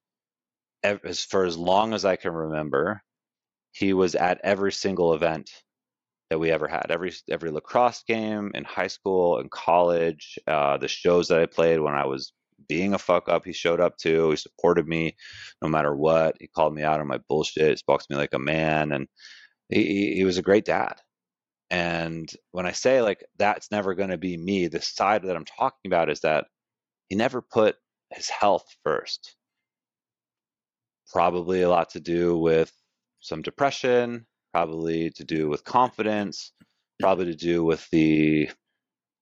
as 0.83 1.25
for 1.25 1.45
as 1.45 1.57
long 1.57 1.95
as 1.95 2.05
i 2.05 2.17
can 2.17 2.33
remember 2.33 3.03
he 3.73 3.93
was 3.93 4.15
at 4.15 4.41
every 4.45 4.73
single 4.73 5.15
event 5.15 5.51
that 6.31 6.39
we 6.39 6.51
ever 6.51 6.67
had. 6.67 6.87
Every 6.91 7.13
every 7.31 7.51
lacrosse 7.51 8.03
game 8.07 8.51
in 8.55 8.65
high 8.65 8.89
school 8.89 9.39
and 9.39 9.51
college, 9.51 10.39
uh, 10.47 10.77
the 10.79 10.89
shows 10.89 11.29
that 11.29 11.41
I 11.41 11.47
played 11.47 11.81
when 11.81 11.95
I 11.95 12.07
was 12.07 12.33
being 12.69 12.95
a 12.95 12.99
fuck 12.99 13.29
up, 13.29 13.45
he 13.45 13.53
showed 13.53 13.81
up 13.81 13.97
to. 13.99 14.31
He 14.31 14.37
supported 14.37 14.87
me 14.87 15.17
no 15.63 15.69
matter 15.69 15.95
what. 15.95 16.37
He 16.41 16.49
called 16.49 16.75
me 16.75 16.83
out 16.83 17.01
on 17.01 17.07
my 17.09 17.19
bullshit. 17.29 17.71
He 17.71 17.77
spoke 17.77 18.01
to 18.01 18.07
me 18.11 18.17
like 18.17 18.35
a 18.35 18.39
man, 18.39 18.93
and 18.93 19.07
he, 19.69 20.15
he 20.17 20.25
was 20.25 20.39
a 20.39 20.43
great 20.43 20.65
dad. 20.65 20.95
And 21.75 22.31
when 22.53 22.67
I 22.67 22.73
say 22.73 23.03
like 23.03 23.25
that's 23.37 23.73
never 23.73 23.95
going 23.97 24.11
to 24.11 24.17
be 24.19 24.37
me, 24.37 24.69
the 24.69 24.81
side 24.81 25.25
that 25.25 25.35
I'm 25.35 25.45
talking 25.45 25.89
about 25.91 26.09
is 26.09 26.21
that 26.21 26.47
he 27.09 27.17
never 27.17 27.43
put 27.43 27.77
his 28.13 28.31
health 28.31 28.65
first. 28.85 29.35
Probably 31.13 31.63
a 31.63 31.69
lot 31.69 31.91
to 31.91 32.01
do 32.01 32.39
with 32.39 32.73
some 33.21 33.43
depression, 33.43 34.27
probably 34.53 35.11
to 35.13 35.25
do 35.25 35.49
with 35.49 35.65
confidence, 35.65 36.53
probably 37.01 37.27
to 37.27 37.35
do 37.37 37.65
with 37.65 37.89
the 37.91 38.51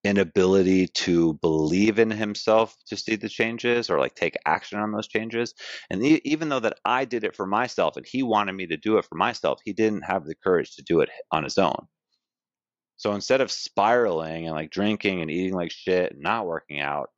inability 0.04 0.88
to 0.88 1.34
believe 1.34 1.98
in 1.98 2.10
himself 2.10 2.76
to 2.88 2.96
see 2.96 3.16
the 3.16 3.28
changes 3.30 3.90
or 3.90 3.98
like 3.98 4.14
take 4.14 4.36
action 4.46 4.78
on 4.78 4.92
those 4.92 5.08
changes. 5.08 5.54
And 5.90 6.04
e- 6.04 6.20
even 6.24 6.50
though 6.50 6.60
that 6.60 6.78
I 6.84 7.06
did 7.06 7.24
it 7.24 7.36
for 7.36 7.46
myself 7.46 7.96
and 7.96 8.06
he 8.06 8.22
wanted 8.22 8.52
me 8.54 8.66
to 8.68 8.76
do 8.76 8.98
it 8.98 9.06
for 9.06 9.16
myself, 9.16 9.60
he 9.64 9.72
didn't 9.72 10.02
have 10.02 10.26
the 10.26 10.34
courage 10.36 10.76
to 10.76 10.82
do 10.82 11.00
it 11.00 11.10
on 11.32 11.44
his 11.44 11.58
own. 11.58 11.88
So 13.02 13.14
instead 13.14 13.40
of 13.40 13.50
spiraling 13.50 14.46
and 14.46 14.54
like 14.54 14.70
drinking 14.70 15.22
and 15.22 15.30
eating 15.30 15.54
like 15.54 15.72
shit 15.72 16.12
and 16.12 16.22
not 16.22 16.46
working 16.46 16.78
out, 16.78 17.10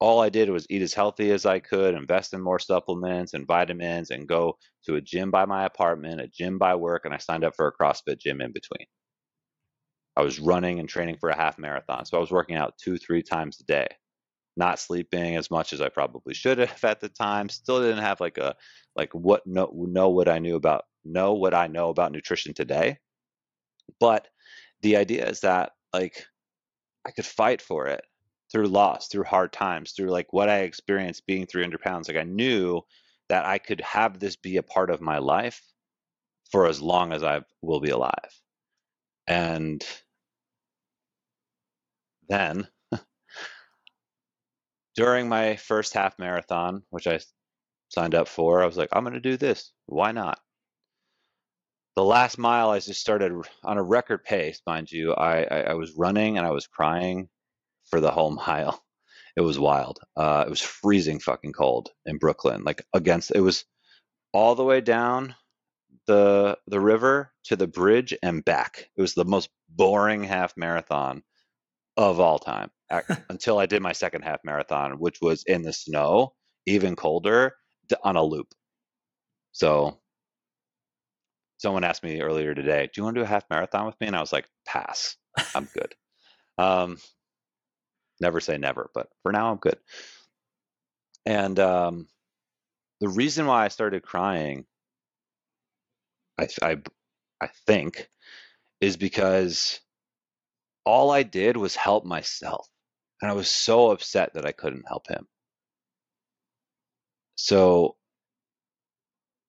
all 0.00 0.20
I 0.20 0.28
did 0.28 0.50
was 0.50 0.66
eat 0.68 0.82
as 0.82 0.92
healthy 0.92 1.30
as 1.30 1.46
I 1.46 1.60
could, 1.60 1.94
invest 1.94 2.34
in 2.34 2.42
more 2.42 2.58
supplements 2.58 3.32
and 3.32 3.46
vitamins, 3.46 4.10
and 4.10 4.28
go 4.28 4.58
to 4.84 4.96
a 4.96 5.00
gym 5.00 5.30
by 5.30 5.46
my 5.46 5.64
apartment, 5.64 6.20
a 6.20 6.28
gym 6.28 6.58
by 6.58 6.74
work, 6.74 7.06
and 7.06 7.14
I 7.14 7.16
signed 7.16 7.42
up 7.42 7.56
for 7.56 7.66
a 7.66 7.72
CrossFit 7.72 8.18
gym 8.18 8.42
in 8.42 8.52
between. 8.52 8.86
I 10.14 10.20
was 10.20 10.40
running 10.40 10.78
and 10.78 10.86
training 10.86 11.16
for 11.18 11.30
a 11.30 11.36
half 11.36 11.58
marathon, 11.58 12.04
so 12.04 12.18
I 12.18 12.20
was 12.20 12.30
working 12.30 12.56
out 12.56 12.74
two, 12.76 12.98
three 12.98 13.22
times 13.22 13.58
a 13.60 13.64
day, 13.64 13.86
not 14.58 14.78
sleeping 14.78 15.36
as 15.36 15.50
much 15.50 15.72
as 15.72 15.80
I 15.80 15.88
probably 15.88 16.34
should 16.34 16.58
have 16.58 16.84
at 16.84 17.00
the 17.00 17.08
time. 17.08 17.48
Still 17.48 17.80
didn't 17.80 18.04
have 18.04 18.20
like 18.20 18.36
a 18.36 18.56
like 18.94 19.14
what 19.14 19.46
know 19.46 19.72
know 19.74 20.10
what 20.10 20.28
I 20.28 20.38
knew 20.38 20.56
about 20.56 20.84
know 21.02 21.32
what 21.32 21.54
I 21.54 21.66
know 21.66 21.88
about 21.88 22.12
nutrition 22.12 22.52
today, 22.52 22.98
but 23.98 24.28
the 24.82 24.96
idea 24.96 25.28
is 25.28 25.40
that 25.40 25.72
like 25.92 26.26
I 27.06 27.10
could 27.10 27.26
fight 27.26 27.62
for 27.62 27.86
it 27.86 28.04
through 28.50 28.68
loss, 28.68 29.08
through 29.08 29.24
hard 29.24 29.52
times, 29.52 29.92
through 29.92 30.10
like 30.10 30.32
what 30.32 30.48
I 30.48 30.60
experienced 30.60 31.26
being 31.26 31.46
300 31.46 31.80
pounds. 31.80 32.08
Like 32.08 32.16
I 32.16 32.24
knew 32.24 32.82
that 33.28 33.44
I 33.44 33.58
could 33.58 33.80
have 33.82 34.18
this 34.18 34.36
be 34.36 34.56
a 34.56 34.62
part 34.62 34.90
of 34.90 35.00
my 35.00 35.18
life 35.18 35.62
for 36.50 36.66
as 36.66 36.80
long 36.80 37.12
as 37.12 37.22
I 37.22 37.42
will 37.62 37.80
be 37.80 37.90
alive. 37.90 38.40
And 39.26 39.84
then 42.28 42.66
during 44.94 45.28
my 45.28 45.56
first 45.56 45.92
half 45.92 46.18
marathon, 46.18 46.82
which 46.90 47.06
I 47.06 47.20
signed 47.90 48.14
up 48.14 48.28
for, 48.28 48.62
I 48.62 48.66
was 48.66 48.76
like, 48.76 48.88
I'm 48.92 49.04
going 49.04 49.14
to 49.14 49.20
do 49.20 49.36
this. 49.36 49.72
Why 49.86 50.12
not? 50.12 50.40
The 51.98 52.04
last 52.04 52.38
mile, 52.38 52.70
I 52.70 52.78
just 52.78 53.00
started 53.00 53.32
on 53.64 53.76
a 53.76 53.82
record 53.82 54.22
pace, 54.22 54.62
mind 54.64 54.88
you. 54.88 55.14
I, 55.14 55.42
I, 55.42 55.60
I 55.70 55.74
was 55.74 55.96
running 55.96 56.38
and 56.38 56.46
I 56.46 56.52
was 56.52 56.68
crying 56.68 57.28
for 57.90 57.98
the 57.98 58.12
whole 58.12 58.30
mile. 58.46 58.80
It 59.34 59.40
was 59.40 59.58
wild. 59.58 59.98
Uh, 60.16 60.44
it 60.46 60.48
was 60.48 60.60
freezing 60.60 61.18
fucking 61.18 61.54
cold 61.54 61.90
in 62.06 62.18
Brooklyn. 62.18 62.62
Like 62.62 62.86
against, 62.94 63.32
it 63.34 63.40
was 63.40 63.64
all 64.32 64.54
the 64.54 64.62
way 64.62 64.80
down 64.80 65.34
the 66.06 66.56
the 66.68 66.78
river 66.78 67.32
to 67.46 67.56
the 67.56 67.66
bridge 67.66 68.14
and 68.22 68.44
back. 68.44 68.90
It 68.96 69.00
was 69.00 69.14
the 69.14 69.24
most 69.24 69.50
boring 69.68 70.22
half 70.22 70.56
marathon 70.56 71.24
of 71.96 72.20
all 72.20 72.38
time 72.38 72.70
until 73.28 73.58
I 73.58 73.66
did 73.66 73.82
my 73.82 73.92
second 73.92 74.22
half 74.22 74.38
marathon, 74.44 75.00
which 75.00 75.20
was 75.20 75.42
in 75.48 75.62
the 75.62 75.72
snow, 75.72 76.34
even 76.64 76.94
colder, 76.94 77.56
on 78.04 78.14
a 78.14 78.22
loop. 78.22 78.54
So 79.50 79.98
someone 81.58 81.84
asked 81.84 82.04
me 82.04 82.20
earlier 82.22 82.54
today, 82.54 82.86
"Do 82.92 83.00
you 83.00 83.04
want 83.04 83.16
to 83.16 83.22
do 83.22 83.24
a 83.26 83.28
half 83.28 83.44
marathon 83.50 83.86
with 83.86 84.00
me?" 84.00 84.08
And 84.08 84.16
I 84.16 84.20
was 84.20 84.32
like, 84.32 84.48
"Pass. 84.66 85.16
I'm 85.54 85.66
good." 85.74 85.94
um, 86.58 86.98
never 88.20 88.40
say 88.40 88.58
never, 88.58 88.90
but 88.94 89.08
for 89.22 89.32
now, 89.32 89.50
I'm 89.50 89.58
good. 89.58 89.78
And 91.26 91.58
um, 91.60 92.08
the 93.00 93.08
reason 93.08 93.46
why 93.46 93.64
I 93.64 93.68
started 93.68 94.02
crying, 94.02 94.66
I, 96.38 96.48
I, 96.62 96.78
I 97.40 97.48
think, 97.66 98.08
is 98.80 98.96
because 98.96 99.80
all 100.84 101.10
I 101.10 101.22
did 101.24 101.56
was 101.56 101.76
help 101.76 102.04
myself. 102.04 102.68
And 103.22 103.30
I 103.30 103.34
was 103.34 103.50
so 103.50 103.90
upset 103.92 104.34
that 104.34 104.46
I 104.46 104.52
couldn't 104.52 104.88
help 104.88 105.08
him. 105.08 105.26
So, 107.36 107.96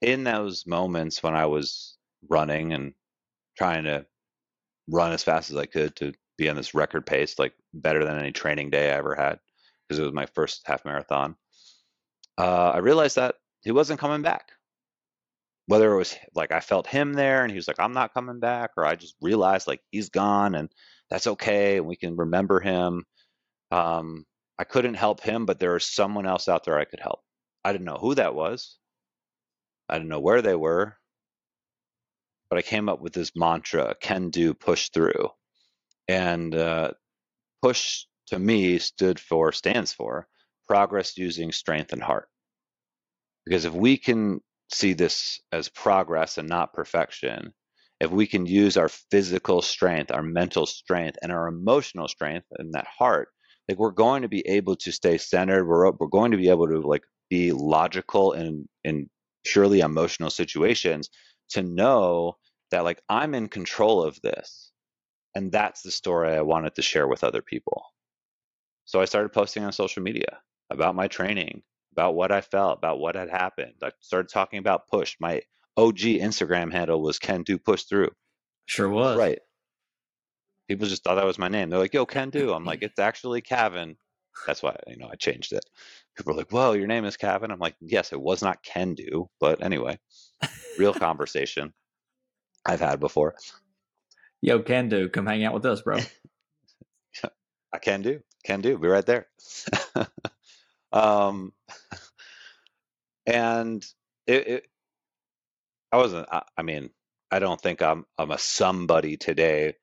in 0.01 0.25
those 0.25 0.67
moments 0.67 1.23
when 1.23 1.35
I 1.35 1.47
was 1.47 1.98
running 2.27 2.73
and 2.73 2.93
trying 3.57 3.83
to 3.85 4.05
run 4.89 5.11
as 5.13 5.23
fast 5.23 5.51
as 5.51 5.57
I 5.57 5.65
could 5.65 5.95
to 5.97 6.13
be 6.37 6.49
on 6.49 6.55
this 6.55 6.73
record 6.73 7.05
pace, 7.05 7.37
like 7.37 7.53
better 7.73 8.03
than 8.03 8.17
any 8.17 8.31
training 8.31 8.69
day 8.69 8.91
I 8.91 8.97
ever 8.97 9.15
had, 9.15 9.39
because 9.87 9.99
it 9.99 10.03
was 10.03 10.13
my 10.13 10.25
first 10.27 10.61
half 10.65 10.85
marathon, 10.85 11.35
uh, 12.37 12.71
I 12.71 12.77
realized 12.79 13.17
that 13.17 13.35
he 13.61 13.71
wasn't 13.71 13.99
coming 13.99 14.21
back. 14.21 14.49
Whether 15.67 15.93
it 15.93 15.97
was 15.97 16.15
like 16.33 16.51
I 16.51 16.61
felt 16.61 16.87
him 16.87 17.13
there 17.13 17.43
and 17.43 17.51
he 17.51 17.57
was 17.57 17.67
like, 17.67 17.79
I'm 17.79 17.93
not 17.93 18.13
coming 18.13 18.39
back, 18.39 18.71
or 18.75 18.85
I 18.85 18.95
just 18.95 19.15
realized 19.21 19.67
like 19.67 19.81
he's 19.91 20.09
gone 20.09 20.55
and 20.55 20.71
that's 21.11 21.27
okay 21.27 21.77
and 21.77 21.85
we 21.85 21.95
can 21.95 22.15
remember 22.15 22.59
him. 22.59 23.05
Um, 23.71 24.25
I 24.57 24.63
couldn't 24.63 24.95
help 24.95 25.21
him, 25.21 25.45
but 25.45 25.59
there 25.59 25.73
was 25.73 25.85
someone 25.85 26.25
else 26.25 26.49
out 26.49 26.63
there 26.65 26.79
I 26.79 26.85
could 26.85 26.99
help. 26.99 27.19
I 27.63 27.71
didn't 27.71 27.85
know 27.85 27.97
who 27.97 28.15
that 28.15 28.33
was. 28.33 28.77
I 29.87 29.95
didn't 29.95 30.09
know 30.09 30.19
where 30.19 30.41
they 30.41 30.55
were, 30.55 30.97
but 32.49 32.57
I 32.57 32.61
came 32.61 32.89
up 32.89 33.01
with 33.01 33.13
this 33.13 33.31
mantra: 33.35 33.95
"Can 34.01 34.29
do, 34.29 34.53
push 34.53 34.89
through." 34.89 35.29
And 36.07 36.55
uh, 36.55 36.91
push 37.61 38.05
to 38.27 38.39
me 38.39 38.79
stood 38.79 39.19
for, 39.19 39.51
stands 39.51 39.93
for 39.93 40.27
progress 40.67 41.17
using 41.17 41.51
strength 41.51 41.93
and 41.93 42.01
heart. 42.01 42.27
Because 43.45 43.65
if 43.65 43.73
we 43.73 43.97
can 43.97 44.41
see 44.71 44.93
this 44.93 45.39
as 45.51 45.69
progress 45.69 46.37
and 46.37 46.47
not 46.47 46.73
perfection, 46.73 47.53
if 47.99 48.11
we 48.11 48.27
can 48.27 48.45
use 48.45 48.77
our 48.77 48.89
physical 48.89 49.61
strength, 49.61 50.11
our 50.11 50.21
mental 50.21 50.65
strength, 50.65 51.17
and 51.21 51.31
our 51.31 51.47
emotional 51.47 52.07
strength 52.07 52.45
and 52.57 52.73
that 52.73 52.87
heart, 52.87 53.29
like 53.67 53.77
we're 53.77 53.91
going 53.91 54.21
to 54.21 54.29
be 54.29 54.47
able 54.47 54.75
to 54.77 54.91
stay 54.91 55.17
centered. 55.17 55.65
We're 55.67 55.91
we're 55.91 56.07
going 56.07 56.31
to 56.31 56.37
be 56.37 56.49
able 56.49 56.67
to 56.67 56.79
like 56.79 57.03
be 57.29 57.51
logical 57.51 58.33
in 58.33 58.67
in 58.83 59.09
purely 59.45 59.79
emotional 59.79 60.29
situations 60.29 61.09
to 61.49 61.63
know 61.63 62.37
that 62.71 62.83
like 62.83 63.01
I'm 63.09 63.35
in 63.35 63.47
control 63.47 64.03
of 64.03 64.19
this. 64.21 64.71
And 65.35 65.51
that's 65.51 65.81
the 65.83 65.91
story 65.91 66.31
I 66.35 66.41
wanted 66.41 66.75
to 66.75 66.81
share 66.81 67.07
with 67.07 67.23
other 67.23 67.41
people. 67.41 67.83
So 68.85 68.99
I 68.99 69.05
started 69.05 69.29
posting 69.29 69.63
on 69.63 69.71
social 69.71 70.01
media 70.01 70.39
about 70.71 70.95
my 70.95 71.07
training, 71.07 71.61
about 71.91 72.15
what 72.15 72.31
I 72.31 72.41
felt, 72.41 72.79
about 72.79 72.99
what 72.99 73.15
had 73.15 73.29
happened. 73.29 73.75
I 73.83 73.91
started 73.99 74.29
talking 74.29 74.59
about 74.59 74.87
push. 74.87 75.15
My 75.19 75.41
OG 75.77 75.99
Instagram 75.99 76.71
handle 76.71 77.01
was 77.01 77.19
Ken 77.19 77.43
Do 77.43 77.57
Push 77.57 77.83
Through. 77.83 78.09
Sure 78.65 78.89
was. 78.89 79.17
Right. 79.17 79.39
People 80.67 80.87
just 80.87 81.03
thought 81.03 81.15
that 81.15 81.25
was 81.25 81.39
my 81.39 81.47
name. 81.47 81.69
They're 81.69 81.79
like, 81.79 81.93
"Yo, 81.93 82.05
Ken 82.05 82.29
Do." 82.29 82.53
I'm 82.53 82.65
like, 82.65 82.81
"It's 82.83 82.99
actually 82.99 83.41
Cavan." 83.41 83.97
That's 84.45 84.63
why 84.63 84.75
you 84.87 84.97
know 84.97 85.09
I 85.11 85.15
changed 85.15 85.53
it. 85.53 85.65
People 86.15 86.33
are 86.33 86.37
like, 86.37 86.51
"Whoa, 86.51 86.73
your 86.73 86.87
name 86.87 87.05
is 87.05 87.17
Cavan." 87.17 87.51
I'm 87.51 87.59
like, 87.59 87.75
"Yes, 87.79 88.13
it 88.13 88.21
was 88.21 88.41
not 88.41 88.63
Ken 88.63 88.95
Do, 88.95 89.29
but 89.39 89.63
anyway, 89.63 89.99
real 90.77 90.93
conversation 90.93 91.73
I've 92.65 92.81
had 92.81 92.99
before. 92.99 93.35
Yo, 94.41 94.59
can 94.61 94.89
do. 94.89 95.09
Come 95.09 95.25
hang 95.25 95.43
out 95.43 95.53
with 95.53 95.65
us, 95.65 95.81
bro. 95.81 95.97
I 97.73 97.79
can 97.79 98.01
do, 98.01 98.21
can 98.45 98.61
do. 98.61 98.77
Be 98.77 98.87
right 98.87 99.05
there. 99.05 99.27
um, 100.93 101.53
and 103.25 103.85
it, 104.27 104.47
it, 104.47 104.67
I 105.91 105.97
wasn't. 105.97 106.27
I, 106.31 106.43
I 106.57 106.63
mean, 106.63 106.89
I 107.31 107.39
don't 107.39 107.61
think 107.61 107.81
I'm 107.81 108.05
I'm 108.17 108.31
a 108.31 108.37
somebody 108.37 109.17
today, 109.17 109.75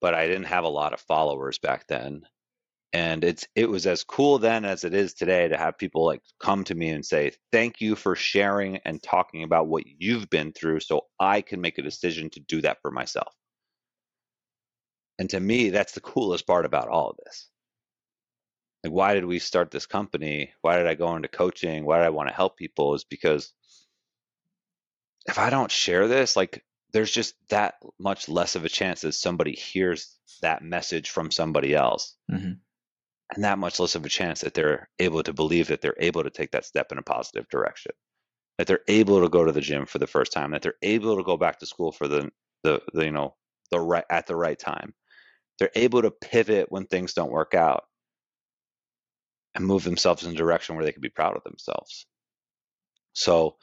but 0.00 0.14
I 0.14 0.26
didn't 0.26 0.44
have 0.44 0.64
a 0.64 0.68
lot 0.68 0.94
of 0.94 1.00
followers 1.00 1.58
back 1.58 1.86
then. 1.88 2.22
And 2.92 3.22
it's 3.24 3.46
it 3.54 3.68
was 3.68 3.86
as 3.86 4.04
cool 4.04 4.38
then 4.38 4.64
as 4.64 4.84
it 4.84 4.94
is 4.94 5.14
today 5.14 5.48
to 5.48 5.56
have 5.58 5.78
people 5.78 6.06
like 6.06 6.22
come 6.40 6.64
to 6.64 6.74
me 6.74 6.88
and 6.90 7.04
say, 7.04 7.32
"Thank 7.52 7.80
you 7.80 7.96
for 7.96 8.16
sharing 8.16 8.78
and 8.78 9.02
talking 9.02 9.42
about 9.42 9.68
what 9.68 9.84
you've 9.86 10.30
been 10.30 10.52
through 10.52 10.80
so 10.80 11.06
I 11.20 11.42
can 11.42 11.60
make 11.60 11.78
a 11.78 11.82
decision 11.82 12.30
to 12.30 12.40
do 12.40 12.62
that 12.62 12.78
for 12.82 12.90
myself." 12.90 13.34
And 15.18 15.28
to 15.30 15.40
me, 15.40 15.70
that's 15.70 15.92
the 15.92 16.00
coolest 16.00 16.46
part 16.46 16.64
about 16.64 16.88
all 16.88 17.10
of 17.10 17.16
this. 17.24 17.48
Like 18.84 18.92
why 18.92 19.14
did 19.14 19.24
we 19.24 19.38
start 19.38 19.70
this 19.70 19.86
company? 19.86 20.52
Why 20.62 20.78
did 20.78 20.86
I 20.86 20.94
go 20.94 21.14
into 21.16 21.28
coaching? 21.28 21.84
Why 21.84 21.98
did 21.98 22.06
I 22.06 22.10
want 22.10 22.28
to 22.28 22.34
help 22.34 22.56
people 22.56 22.94
is 22.94 23.04
because 23.04 23.52
if 25.26 25.38
I 25.38 25.50
don't 25.50 25.70
share 25.70 26.08
this, 26.08 26.36
like 26.36 26.64
there's 26.92 27.10
just 27.10 27.34
that 27.50 27.74
much 27.98 28.28
less 28.28 28.56
of 28.56 28.64
a 28.64 28.68
chance 28.68 29.02
that 29.02 29.12
somebody 29.12 29.52
hears 29.52 30.16
that 30.42 30.62
message 30.62 31.10
from 31.10 31.30
somebody 31.30 31.74
else. 31.74 32.16
hmm 32.30 32.52
And 33.34 33.44
that 33.44 33.58
much 33.58 33.78
less 33.78 33.94
of 33.94 34.04
a 34.04 34.08
chance 34.08 34.40
that 34.40 34.54
they're 34.54 34.88
able 34.98 35.22
to 35.22 35.32
believe 35.32 35.68
that 35.68 35.82
they're 35.82 35.96
able 35.98 36.22
to 36.22 36.30
take 36.30 36.50
that 36.52 36.64
step 36.64 36.92
in 36.92 36.98
a 36.98 37.02
positive 37.02 37.48
direction. 37.50 37.92
That 38.58 38.66
they're 38.66 38.84
able 38.88 39.22
to 39.22 39.28
go 39.28 39.44
to 39.44 39.52
the 39.52 39.60
gym 39.60 39.86
for 39.86 39.98
the 39.98 40.06
first 40.06 40.32
time, 40.32 40.50
that 40.52 40.62
they're 40.62 40.74
able 40.82 41.16
to 41.16 41.22
go 41.22 41.36
back 41.36 41.58
to 41.60 41.66
school 41.66 41.92
for 41.92 42.08
the 42.08 42.30
the, 42.64 42.82
the 42.92 43.04
you 43.04 43.12
know 43.12 43.36
the 43.70 43.80
right 43.80 44.04
at 44.10 44.26
the 44.26 44.36
right 44.36 44.58
time. 44.58 44.94
They're 45.58 45.70
able 45.74 46.02
to 46.02 46.10
pivot 46.10 46.66
when 46.70 46.86
things 46.86 47.14
don't 47.14 47.32
work 47.32 47.54
out 47.54 47.84
and 49.54 49.66
move 49.66 49.84
themselves 49.84 50.24
in 50.24 50.32
a 50.32 50.36
direction 50.36 50.76
where 50.76 50.84
they 50.84 50.92
can 50.92 51.02
be 51.02 51.08
proud 51.08 51.36
of 51.36 51.44
themselves. 51.44 52.06
So 53.12 53.56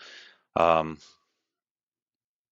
um, 0.56 1.00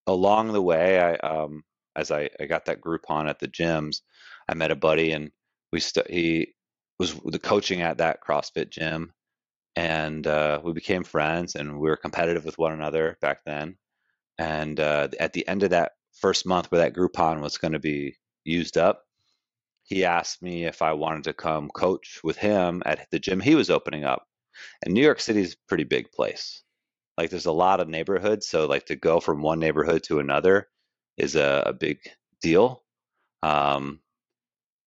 along 0.06 0.52
the 0.52 0.62
way, 0.62 0.98
I 1.00 1.14
um, 1.16 1.64
as 1.96 2.10
I, 2.10 2.30
I 2.40 2.46
got 2.46 2.66
that 2.66 2.80
Groupon 2.80 3.28
at 3.28 3.38
the 3.38 3.48
gyms, 3.48 4.00
I 4.48 4.54
met 4.54 4.70
a 4.70 4.76
buddy 4.76 5.12
and 5.12 5.30
we 5.72 5.80
st- 5.80 6.10
he 6.10 6.53
was 6.98 7.14
the 7.24 7.38
coaching 7.38 7.82
at 7.82 7.98
that 7.98 8.20
CrossFit 8.22 8.70
gym, 8.70 9.12
and 9.76 10.26
uh, 10.26 10.60
we 10.62 10.72
became 10.72 11.04
friends 11.04 11.56
and 11.56 11.78
we 11.80 11.88
were 11.88 11.96
competitive 11.96 12.44
with 12.44 12.58
one 12.58 12.72
another 12.72 13.16
back 13.20 13.40
then. 13.44 13.76
And 14.38 14.78
uh, 14.78 15.08
at 15.18 15.32
the 15.32 15.46
end 15.46 15.62
of 15.62 15.70
that 15.70 15.92
first 16.12 16.46
month 16.46 16.70
where 16.70 16.80
that 16.82 16.94
Groupon 16.94 17.40
was 17.40 17.58
going 17.58 17.72
to 17.72 17.80
be 17.80 18.16
used 18.44 18.78
up, 18.78 19.02
he 19.82 20.04
asked 20.04 20.42
me 20.42 20.64
if 20.64 20.80
I 20.80 20.92
wanted 20.92 21.24
to 21.24 21.34
come 21.34 21.68
coach 21.70 22.20
with 22.24 22.36
him 22.36 22.82
at 22.86 23.06
the 23.10 23.18
gym 23.18 23.40
he 23.40 23.54
was 23.54 23.70
opening 23.70 24.04
up. 24.04 24.26
And 24.84 24.94
New 24.94 25.02
York 25.02 25.20
City 25.20 25.40
is 25.40 25.54
a 25.54 25.68
pretty 25.68 25.84
big 25.84 26.10
place. 26.12 26.62
Like 27.18 27.30
there's 27.30 27.46
a 27.46 27.52
lot 27.52 27.80
of 27.80 27.88
neighborhoods, 27.88 28.48
so 28.48 28.66
like 28.66 28.86
to 28.86 28.96
go 28.96 29.20
from 29.20 29.42
one 29.42 29.60
neighborhood 29.60 30.02
to 30.04 30.20
another 30.20 30.68
is 31.16 31.36
a, 31.36 31.64
a 31.66 31.72
big 31.72 31.98
deal. 32.40 32.82
Um, 33.42 34.00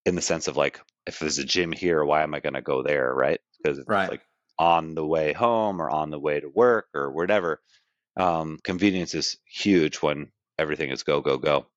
in 0.06 0.16
the 0.16 0.22
sense 0.22 0.48
of 0.48 0.58
like 0.58 0.80
if 1.08 1.20
there's 1.20 1.40
a 1.40 1.46
gym 1.46 1.72
here, 1.72 2.04
why 2.06 2.24
am 2.24 2.34
I 2.36 2.40
going 2.42 2.54
to 2.56 2.62
go 2.62 2.84
there, 2.84 3.14
right? 3.14 3.40
Because 3.64 3.80
it's 3.80 3.88
Right. 3.88 4.12
like 4.12 4.22
on 4.60 4.96
the 4.96 5.06
way 5.06 5.34
home 5.34 5.82
or 5.82 5.90
on 5.90 6.10
the 6.12 6.20
way 6.20 6.40
to 6.40 6.50
work 6.50 6.88
or 6.96 7.12
whatever. 7.12 7.62
Um, 8.18 8.60
convenience 8.64 9.16
is 9.16 9.38
huge 9.48 9.98
when 9.98 10.32
everything 10.60 10.92
is 10.92 11.04
go 11.04 11.22
go 11.22 11.38
go. 11.38 11.68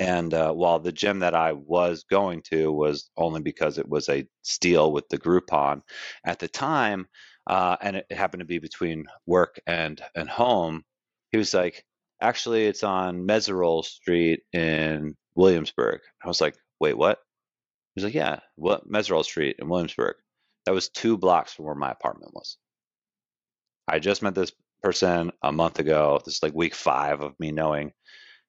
And 0.00 0.32
uh, 0.32 0.52
while 0.52 0.78
the 0.78 0.92
gym 0.92 1.20
that 1.20 1.34
I 1.34 1.52
was 1.52 2.04
going 2.04 2.42
to 2.50 2.70
was 2.70 3.10
only 3.16 3.40
because 3.42 3.78
it 3.78 3.88
was 3.88 4.08
a 4.08 4.28
steal 4.42 4.92
with 4.92 5.08
the 5.08 5.18
Groupon 5.18 5.82
at 6.24 6.38
the 6.38 6.48
time, 6.48 7.08
uh, 7.48 7.76
and 7.80 7.96
it 7.96 8.12
happened 8.12 8.40
to 8.40 8.46
be 8.46 8.58
between 8.58 9.06
work 9.26 9.60
and 9.66 10.00
and 10.14 10.28
home, 10.28 10.84
he 11.32 11.38
was 11.38 11.52
like, 11.54 11.84
"Actually, 12.20 12.66
it's 12.66 12.84
on 12.84 13.26
Meserole 13.26 13.84
Street 13.84 14.42
in 14.52 15.16
Williamsburg." 15.34 16.00
I 16.22 16.28
was 16.28 16.40
like, 16.40 16.56
"Wait, 16.80 16.96
what?" 16.96 17.18
He 17.98 18.04
was 18.04 18.14
like, 18.14 18.14
"Yeah, 18.14 18.38
what 18.54 18.88
Meserole 18.88 19.24
Street 19.24 19.56
in 19.58 19.68
Williamsburg?" 19.68 20.14
That 20.66 20.72
was 20.72 20.88
two 20.88 21.16
blocks 21.18 21.52
from 21.52 21.64
where 21.64 21.74
my 21.74 21.90
apartment 21.90 22.32
was. 22.32 22.56
I 23.88 23.98
just 23.98 24.22
met 24.22 24.36
this 24.36 24.52
person 24.84 25.32
a 25.42 25.50
month 25.50 25.80
ago. 25.80 26.20
This 26.24 26.36
is 26.36 26.42
like 26.44 26.54
week 26.54 26.76
five 26.76 27.20
of 27.22 27.34
me 27.40 27.50
knowing 27.50 27.92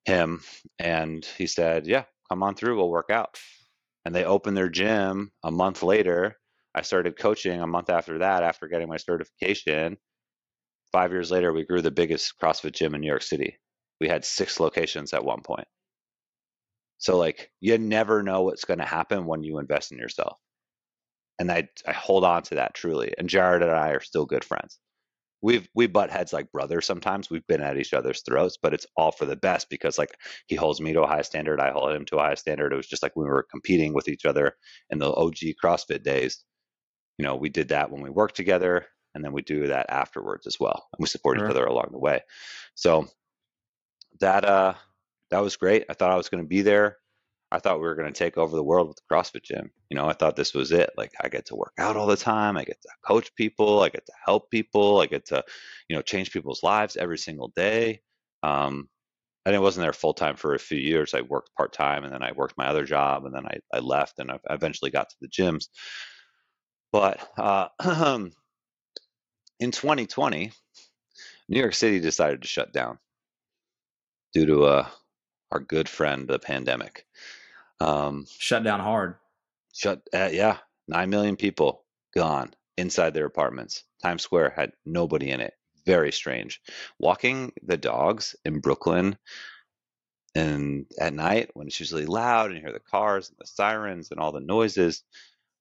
him 0.05 0.43
and 0.77 1.25
he 1.25 1.47
said, 1.47 1.87
"Yeah, 1.87 2.03
come 2.29 2.43
on 2.43 2.53
through. 2.53 2.77
We'll 2.77 2.91
work 2.91 3.09
out." 3.09 3.39
And 4.05 4.13
they 4.13 4.23
opened 4.23 4.55
their 4.55 4.69
gym 4.69 5.31
a 5.43 5.49
month 5.49 5.81
later. 5.81 6.37
I 6.75 6.83
started 6.83 7.17
coaching 7.17 7.59
a 7.59 7.65
month 7.65 7.89
after 7.89 8.19
that 8.19 8.43
after 8.43 8.67
getting 8.67 8.87
my 8.87 8.97
certification. 8.97 9.97
5 10.91 11.11
years 11.11 11.31
later, 11.31 11.51
we 11.53 11.65
grew 11.65 11.81
the 11.81 11.89
biggest 11.89 12.39
CrossFit 12.39 12.73
gym 12.73 12.93
in 12.93 13.01
New 13.01 13.07
York 13.07 13.23
City. 13.23 13.57
We 13.99 14.09
had 14.09 14.25
6 14.25 14.59
locations 14.59 15.11
at 15.11 15.25
one 15.25 15.41
point. 15.41 15.67
So 16.99 17.17
like 17.17 17.51
you 17.61 17.77
never 17.79 18.23
know 18.23 18.43
what's 18.43 18.65
going 18.65 18.79
to 18.79 18.85
happen 18.85 19.25
when 19.25 19.43
you 19.43 19.59
invest 19.59 19.91
in 19.93 19.99
yourself. 19.99 20.37
And 21.39 21.51
I 21.51 21.69
I 21.87 21.93
hold 21.93 22.25
on 22.25 22.43
to 22.43 22.55
that 22.55 22.75
truly. 22.75 23.13
And 23.17 23.29
Jared 23.29 23.63
and 23.63 23.71
I 23.71 23.91
are 23.91 24.01
still 24.01 24.27
good 24.27 24.45
friends 24.45 24.79
we've 25.41 25.67
we 25.73 25.87
butt 25.87 26.09
heads 26.09 26.33
like 26.33 26.51
brothers 26.51 26.85
sometimes 26.85 27.29
we've 27.29 27.47
been 27.47 27.61
at 27.61 27.77
each 27.77 27.93
other's 27.93 28.21
throats 28.23 28.57
but 28.61 28.73
it's 28.73 28.87
all 28.97 29.11
for 29.11 29.25
the 29.25 29.35
best 29.35 29.69
because 29.69 29.97
like 29.97 30.11
he 30.47 30.55
holds 30.55 30.81
me 30.81 30.93
to 30.93 31.01
a 31.03 31.07
high 31.07 31.21
standard 31.21 31.59
i 31.59 31.71
hold 31.71 31.93
him 31.93 32.05
to 32.05 32.17
a 32.17 32.21
high 32.23 32.35
standard 32.35 32.73
it 32.73 32.77
was 32.77 32.87
just 32.87 33.03
like 33.03 33.15
we 33.15 33.25
were 33.25 33.47
competing 33.49 33.93
with 33.93 34.07
each 34.07 34.25
other 34.25 34.55
in 34.89 34.99
the 34.99 35.09
og 35.09 35.35
crossfit 35.63 36.03
days 36.03 36.43
you 37.17 37.25
know 37.25 37.35
we 37.35 37.49
did 37.49 37.69
that 37.69 37.91
when 37.91 38.01
we 38.01 38.09
worked 38.09 38.35
together 38.35 38.85
and 39.15 39.23
then 39.23 39.31
we 39.33 39.41
do 39.41 39.67
that 39.67 39.89
afterwards 39.89 40.45
as 40.47 40.59
well 40.59 40.87
and 40.93 41.01
we 41.01 41.07
support 41.07 41.37
Sure. 41.37 41.47
each 41.47 41.51
other 41.51 41.65
along 41.65 41.89
the 41.91 41.99
way 41.99 42.21
so 42.75 43.07
that 44.19 44.45
uh 44.45 44.73
that 45.31 45.39
was 45.43 45.57
great. 45.57 45.85
I 45.89 45.93
thought 45.93 46.11
i 46.11 46.17
was 46.17 46.29
going 46.29 46.43
to 46.43 46.47
be 46.47 46.61
there. 46.61 46.97
I 47.51 47.59
thought 47.59 47.79
we 47.79 47.87
were 47.87 47.95
going 47.95 48.11
to 48.11 48.17
take 48.17 48.37
over 48.37 48.55
the 48.55 48.63
world 48.63 48.87
with 48.87 48.97
the 48.97 49.13
crossfit 49.15 49.43
gym. 49.43 49.71
You 49.89 49.97
know 49.97 50.07
i 50.07 50.13
thought 50.13 50.35
this 50.35 50.53
was 50.53 50.71
it. 50.71 50.91
Like 50.97 51.11
i 51.21 51.29
get 51.29 51.47
to 51.47 51.55
work 51.55 51.73
out 51.77 51.97
all 51.97 52.07
the 52.07 52.17
time. 52.17 52.57
I 52.57 52.63
get 52.63 52.81
to 52.81 52.89
coach 53.05 53.33
people. 53.35 53.81
I 53.81 53.89
get 53.89 54.05
to 54.05 54.13
help 54.25 54.49
people. 54.51 54.99
I 55.01 55.07
get 55.07 55.27
to 55.27 55.43
you 55.87 55.95
know 55.95 56.01
change 56.01 56.31
people's 56.31 56.63
lives 56.63 56.97
every 56.97 57.17
single 57.17 57.49
day. 57.55 58.01
Um 58.43 58.89
and 59.45 59.55
it 59.55 59.61
wasn't 59.61 59.83
there 59.83 59.93
full 59.93 60.13
time 60.13 60.35
for 60.35 60.53
a 60.53 60.59
few 60.59 60.77
years. 60.77 61.13
I 61.13 61.21
worked 61.21 61.55
part 61.55 61.73
time 61.73 62.03
and 62.03 62.13
then 62.13 62.23
i 62.23 62.31
worked 62.33 62.57
my 62.57 62.67
other 62.67 62.85
job 62.85 63.25
and 63.25 63.33
then 63.33 63.45
i, 63.45 63.57
I 63.73 63.79
left 63.79 64.19
and 64.19 64.31
i 64.31 64.39
eventually 64.49 64.91
got 64.91 65.09
to 65.09 65.15
the 65.21 65.29
gyms. 65.29 65.67
But 66.91 67.27
uh 67.37 67.69
in 69.59 69.71
2020 69.71 70.51
new 71.49 71.59
york 71.59 71.73
city 71.73 71.99
decided 71.99 72.41
to 72.41 72.47
shut 72.47 72.71
down 72.71 72.97
due 74.33 74.45
to 74.45 74.63
uh 74.63 74.87
our 75.51 75.59
good 75.59 75.89
friend 75.89 76.27
the 76.27 76.39
pandemic 76.39 77.05
um 77.79 78.25
Shut 78.37 78.63
down 78.63 78.79
hard. 78.79 79.15
Shut. 79.73 80.01
Uh, 80.13 80.29
yeah, 80.31 80.57
nine 80.87 81.09
million 81.09 81.35
people 81.35 81.85
gone 82.15 82.53
inside 82.77 83.13
their 83.13 83.25
apartments. 83.25 83.83
Times 84.01 84.23
Square 84.23 84.53
had 84.55 84.71
nobody 84.85 85.29
in 85.29 85.41
it. 85.41 85.53
Very 85.85 86.11
strange. 86.11 86.61
Walking 86.99 87.53
the 87.63 87.77
dogs 87.77 88.35
in 88.45 88.59
Brooklyn, 88.59 89.17
and 90.35 90.85
at 90.99 91.13
night 91.13 91.51
when 91.53 91.67
it's 91.67 91.79
usually 91.79 92.05
loud 92.05 92.47
and 92.47 92.55
you 92.55 92.61
hear 92.61 92.73
the 92.73 92.79
cars 92.79 93.29
and 93.29 93.37
the 93.39 93.47
sirens 93.47 94.11
and 94.11 94.19
all 94.19 94.31
the 94.31 94.39
noises, 94.39 95.03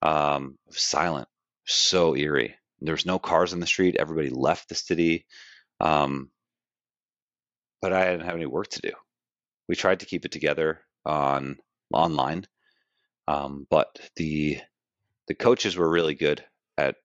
um, 0.01 0.57
silent. 0.69 1.27
So 1.65 2.15
eerie. 2.15 2.55
There 2.81 2.93
was 2.93 3.05
no 3.05 3.19
cars 3.19 3.53
in 3.53 3.59
the 3.59 3.67
street. 3.67 3.97
Everybody 3.97 4.29
left 4.29 4.69
the 4.69 4.75
city. 4.75 5.25
Um, 5.79 6.31
but 7.81 7.93
I 7.93 8.11
didn't 8.11 8.25
have 8.25 8.35
any 8.35 8.45
work 8.45 8.67
to 8.69 8.81
do. 8.81 8.91
We 9.69 9.75
tried 9.75 10.01
to 10.01 10.07
keep 10.07 10.25
it 10.25 10.31
together 10.31 10.81
on 11.05 11.59
online, 11.93 12.45
um, 13.27 13.67
but 13.69 13.99
the 14.17 14.59
the 15.27 15.35
coaches 15.35 15.77
were 15.77 15.89
really 15.89 16.15
good 16.15 16.43
at 16.77 16.95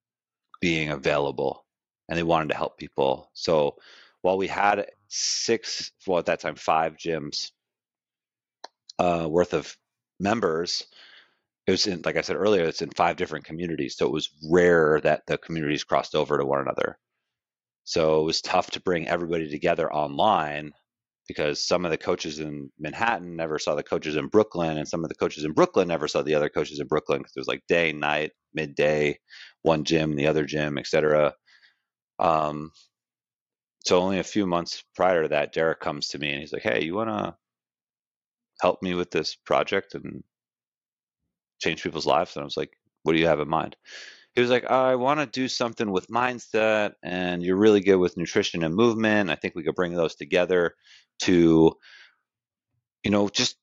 being 0.61 0.89
available 0.89 1.67
and 2.09 2.19
they 2.19 2.23
wanted 2.23 2.49
to 2.49 2.57
help 2.57 2.79
people. 2.79 3.31
So 3.35 3.77
while 4.23 4.39
we 4.39 4.49
had 4.49 4.87
six, 5.09 5.93
well 6.07 6.19
at 6.19 6.27
that 6.27 6.41
time 6.41 6.55
five 6.57 6.97
gyms 6.97 7.51
uh, 8.99 9.27
worth 9.29 9.53
of 9.53 9.77
members, 10.19 10.87
it 11.67 11.71
was 11.71 11.87
in, 11.87 12.01
like 12.05 12.17
I 12.17 12.23
said 12.23 12.37
earlier, 12.37 12.65
it's 12.65 12.81
in 12.81 12.91
five 12.91 13.17
different 13.17 13.45
communities. 13.45 13.97
So 13.97 14.07
it 14.07 14.13
was 14.13 14.31
rare 14.51 15.01
that 15.03 15.27
the 15.27 15.37
communities 15.37 15.85
crossed 15.85 16.15
over 16.15 16.39
to 16.39 16.47
one 16.47 16.61
another. 16.61 16.99
So 17.85 18.23
it 18.23 18.25
was 18.25 18.41
tough 18.41 18.71
to 18.73 18.81
bring 18.81 19.07
everybody 19.07 19.51
together 19.51 19.93
online 19.93 20.73
because 21.29 21.67
some 21.67 21.85
of 21.85 21.91
the 21.91 21.99
coaches 21.99 22.39
in 22.41 22.71
Manhattan 22.79 23.37
never 23.37 23.59
saw 23.59 23.75
the 23.75 23.83
coaches 23.83 24.17
in 24.17 24.29
Brooklyn, 24.29 24.79
and 24.79 24.89
some 24.89 25.05
of 25.05 25.09
the 25.09 25.15
coaches 25.15 25.45
in 25.45 25.53
Brooklyn 25.53 25.89
never 25.89 26.09
saw 26.09 26.23
the 26.23 26.35
other 26.35 26.49
coaches 26.49 26.81
in 26.81 26.87
Brooklyn 26.87 27.19
because 27.21 27.33
it 27.37 27.41
was 27.41 27.49
like 27.49 27.63
day, 27.69 27.93
night, 27.93 28.33
midday, 28.55 29.19
one 29.63 29.85
gym, 29.85 30.17
the 30.17 30.27
other 30.27 30.45
gym, 30.45 30.79
etc. 30.79 31.35
Um, 32.19 32.73
so 33.85 34.01
only 34.01 34.19
a 34.19 34.25
few 34.25 34.47
months 34.47 34.83
prior 34.97 35.23
to 35.23 35.29
that, 35.29 35.53
Derek 35.53 35.81
comes 35.81 36.09
to 36.09 36.19
me 36.19 36.31
and 36.31 36.41
he's 36.41 36.53
like, 36.53 36.63
"Hey, 36.63 36.85
you 36.85 36.95
want 36.95 37.11
to 37.11 37.37
help 38.61 38.83
me 38.83 38.95
with 38.95 39.11
this 39.11 39.35
project 39.35 39.95
and 39.95 40.23
change 41.61 41.83
people's 41.83 42.07
lives?" 42.07 42.37
And 42.37 42.43
I 42.43 42.45
was 42.45 42.57
like, 42.57 42.71
"What 43.03 43.13
do 43.13 43.19
you 43.19 43.27
have 43.27 43.41
in 43.41 43.49
mind?" 43.49 43.77
He 44.35 44.41
was 44.41 44.51
like, 44.51 44.65
"I 44.65 44.97
want 44.97 45.21
to 45.21 45.27
do 45.27 45.49
something 45.49 45.91
with 45.91 46.09
mindset, 46.09 46.95
and 47.03 47.43
you're 47.43 47.57
really 47.57 47.81
good 47.81 47.97
with 47.97 48.17
nutrition 48.17 48.63
and 48.65 48.75
movement. 48.75 49.31
I 49.31 49.37
think 49.37 49.55
we 49.55 49.63
could 49.65 49.75
bring 49.77 49.95
those 49.95 50.15
together 50.17 50.75
to, 51.21 51.77
you 53.05 53.11
know, 53.11 53.29
just 53.29 53.57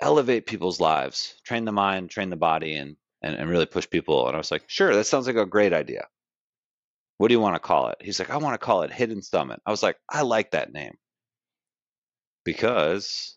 elevate 0.00 0.46
people's 0.46 0.80
lives, 0.80 1.40
train 1.44 1.64
the 1.64 1.72
mind, 1.72 2.10
train 2.10 2.30
the 2.30 2.36
body, 2.36 2.74
and 2.76 2.96
and, 3.22 3.36
and 3.36 3.48
really 3.50 3.66
push 3.66 3.88
people." 3.88 4.26
And 4.26 4.34
I 4.36 4.38
was 4.38 4.50
like, 4.50 4.64
"Sure, 4.68 4.94
that 4.94 5.04
sounds 5.04 5.26
like 5.26 5.36
a 5.36 5.46
great 5.46 5.72
idea." 5.72 6.08
What 7.18 7.28
do 7.28 7.34
you 7.34 7.40
want 7.40 7.54
to 7.56 7.60
call 7.60 7.88
it? 7.88 7.98
He's 8.00 8.18
like, 8.18 8.30
I 8.30 8.38
want 8.38 8.54
to 8.54 8.64
call 8.64 8.80
it 8.82 8.90
Hidden 8.90 9.20
Summit. 9.20 9.60
I 9.66 9.70
was 9.70 9.82
like, 9.82 9.98
I 10.08 10.22
like 10.22 10.52
that 10.52 10.72
name 10.72 10.96
because 12.44 13.36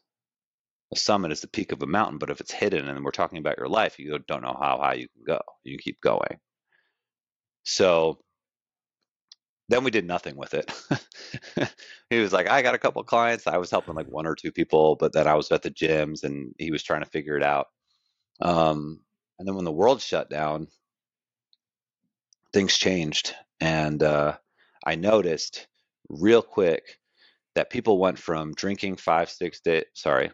a 0.93 0.97
summit 0.97 1.32
is 1.32 1.41
the 1.41 1.47
peak 1.47 1.71
of 1.71 1.84
a 1.84 1.88
mountain, 1.88 2.19
but 2.19 2.30
if 2.32 2.41
it's 2.41 2.52
hidden 2.52 2.89
and 2.89 3.04
we're 3.06 3.12
talking 3.12 3.39
about 3.39 3.58
your 3.58 3.69
life, 3.69 3.99
you 3.99 4.19
don't 4.28 4.43
know 4.43 4.58
how 4.60 4.78
high 4.80 4.95
you 4.95 5.08
can 5.10 5.23
go. 5.25 5.41
You 5.63 5.78
keep 5.78 6.02
going. 6.02 6.39
So 7.69 8.17
then 9.69 9.84
we 9.84 9.91
did 9.91 10.05
nothing 10.05 10.36
with 10.36 10.55
it. 10.55 10.71
he 12.10 12.19
was 12.19 12.34
like, 12.34 12.49
I 12.49 12.63
got 12.63 12.73
a 12.73 12.79
couple 12.79 13.03
clients. 13.03 13.45
I 13.45 13.58
was 13.58 13.69
helping 13.69 13.93
like 13.93 14.08
one 14.08 14.25
or 14.25 14.36
two 14.36 14.51
people, 14.51 14.95
but 14.95 15.13
then 15.13 15.27
I 15.27 15.36
was 15.36 15.51
at 15.51 15.62
the 15.62 15.69
gyms 15.69 16.23
and 16.23 16.55
he 16.58 16.71
was 16.71 16.82
trying 16.82 17.03
to 17.03 17.10
figure 17.10 17.38
it 17.38 17.43
out. 17.43 17.67
Um, 18.41 19.01
and 19.38 19.47
then 19.47 19.55
when 19.55 19.65
the 19.65 19.71
world 19.71 20.01
shut 20.01 20.29
down, 20.29 20.67
things 22.51 22.75
changed 22.75 23.36
and 23.60 24.01
uh, 24.01 24.38
I 24.84 24.95
noticed 24.95 25.67
real 26.10 26.41
quick 26.41 26.97
that 27.53 27.69
people 27.69 27.99
went 27.99 28.17
from 28.17 28.53
drinking 28.53 28.95
five, 28.95 29.29
six 29.29 29.60
days, 29.60 29.84
sorry, 29.93 30.32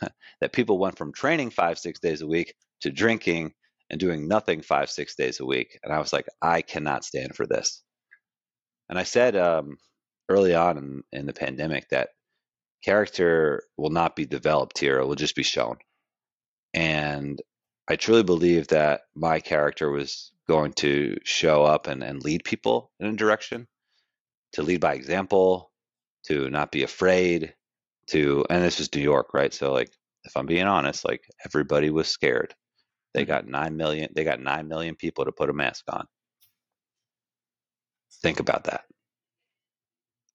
that 0.40 0.52
people 0.52 0.78
went 0.78 0.96
from 0.96 1.12
training 1.12 1.50
five, 1.50 1.78
six 1.80 1.98
days 1.98 2.22
a 2.22 2.26
week 2.26 2.54
to 2.82 2.92
drinking 2.92 3.54
and 3.90 4.00
doing 4.00 4.28
nothing 4.28 4.62
five, 4.62 4.90
six 4.90 5.14
days 5.14 5.40
a 5.40 5.46
week. 5.46 5.78
And 5.82 5.92
I 5.92 5.98
was 5.98 6.12
like, 6.12 6.26
I 6.42 6.62
cannot 6.62 7.04
stand 7.04 7.34
for 7.34 7.46
this. 7.46 7.82
And 8.88 8.98
I 8.98 9.04
said 9.04 9.36
um, 9.36 9.76
early 10.28 10.54
on 10.54 10.78
in, 10.78 11.02
in 11.12 11.26
the 11.26 11.32
pandemic 11.32 11.88
that 11.90 12.10
character 12.84 13.62
will 13.76 13.90
not 13.90 14.16
be 14.16 14.26
developed 14.26 14.78
here, 14.78 14.98
it 14.98 15.06
will 15.06 15.14
just 15.14 15.36
be 15.36 15.42
shown. 15.42 15.76
And 16.74 17.40
I 17.88 17.96
truly 17.96 18.22
believe 18.22 18.68
that 18.68 19.02
my 19.14 19.40
character 19.40 19.90
was 19.90 20.32
going 20.48 20.72
to 20.74 21.16
show 21.24 21.64
up 21.64 21.86
and, 21.86 22.02
and 22.02 22.22
lead 22.22 22.44
people 22.44 22.90
in 23.00 23.06
a 23.06 23.16
direction, 23.16 23.66
to 24.52 24.62
lead 24.62 24.80
by 24.80 24.94
example, 24.94 25.70
to 26.26 26.50
not 26.50 26.72
be 26.72 26.82
afraid, 26.82 27.54
to 28.08 28.44
and 28.50 28.62
this 28.62 28.78
was 28.78 28.94
New 28.94 29.00
York, 29.00 29.34
right? 29.34 29.52
So 29.52 29.72
like 29.72 29.90
if 30.24 30.36
I'm 30.36 30.46
being 30.46 30.66
honest, 30.66 31.04
like 31.04 31.22
everybody 31.44 31.90
was 31.90 32.08
scared. 32.08 32.54
They 33.16 33.24
got 33.24 33.48
nine 33.48 33.76
million 33.76 34.10
they 34.14 34.24
got 34.24 34.40
nine 34.40 34.68
million 34.68 34.94
people 34.94 35.24
to 35.24 35.32
put 35.32 35.50
a 35.50 35.54
mask 35.54 35.84
on. 35.88 36.06
Think 38.22 38.40
about 38.40 38.64
that. 38.64 38.84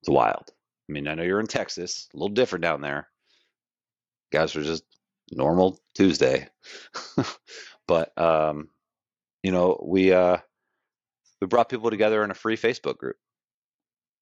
It's 0.01 0.09
wild. 0.09 0.51
I 0.89 0.93
mean, 0.93 1.07
I 1.07 1.13
know 1.15 1.23
you're 1.23 1.39
in 1.39 1.47
Texas, 1.47 2.09
a 2.13 2.17
little 2.17 2.33
different 2.33 2.63
down 2.63 2.81
there. 2.81 3.07
Guys 4.33 4.55
were 4.55 4.63
just 4.63 4.83
normal 5.31 5.79
Tuesday. 5.95 6.49
but 7.87 8.17
um 8.17 8.69
you 9.43 9.51
know, 9.51 9.83
we 9.85 10.13
uh, 10.13 10.37
we 11.41 11.47
brought 11.47 11.69
people 11.69 11.89
together 11.89 12.23
in 12.23 12.31
a 12.31 12.35
free 12.35 12.57
Facebook 12.57 12.97
group. 12.97 13.17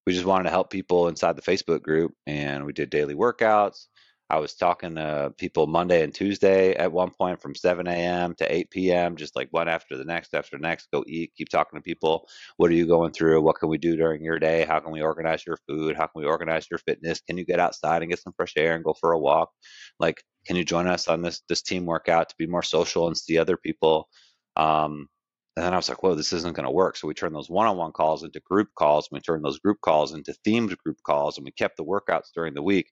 We 0.06 0.14
just 0.14 0.24
wanted 0.24 0.44
to 0.44 0.50
help 0.50 0.70
people 0.70 1.08
inside 1.08 1.36
the 1.36 1.42
Facebook 1.42 1.82
group, 1.82 2.14
and 2.26 2.64
we 2.64 2.72
did 2.72 2.90
daily 2.90 3.14
workouts. 3.14 3.86
I 4.30 4.38
was 4.38 4.54
talking 4.54 4.94
to 4.94 5.34
people 5.38 5.66
Monday 5.66 6.04
and 6.04 6.14
Tuesday 6.14 6.74
at 6.76 6.92
one 6.92 7.10
point 7.10 7.42
from 7.42 7.56
7 7.56 7.88
a.m. 7.88 8.34
to 8.36 8.54
8 8.54 8.70
p.m., 8.70 9.16
just 9.16 9.34
like 9.34 9.48
one 9.50 9.68
after 9.68 9.96
the 9.96 10.04
next 10.04 10.34
after 10.34 10.56
the 10.56 10.62
next. 10.62 10.88
Go 10.92 11.02
eat, 11.08 11.32
keep 11.36 11.48
talking 11.48 11.76
to 11.76 11.82
people. 11.82 12.28
What 12.56 12.70
are 12.70 12.74
you 12.74 12.86
going 12.86 13.10
through? 13.10 13.42
What 13.42 13.56
can 13.58 13.68
we 13.68 13.76
do 13.76 13.96
during 13.96 14.22
your 14.22 14.38
day? 14.38 14.64
How 14.64 14.78
can 14.78 14.92
we 14.92 15.02
organize 15.02 15.44
your 15.44 15.58
food? 15.68 15.96
How 15.96 16.06
can 16.06 16.22
we 16.22 16.26
organize 16.26 16.68
your 16.70 16.78
fitness? 16.78 17.20
Can 17.20 17.38
you 17.38 17.44
get 17.44 17.58
outside 17.58 18.02
and 18.02 18.10
get 18.10 18.20
some 18.20 18.32
fresh 18.36 18.52
air 18.56 18.76
and 18.76 18.84
go 18.84 18.94
for 18.94 19.12
a 19.12 19.18
walk? 19.18 19.50
Like, 19.98 20.22
can 20.46 20.54
you 20.54 20.64
join 20.64 20.86
us 20.86 21.08
on 21.08 21.22
this 21.22 21.42
this 21.48 21.62
team 21.62 21.84
workout 21.84 22.28
to 22.28 22.36
be 22.38 22.46
more 22.46 22.62
social 22.62 23.08
and 23.08 23.16
see 23.16 23.36
other 23.36 23.56
people? 23.56 24.08
Um, 24.54 25.08
and 25.56 25.66
then 25.66 25.74
I 25.74 25.76
was 25.76 25.88
like, 25.88 26.04
whoa, 26.04 26.14
this 26.14 26.32
isn't 26.32 26.54
going 26.54 26.64
to 26.64 26.70
work. 26.70 26.96
So 26.96 27.08
we 27.08 27.14
turned 27.14 27.34
those 27.34 27.50
one 27.50 27.66
on 27.66 27.76
one 27.76 27.92
calls 27.92 28.22
into 28.22 28.40
group 28.40 28.68
calls. 28.78 29.08
And 29.10 29.16
we 29.16 29.20
turned 29.20 29.44
those 29.44 29.58
group 29.58 29.78
calls 29.80 30.14
into 30.14 30.34
themed 30.46 30.76
group 30.78 30.98
calls. 31.04 31.36
And 31.36 31.44
we 31.44 31.50
kept 31.50 31.76
the 31.76 31.84
workouts 31.84 32.28
during 32.32 32.54
the 32.54 32.62
week. 32.62 32.86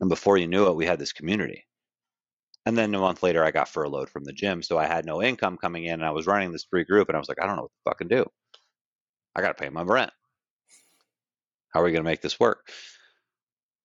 And 0.00 0.08
before 0.08 0.36
you 0.36 0.46
knew 0.46 0.66
it, 0.66 0.76
we 0.76 0.86
had 0.86 0.98
this 0.98 1.12
community. 1.12 1.66
And 2.66 2.76
then 2.76 2.94
a 2.94 3.00
month 3.00 3.22
later, 3.22 3.44
I 3.44 3.50
got 3.50 3.68
furloughed 3.68 4.10
from 4.10 4.24
the 4.24 4.32
gym. 4.32 4.62
So 4.62 4.78
I 4.78 4.86
had 4.86 5.06
no 5.06 5.22
income 5.22 5.56
coming 5.56 5.84
in. 5.84 5.94
And 5.94 6.04
I 6.04 6.10
was 6.10 6.26
running 6.26 6.52
this 6.52 6.64
free 6.64 6.84
group. 6.84 7.08
And 7.08 7.16
I 7.16 7.18
was 7.18 7.28
like, 7.28 7.40
I 7.40 7.46
don't 7.46 7.56
know 7.56 7.62
what 7.62 7.70
to 7.70 7.90
fucking 7.90 8.08
do. 8.08 8.26
I 9.34 9.40
got 9.40 9.56
to 9.56 9.62
pay 9.62 9.68
my 9.68 9.82
rent. 9.82 10.12
How 11.72 11.80
are 11.80 11.84
we 11.84 11.92
going 11.92 12.02
to 12.02 12.10
make 12.10 12.20
this 12.20 12.40
work? 12.40 12.68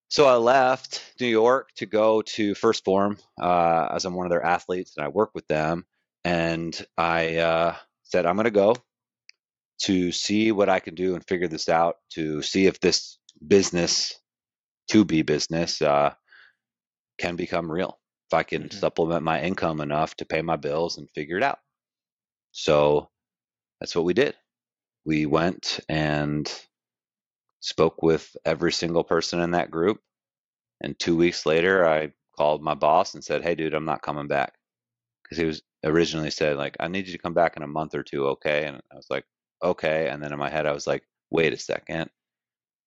So 0.08 0.28
I 0.28 0.36
left 0.36 1.02
New 1.20 1.28
York 1.28 1.70
to 1.78 1.86
go 1.86 2.22
to 2.22 2.54
1st 2.54 2.84
Form 2.84 3.18
uh, 3.42 3.90
as 3.92 4.06
I'm 4.06 4.14
one 4.14 4.26
of 4.26 4.30
their 4.30 4.46
athletes 4.46 4.94
and 4.96 5.06
I 5.06 5.10
work 5.10 5.32
with 5.34 5.48
them 5.48 5.86
and 6.24 6.86
I 6.98 7.38
uh, 7.38 7.76
said 8.04 8.26
I'm 8.26 8.36
going 8.36 8.46
to 8.46 8.52
go 8.52 8.76
to 9.84 10.12
see 10.12 10.52
what 10.52 10.70
I 10.70 10.80
can 10.80 10.96
do 10.96 11.16
and 11.16 11.28
figure 11.28 11.48
this 11.48 11.70
out 11.70 11.98
to 12.12 12.42
see 12.42 12.66
if 12.66 12.80
this 12.80 13.18
business, 13.46 14.20
to 14.90 15.06
be 15.06 15.22
business, 15.22 15.82
uh, 15.82 16.14
can 17.18 17.36
become 17.36 17.72
real. 17.72 18.00
If 18.30 18.34
I 18.34 18.44
can 18.44 18.64
mm-hmm. 18.64 18.78
supplement 18.78 19.24
my 19.24 19.42
income 19.42 19.82
enough 19.82 20.16
to 20.18 20.26
pay 20.26 20.42
my 20.42 20.56
bills 20.56 20.98
and 20.98 21.10
figure 21.12 21.38
it 21.38 21.44
out. 21.44 21.60
So 22.52 23.10
that's 23.80 23.96
what 23.96 24.06
we 24.06 24.14
did. 24.14 24.36
We 25.06 25.26
went 25.26 25.80
and 25.90 26.52
spoke 27.60 28.02
with 28.02 28.36
every 28.46 28.72
single 28.72 29.04
person 29.04 29.40
in 29.42 29.52
that 29.52 29.72
group. 29.72 30.00
And 30.82 30.98
two 30.98 31.16
weeks 31.16 31.46
later, 31.46 31.88
I 31.88 32.14
called 32.38 32.62
my 32.62 32.74
boss 32.74 33.14
and 33.14 33.24
said, 33.24 33.44
Hey, 33.44 33.56
dude, 33.56 33.74
I'm 33.74 33.86
not 33.86 34.02
coming 34.02 34.28
back. 34.28 34.54
Because 35.24 35.38
he 35.38 35.46
was 35.46 35.62
originally 35.86 36.32
said 36.32 36.58
like 36.58 36.76
i 36.80 36.88
need 36.88 37.06
you 37.06 37.14
to 37.14 37.20
come 37.20 37.34
back 37.34 37.56
in 37.56 37.64
a 37.64 37.68
month 37.68 37.94
or 37.96 38.04
two 38.04 38.28
okay 38.28 38.66
and 38.66 38.82
i 38.92 38.96
was 38.96 39.08
like 39.10 39.24
okay 39.64 40.10
and 40.10 40.22
then 40.22 40.34
in 40.34 40.40
my 40.40 40.50
head 40.50 40.66
i 40.66 40.72
was 40.72 40.88
like 40.88 41.04
wait 41.30 41.54
a 41.54 41.58
second 41.58 42.10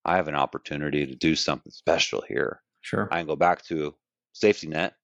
i 0.09 0.17
have 0.17 0.29
an 0.29 0.37
opportunity 0.37 1.07
to 1.07 1.17
do 1.17 1.37
something 1.37 1.73
special 1.73 2.23
here 2.29 2.63
sure 2.83 3.09
i 3.13 3.19
can 3.19 3.29
go 3.29 3.37
back 3.37 3.65
to 3.65 3.95
safety 4.35 4.69
net 4.69 4.95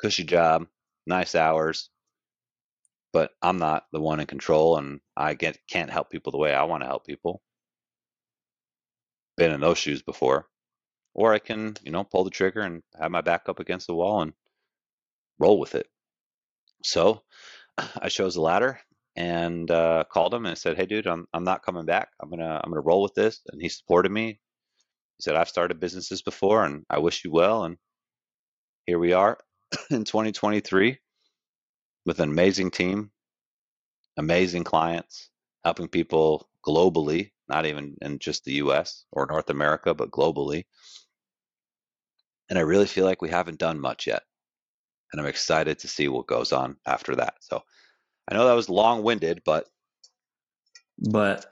cushy 0.00 0.24
job 0.24 0.66
nice 1.06 1.34
hours 1.34 1.90
but 3.12 3.32
i'm 3.42 3.58
not 3.58 3.86
the 3.92 4.00
one 4.00 4.20
in 4.20 4.26
control 4.26 4.78
and 4.78 5.00
i 5.16 5.34
get 5.34 5.58
can't 5.70 5.90
help 5.90 6.10
people 6.10 6.32
the 6.32 6.38
way 6.38 6.54
i 6.54 6.64
want 6.64 6.82
to 6.82 6.88
help 6.88 7.06
people 7.06 7.42
been 9.36 9.52
in 9.52 9.60
those 9.60 9.78
shoes 9.78 10.02
before 10.02 10.46
or 11.14 11.34
i 11.34 11.40
can 11.40 11.76
you 11.84 11.92
know 11.92 12.04
pull 12.04 12.24
the 12.24 12.30
trigger 12.30 12.62
and 12.62 12.82
have 13.00 13.10
my 13.12 13.22
back 13.22 13.48
up 13.48 13.60
against 13.60 13.88
the 13.88 13.94
wall 13.94 14.22
and 14.22 14.34
roll 15.40 15.60
with 15.60 15.74
it 15.76 15.88
so 16.84 17.22
I 18.02 18.10
chose 18.10 18.34
the 18.36 18.42
latter 18.42 18.80
and 19.16 19.70
uh, 19.70 20.04
called 20.10 20.34
him 20.34 20.46
and 20.46 20.58
said, 20.58 20.76
"Hey, 20.78 20.86
dude, 20.86 21.06
I'm 21.08 21.26
I'm 21.34 21.44
not 21.44 21.64
coming 21.64 21.86
back. 21.86 22.10
I'm 22.20 22.30
gonna 22.30 22.60
I'm 22.64 22.70
gonna 22.70 22.82
roll 22.82 23.02
with 23.02 23.14
this." 23.14 23.40
And 23.52 23.62
he 23.62 23.70
supported 23.70 24.12
me. 24.12 24.40
He 25.20 25.22
said, 25.22 25.36
"I've 25.36 25.48
started 25.48 25.80
businesses 25.80 26.22
before, 26.22 26.64
and 26.64 26.84
I 26.90 26.98
wish 26.98 27.24
you 27.24 27.30
well." 27.30 27.64
And 27.64 27.76
here 28.86 28.98
we 28.98 29.12
are 29.12 29.38
in 29.90 30.04
2023 30.04 30.98
with 32.06 32.20
an 32.20 32.30
amazing 32.30 32.70
team, 32.70 33.10
amazing 34.16 34.64
clients, 34.64 35.30
helping 35.64 35.88
people 35.88 36.48
globally, 36.66 37.30
not 37.48 37.66
even 37.66 37.96
in 38.02 38.18
just 38.18 38.44
the 38.44 38.54
U.S. 38.54 39.04
or 39.12 39.26
North 39.26 39.50
America, 39.50 39.94
but 39.94 40.10
globally. 40.10 40.64
And 42.48 42.58
I 42.58 42.62
really 42.62 42.86
feel 42.86 43.04
like 43.04 43.22
we 43.22 43.30
haven't 43.30 43.58
done 43.58 43.78
much 43.78 44.06
yet 44.06 44.22
and 45.12 45.20
I'm 45.20 45.26
excited 45.26 45.78
to 45.80 45.88
see 45.88 46.08
what 46.08 46.26
goes 46.26 46.52
on 46.52 46.76
after 46.86 47.16
that. 47.16 47.34
So 47.40 47.62
I 48.30 48.34
know 48.34 48.46
that 48.46 48.54
was 48.54 48.68
long 48.68 49.02
winded, 49.02 49.42
but 49.44 49.66
but 51.10 51.46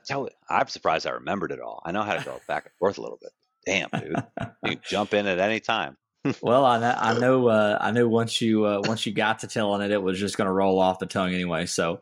I'm 0.50 0.68
surprised 0.68 1.06
I 1.06 1.10
remembered 1.10 1.52
it 1.52 1.60
all. 1.60 1.82
I 1.84 1.92
know 1.92 2.02
how 2.02 2.16
to 2.16 2.24
go 2.24 2.40
back 2.46 2.66
and 2.66 2.74
forth 2.78 2.98
a 2.98 3.00
little 3.00 3.18
bit. 3.20 3.32
Damn, 3.68 3.90
dude, 3.92 4.16
you 4.64 4.76
jump 4.82 5.12
in 5.12 5.26
at 5.26 5.38
any 5.38 5.60
time. 5.60 5.98
well, 6.40 6.64
I 6.64 6.78
know, 6.80 6.94
I 6.96 7.18
know, 7.18 7.48
uh, 7.48 7.78
I 7.78 7.90
know. 7.90 8.08
Once 8.08 8.40
you 8.40 8.64
uh, 8.64 8.80
once 8.84 9.04
you 9.04 9.12
got 9.12 9.40
to 9.40 9.46
telling 9.46 9.82
it, 9.82 9.90
it 9.90 10.02
was 10.02 10.18
just 10.18 10.38
going 10.38 10.46
to 10.46 10.52
roll 10.52 10.78
off 10.78 10.98
the 10.98 11.06
tongue 11.06 11.34
anyway. 11.34 11.66
So, 11.66 12.00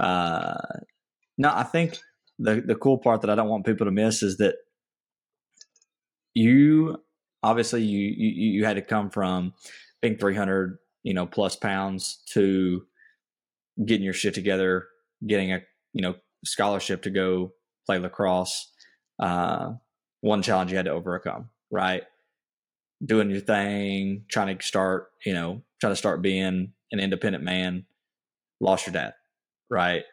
uh, 0.00 0.56
no, 1.38 1.52
I 1.54 1.62
think 1.62 1.98
the 2.40 2.60
the 2.60 2.74
cool 2.74 2.98
part 2.98 3.20
that 3.20 3.30
I 3.30 3.36
don't 3.36 3.48
want 3.48 3.64
people 3.64 3.86
to 3.86 3.92
miss 3.92 4.24
is 4.24 4.38
that 4.38 4.56
you 6.34 7.00
obviously 7.44 7.84
you 7.84 8.12
you, 8.16 8.52
you 8.52 8.64
had 8.64 8.74
to 8.74 8.82
come 8.82 9.08
from 9.08 9.54
being 10.02 10.18
300 10.18 10.78
you 11.04 11.14
know 11.14 11.24
plus 11.24 11.54
pounds 11.54 12.22
to 12.30 12.82
getting 13.84 14.04
your 14.04 14.12
shit 14.12 14.34
together 14.34 14.86
getting 15.26 15.52
a 15.52 15.60
you 15.92 16.02
know 16.02 16.14
scholarship 16.44 17.02
to 17.02 17.10
go 17.10 17.52
play 17.86 17.98
lacrosse 17.98 18.72
uh, 19.18 19.72
one 20.20 20.42
challenge 20.42 20.70
you 20.70 20.76
had 20.76 20.86
to 20.86 20.92
overcome 20.92 21.48
right 21.70 22.04
doing 23.04 23.30
your 23.30 23.40
thing 23.40 24.24
trying 24.28 24.56
to 24.56 24.64
start 24.64 25.08
you 25.24 25.32
know 25.32 25.62
trying 25.80 25.92
to 25.92 25.96
start 25.96 26.22
being 26.22 26.72
an 26.92 27.00
independent 27.00 27.44
man 27.44 27.84
lost 28.60 28.86
your 28.86 28.92
dad 28.92 29.14
right 29.70 30.04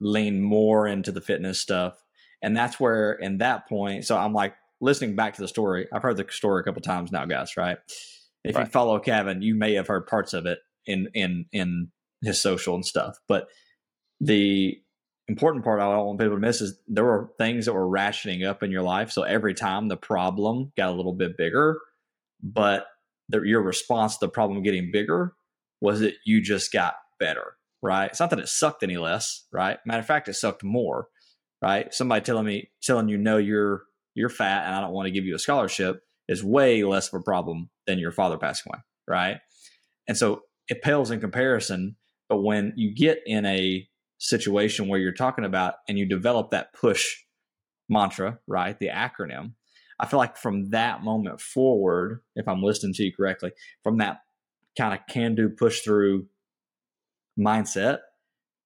lean 0.00 0.40
more 0.40 0.86
into 0.86 1.12
the 1.12 1.20
fitness 1.20 1.60
stuff 1.60 2.02
and 2.42 2.56
that's 2.56 2.80
where 2.80 3.12
in 3.12 3.38
that 3.38 3.68
point 3.68 4.04
so 4.04 4.16
i'm 4.16 4.32
like 4.32 4.54
listening 4.82 5.14
back 5.16 5.34
to 5.34 5.40
the 5.40 5.48
story, 5.48 5.86
I've 5.90 6.02
heard 6.02 6.18
the 6.18 6.26
story 6.28 6.60
a 6.60 6.64
couple 6.64 6.82
times 6.82 7.10
now, 7.10 7.24
guys. 7.24 7.56
Right? 7.56 7.78
If 8.44 8.56
right. 8.56 8.66
you 8.66 8.70
follow 8.70 8.98
Cavan, 8.98 9.40
you 9.40 9.54
may 9.54 9.74
have 9.74 9.86
heard 9.86 10.06
parts 10.06 10.34
of 10.34 10.44
it 10.44 10.58
in 10.84 11.08
in 11.14 11.46
in 11.52 11.88
his 12.20 12.42
social 12.42 12.74
and 12.74 12.84
stuff. 12.84 13.16
But 13.28 13.46
the 14.20 14.78
important 15.28 15.64
part 15.64 15.80
I 15.80 15.84
don't 15.84 16.06
want 16.06 16.18
people 16.18 16.34
to 16.36 16.40
miss 16.40 16.60
is 16.60 16.78
there 16.88 17.04
were 17.04 17.30
things 17.38 17.66
that 17.66 17.72
were 17.72 17.88
rationing 17.88 18.44
up 18.44 18.62
in 18.62 18.70
your 18.70 18.82
life. 18.82 19.10
So 19.10 19.22
every 19.22 19.54
time 19.54 19.88
the 19.88 19.96
problem 19.96 20.72
got 20.76 20.90
a 20.90 20.96
little 20.96 21.14
bit 21.14 21.36
bigger, 21.36 21.78
but 22.42 22.86
the, 23.28 23.40
your 23.42 23.62
response 23.62 24.16
to 24.18 24.26
the 24.26 24.30
problem 24.30 24.62
getting 24.62 24.90
bigger 24.92 25.34
was 25.80 26.00
that 26.00 26.14
you 26.24 26.40
just 26.40 26.72
got 26.72 26.94
better, 27.18 27.56
right? 27.82 28.06
It's 28.06 28.20
not 28.20 28.30
that 28.30 28.38
it 28.38 28.48
sucked 28.48 28.82
any 28.82 28.98
less, 28.98 29.44
right? 29.52 29.78
Matter 29.86 30.00
of 30.00 30.06
fact, 30.06 30.28
it 30.28 30.34
sucked 30.34 30.64
more, 30.64 31.08
right? 31.62 31.92
Somebody 31.94 32.24
telling 32.24 32.46
me, 32.46 32.70
telling 32.82 33.08
you, 33.08 33.16
no, 33.16 33.36
you're 33.38 33.84
you're 34.14 34.28
fat 34.28 34.66
and 34.66 34.74
I 34.74 34.80
don't 34.80 34.92
want 34.92 35.06
to 35.06 35.12
give 35.12 35.24
you 35.24 35.34
a 35.34 35.38
scholarship 35.38 36.02
is 36.28 36.44
way 36.44 36.84
less 36.84 37.08
of 37.12 37.20
a 37.20 37.22
problem 37.22 37.70
than 37.86 37.98
your 37.98 38.12
father 38.12 38.36
passing 38.36 38.70
away, 38.70 38.82
right? 39.08 39.38
And 40.06 40.16
so 40.16 40.42
it 40.68 40.82
pales 40.82 41.10
in 41.10 41.20
comparison. 41.20 41.96
But 42.28 42.42
when 42.42 42.74
you 42.76 42.94
get 42.94 43.20
in 43.26 43.46
a 43.46 43.88
situation 44.22 44.86
where 44.86 45.00
you're 45.00 45.12
talking 45.12 45.44
about 45.44 45.74
and 45.88 45.98
you 45.98 46.06
develop 46.06 46.50
that 46.50 46.72
push 46.72 47.16
mantra, 47.88 48.38
right? 48.46 48.78
The 48.78 48.88
acronym, 48.88 49.54
I 49.98 50.06
feel 50.06 50.18
like 50.18 50.36
from 50.36 50.70
that 50.70 51.02
moment 51.02 51.40
forward, 51.40 52.20
if 52.36 52.46
I'm 52.46 52.62
listening 52.62 52.94
to 52.94 53.04
you 53.04 53.12
correctly, 53.12 53.50
from 53.82 53.98
that 53.98 54.20
kind 54.78 54.94
of 54.94 55.00
can 55.12 55.34
do 55.34 55.48
push 55.48 55.80
through 55.80 56.26
mindset 57.38 57.98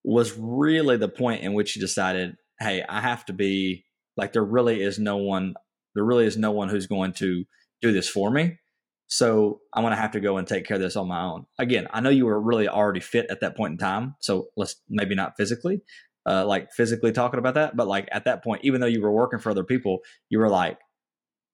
was 0.05 0.37
really 0.39 0.99
the 0.99 1.09
point 1.09 1.43
in 1.43 1.55
which 1.55 1.75
you 1.75 1.81
decided, 1.81 2.37
hey, 2.61 2.85
I 2.87 3.01
have 3.01 3.25
to 3.27 3.33
be 3.33 3.87
like 4.17 4.33
there 4.33 4.45
really 4.45 4.83
is 4.83 4.99
no 4.99 5.17
one 5.17 5.55
there 5.95 6.05
really 6.05 6.27
is 6.27 6.37
no 6.37 6.53
one 6.53 6.69
who's 6.69 6.87
going 6.87 7.13
to 7.15 7.45
do 7.81 7.93
this 7.93 8.09
for 8.09 8.31
me 8.31 8.59
so 9.07 9.61
i'm 9.73 9.83
going 9.83 9.93
to 9.93 10.01
have 10.01 10.11
to 10.11 10.21
go 10.21 10.37
and 10.37 10.47
take 10.47 10.65
care 10.67 10.77
of 10.77 10.81
this 10.81 10.97
on 10.97 11.09
my 11.09 11.23
own. 11.23 11.47
Again 11.59 11.87
i 11.93 12.01
know 12.01 12.11
you 12.11 12.27
were 12.27 12.41
really 12.41 12.69
already 12.69 13.01
fit 13.01 13.27
at 13.31 13.41
that 13.41 13.57
point 13.57 13.73
in 13.73 13.79
time 13.79 14.17
so 14.21 14.49
let's 14.57 14.77
maybe 14.89 15.15
not 15.15 15.37
physically 15.37 15.81
uh, 16.29 16.45
like 16.45 16.73
physically 16.73 17.13
talking 17.13 17.39
about 17.39 17.55
that 17.55 17.77
but 17.77 17.87
like 17.87 18.09
at 18.11 18.25
that 18.25 18.43
point 18.43 18.65
even 18.65 18.81
though 18.81 18.87
you 18.87 19.01
were 19.01 19.13
working 19.13 19.39
for 19.39 19.51
other 19.51 19.63
people 19.63 20.01
you 20.29 20.39
were 20.39 20.49
like 20.49 20.79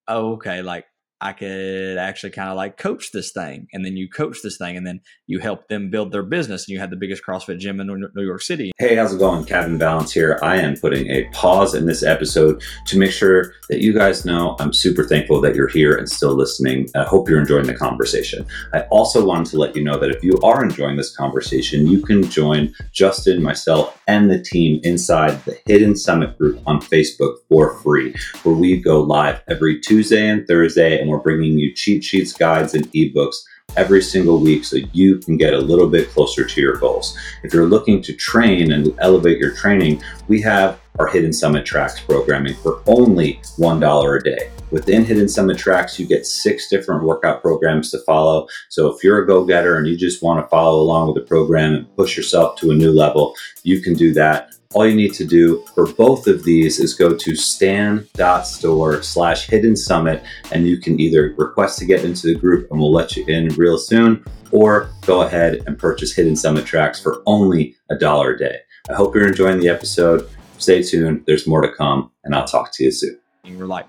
oh, 0.09 0.33
okay 0.33 0.63
like 0.63 0.87
I 1.23 1.33
could 1.33 1.99
actually 1.99 2.31
kind 2.31 2.51
of 2.51 2.57
like 2.57 2.77
coach 2.77 3.13
this 3.13 3.31
thing. 3.31 3.69
And 3.73 3.85
then 3.85 3.97
you 3.97 4.09
coach 4.09 4.39
this 4.43 4.59
thing 4.59 4.77
and 4.77 4.85
then 4.85 5.01
you 5.29 5.39
help 5.39 5.69
them 5.69 5.89
build 5.89 6.11
their 6.11 6.25
business. 6.25 6.67
And 6.67 6.73
you 6.73 6.81
had 6.81 6.91
the 6.91 6.97
biggest 6.97 7.23
CrossFit 7.25 7.61
gym 7.61 7.79
in 7.81 7.87
New 7.87 8.25
York 8.25 8.43
City. 8.43 8.73
Hey, 8.79 8.97
how's 8.97 9.15
it 9.15 9.19
going? 9.19 9.45
Cavan 9.45 9.79
Balance 9.79 10.13
here. 10.13 10.41
I 10.43 10.57
am 10.57 10.75
putting 10.77 11.07
a 11.07 11.25
pause 11.29 11.75
in 11.75 11.87
this 11.87 12.03
episode 12.03 12.61
to 12.87 12.99
make 12.99 13.13
sure 13.13 13.55
that 13.69 13.81
you 13.81 13.93
guys 13.93 14.25
know 14.25 14.57
I'm 14.59 14.73
super 14.73 15.05
thankful 15.05 15.41
that 15.43 15.55
you're 15.55 15.69
here 15.69 15.95
and 15.95 16.11
still 16.11 16.35
listening. 16.35 16.89
I 16.97 17.05
hope 17.05 17.29
you're 17.29 17.41
enjoying 17.41 17.69
the 17.69 17.75
conversation. 17.75 18.45
I 18.75 18.81
also 18.91 19.25
wanted 19.25 19.51
to 19.53 19.59
let 19.59 19.77
you 19.77 19.85
know 19.85 19.99
that 19.99 20.11
if 20.11 20.25
you 20.25 20.37
are 20.43 20.65
enjoying 20.65 20.97
this 20.97 21.15
conversation, 21.15 21.87
you 21.87 22.03
can 22.03 22.25
join 22.25 22.75
Justin, 22.93 23.45
myself, 23.45 23.97
and 24.09 24.29
the 24.29 24.43
team 24.43 24.81
inside 24.83 25.45
the 25.45 25.57
Hidden 25.67 25.95
Summit 25.95 26.37
group 26.37 26.61
on 26.67 26.81
Facebook 26.81 27.37
for 27.49 27.79
free, 27.79 28.13
where 28.43 28.57
we 28.57 28.81
go 28.81 29.01
live 29.01 29.41
every 29.49 29.81
Tuesday 29.81 30.29
and 30.29 30.47
Thursday 30.49 31.01
and 31.01 31.12
we're 31.13 31.19
bringing 31.19 31.59
you 31.59 31.75
cheat 31.75 32.03
sheets, 32.03 32.33
guides, 32.33 32.75
and 32.75 32.91
ebooks 32.93 33.37
every 33.77 34.03
single 34.03 34.39
week 34.39 34.65
so 34.65 34.77
you 34.93 35.19
can 35.19 35.37
get 35.37 35.55
a 35.55 35.59
little 35.59 35.89
bit 35.89 36.11
closer 36.11 36.45
to 36.45 36.61
your 36.61 36.77
goals. 36.77 37.17
If 37.43 37.55
you're 37.55 37.67
looking 37.67 38.03
to 38.03 38.13
train 38.15 38.73
and 38.73 38.95
elevate 38.99 39.39
your 39.39 39.55
training, 39.55 40.03
we 40.29 40.41
have 40.43 40.81
our 40.99 41.07
Hidden 41.07 41.33
Summit 41.33 41.65
Tracks 41.65 42.01
programming 42.01 42.55
for 42.57 42.83
only 42.87 43.41
$1 43.59 44.21
a 44.21 44.23
day. 44.23 44.51
Within 44.71 45.05
Hidden 45.05 45.29
Summit 45.29 45.59
Tracks, 45.59 45.99
you 45.99 46.07
get 46.07 46.27
six 46.27 46.69
different 46.69 47.05
workout 47.05 47.43
programs 47.43 47.91
to 47.91 47.99
follow. 48.01 48.47
So 48.69 48.89
if 48.93 49.03
you're 49.03 49.23
a 49.23 49.27
go 49.27 49.45
getter 49.45 49.77
and 49.77 49.87
you 49.87 49.97
just 49.97 50.23
want 50.23 50.45
to 50.45 50.49
follow 50.49 50.81
along 50.81 51.09
with 51.09 51.17
the 51.17 51.29
program 51.29 51.75
and 51.75 51.97
push 51.97 52.17
yourself 52.17 52.57
to 52.61 52.71
a 52.71 52.75
new 52.75 52.91
level, 52.91 53.35
you 53.63 53.81
can 53.81 53.95
do 53.95 54.13
that 54.15 54.55
all 54.75 54.87
you 54.87 54.95
need 54.95 55.13
to 55.15 55.25
do 55.25 55.65
for 55.75 55.93
both 55.95 56.27
of 56.27 56.45
these 56.45 56.79
is 56.79 56.95
go 56.95 57.15
to 57.17 57.37
stan.store 57.37 59.03
slash 59.03 59.47
hidden 59.47 59.77
summit 59.77 60.23
and 60.51 60.67
you 60.67 60.79
can 60.79 60.99
either 61.01 61.35
request 61.37 61.79
to 61.79 61.85
get 61.85 62.05
into 62.05 62.29
the 62.29 62.35
group 62.35 62.71
and 62.71 62.81
we'll 62.81 62.93
let 62.93 63.17
you 63.17 63.25
in 63.27 63.49
real 63.51 63.79
soon 63.79 64.25
or 64.51 64.91
go 65.03 65.23
ahead 65.23 65.63
and 65.67 65.79
purchase 65.79 66.15
hidden 66.15 66.37
summit 66.37 66.65
tracks 66.65 67.01
for 67.01 67.23
only 67.27 67.75
a 67.91 67.97
dollar 67.97 68.33
a 68.35 68.39
day. 68.39 68.59
I 68.91 68.95
hope 68.95 69.15
you're 69.15 69.29
enjoying 69.29 69.61
the 69.61 69.69
episode. 69.69 70.29
Stay 70.59 70.83
tuned. 70.83 71.25
There's 71.27 71.47
more 71.47 71.61
to 71.61 71.73
come 71.73 72.11
and 72.25 72.35
i'll 72.35 72.47
talk 72.47 72.73
to 72.75 72.85
you 72.85 72.91
soon. 72.91 73.19
And 73.45 73.59
you're 73.59 73.67
like 73.67 73.87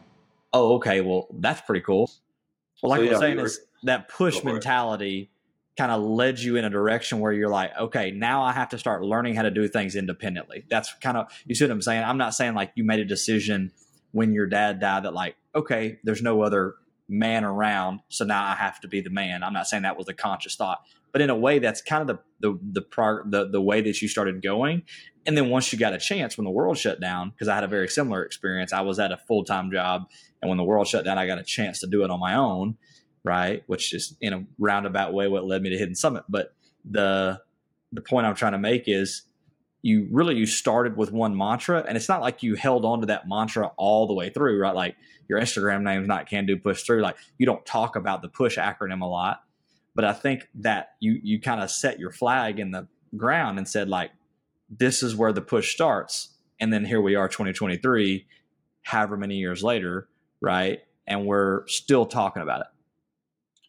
oh 0.53 0.75
okay 0.75 1.01
well 1.01 1.27
that's 1.31 1.61
pretty 1.61 1.81
cool. 1.81 2.11
Well 2.81 2.89
like 2.89 2.99
so, 2.99 3.03
yeah, 3.03 3.11
i'm 3.13 3.19
saying 3.19 3.39
is 3.39 3.59
that 3.83 4.09
push 4.09 4.43
mentality 4.43 5.29
kind 5.77 5.91
of 5.91 6.03
led 6.03 6.39
you 6.39 6.55
in 6.55 6.65
a 6.65 6.69
direction 6.69 7.19
where 7.19 7.31
you're 7.31 7.49
like, 7.49 7.71
okay, 7.79 8.11
now 8.11 8.43
I 8.43 8.51
have 8.51 8.69
to 8.69 8.77
start 8.77 9.03
learning 9.03 9.35
how 9.35 9.41
to 9.41 9.51
do 9.51 9.67
things 9.67 9.95
independently. 9.95 10.65
That's 10.69 10.93
kind 11.01 11.17
of, 11.17 11.31
you 11.45 11.55
see 11.55 11.65
what 11.65 11.71
I'm 11.71 11.81
saying? 11.81 12.03
I'm 12.03 12.17
not 12.17 12.35
saying 12.35 12.53
like 12.53 12.71
you 12.75 12.83
made 12.83 12.99
a 12.99 13.05
decision 13.05 13.71
when 14.11 14.33
your 14.33 14.45
dad 14.45 14.79
died 14.79 15.03
that 15.03 15.13
like, 15.13 15.35
okay, 15.55 15.99
there's 16.03 16.21
no 16.21 16.41
other 16.41 16.75
man 17.09 17.43
around, 17.43 17.99
so 18.09 18.23
now 18.25 18.45
I 18.45 18.55
have 18.55 18.79
to 18.81 18.87
be 18.87 19.01
the 19.01 19.09
man. 19.09 19.43
I'm 19.43 19.53
not 19.53 19.67
saying 19.67 19.83
that 19.83 19.97
was 19.97 20.07
a 20.07 20.13
conscious 20.13 20.55
thought, 20.55 20.81
but 21.11 21.21
in 21.21 21.29
a 21.29 21.35
way, 21.35 21.59
that's 21.59 21.81
kind 21.81 22.09
of 22.09 22.17
the 22.17 22.23
the 22.39 22.59
the 22.73 22.81
prog- 22.81 23.29
the, 23.29 23.49
the 23.49 23.61
way 23.61 23.81
that 23.81 24.01
you 24.01 24.07
started 24.07 24.41
going. 24.41 24.83
And 25.25 25.37
then 25.37 25.49
once 25.49 25.71
you 25.71 25.79
got 25.79 25.93
a 25.93 25.97
chance, 25.97 26.37
when 26.37 26.45
the 26.45 26.51
world 26.51 26.77
shut 26.77 26.99
down, 26.99 27.29
because 27.29 27.47
I 27.47 27.55
had 27.55 27.63
a 27.63 27.67
very 27.67 27.87
similar 27.87 28.23
experience, 28.23 28.73
I 28.73 28.81
was 28.81 28.99
at 28.99 29.11
a 29.11 29.17
full 29.17 29.43
time 29.43 29.71
job, 29.71 30.03
and 30.41 30.49
when 30.49 30.57
the 30.57 30.63
world 30.63 30.87
shut 30.87 31.05
down, 31.05 31.17
I 31.17 31.27
got 31.27 31.39
a 31.39 31.43
chance 31.43 31.79
to 31.81 31.87
do 31.87 32.03
it 32.03 32.11
on 32.11 32.19
my 32.19 32.35
own 32.35 32.77
right? 33.23 33.63
Which 33.67 33.93
is 33.93 34.15
in 34.21 34.33
a 34.33 34.45
roundabout 34.59 35.13
way 35.13 35.27
what 35.27 35.45
led 35.45 35.61
me 35.61 35.69
to 35.69 35.77
Hidden 35.77 35.95
Summit. 35.95 36.23
But 36.29 36.53
the 36.89 37.41
the 37.91 38.01
point 38.01 38.25
I'm 38.25 38.35
trying 38.35 38.53
to 38.53 38.57
make 38.57 38.83
is 38.87 39.23
you 39.81 40.07
really 40.11 40.35
you 40.35 40.45
started 40.45 40.97
with 40.97 41.11
one 41.11 41.37
mantra 41.37 41.83
and 41.87 41.95
it's 41.97 42.09
not 42.09 42.21
like 42.21 42.41
you 42.41 42.55
held 42.55 42.85
on 42.85 43.01
to 43.01 43.07
that 43.07 43.27
mantra 43.27 43.71
all 43.77 44.07
the 44.07 44.13
way 44.13 44.29
through, 44.29 44.59
right? 44.59 44.73
Like 44.73 44.95
your 45.27 45.39
Instagram 45.39 45.83
name 45.83 46.01
is 46.01 46.07
not 46.07 46.27
can 46.27 46.45
do 46.45 46.57
push 46.57 46.83
through. 46.83 47.01
Like 47.01 47.17
you 47.37 47.45
don't 47.45 47.65
talk 47.65 47.95
about 47.95 48.21
the 48.21 48.29
push 48.29 48.57
acronym 48.57 49.01
a 49.01 49.05
lot. 49.05 49.43
But 49.95 50.05
I 50.05 50.13
think 50.13 50.47
that 50.55 50.95
you 50.99 51.19
you 51.21 51.39
kind 51.39 51.61
of 51.61 51.69
set 51.69 51.99
your 51.99 52.11
flag 52.11 52.59
in 52.59 52.71
the 52.71 52.87
ground 53.15 53.57
and 53.57 53.67
said 53.67 53.89
like 53.89 54.11
this 54.69 55.03
is 55.03 55.15
where 55.15 55.33
the 55.33 55.41
push 55.41 55.73
starts. 55.73 56.29
And 56.59 56.71
then 56.71 56.85
here 56.85 57.01
we 57.01 57.15
are 57.15 57.27
2023, 57.27 58.25
however 58.83 59.17
many 59.17 59.35
years 59.35 59.63
later, 59.63 60.07
right? 60.41 60.79
And 61.05 61.25
we're 61.25 61.67
still 61.67 62.05
talking 62.05 62.41
about 62.41 62.61
it. 62.61 62.67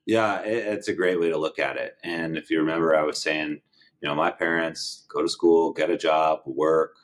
Yeah, 0.07 0.43
it, 0.43 0.67
it's 0.67 0.89
a 0.89 0.95
great 0.95 1.21
way 1.21 1.31
to 1.31 1.39
look 1.39 1.59
at 1.59 1.77
it. 1.77 1.97
And 2.05 2.37
if 2.37 2.51
you 2.51 2.59
remember, 2.59 2.95
I 2.97 3.03
was 3.03 3.21
saying, 3.21 3.61
you 4.01 4.09
know, 4.09 4.15
my 4.15 4.31
parents 4.31 5.07
go 5.09 5.23
to 5.23 5.29
school, 5.29 5.73
get 5.73 5.91
a 5.91 5.97
job, 5.97 6.41
work, 6.47 6.97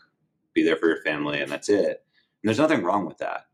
be 0.55 0.63
there 0.63 0.77
for 0.77 0.89
your 0.89 1.03
family, 1.03 1.41
and 1.41 1.51
that's 1.51 1.69
it. 1.69 2.05
And 2.43 2.49
there's 2.49 2.59
nothing 2.59 2.83
wrong 2.83 3.07
with 3.07 3.19
that. 3.19 3.47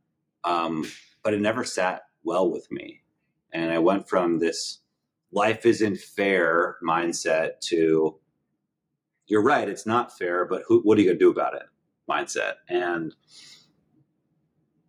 Um, 0.45 0.85
but 1.23 1.35
it 1.35 1.41
never 1.41 1.65
sat 1.65 2.03
well 2.25 2.51
with 2.51 2.71
me. 2.71 3.03
And 3.53 3.71
I 3.71 3.79
went 3.79 4.09
from 4.09 4.39
this 4.39 4.81
life 5.33 5.67
isn't 5.67 5.99
fair 5.99 6.77
mindset 6.83 7.61
to 7.61 8.19
you're 9.29 9.43
right, 9.43 9.69
it's 9.69 9.87
not 9.87 10.17
fair, 10.17 10.45
but 10.45 10.63
who, 10.69 10.81
what 10.83 10.97
are 10.97 11.01
you 11.01 11.09
going 11.09 11.19
to 11.19 11.25
do 11.25 11.31
about 11.31 11.55
it 11.55 11.65
mindset? 12.09 12.55
And 12.69 13.15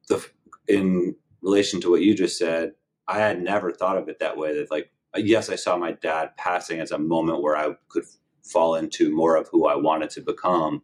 the 0.09 0.23
in 0.67 1.15
relation 1.41 1.81
to 1.81 1.89
what 1.89 2.01
you 2.01 2.13
just 2.13 2.37
said, 2.37 2.73
I 3.07 3.19
had 3.19 3.41
never 3.41 3.71
thought 3.71 3.97
of 3.97 4.09
it 4.09 4.19
that 4.19 4.37
way. 4.37 4.53
That 4.53 4.71
like, 4.71 4.91
yes, 5.15 5.49
I 5.49 5.55
saw 5.55 5.77
my 5.77 5.93
dad 5.93 6.31
passing 6.37 6.79
as 6.79 6.91
a 6.91 6.99
moment 6.99 7.41
where 7.41 7.55
I 7.55 7.75
could 7.89 8.05
fall 8.43 8.75
into 8.75 9.15
more 9.15 9.35
of 9.35 9.49
who 9.51 9.67
I 9.67 9.75
wanted 9.75 10.09
to 10.11 10.21
become. 10.21 10.83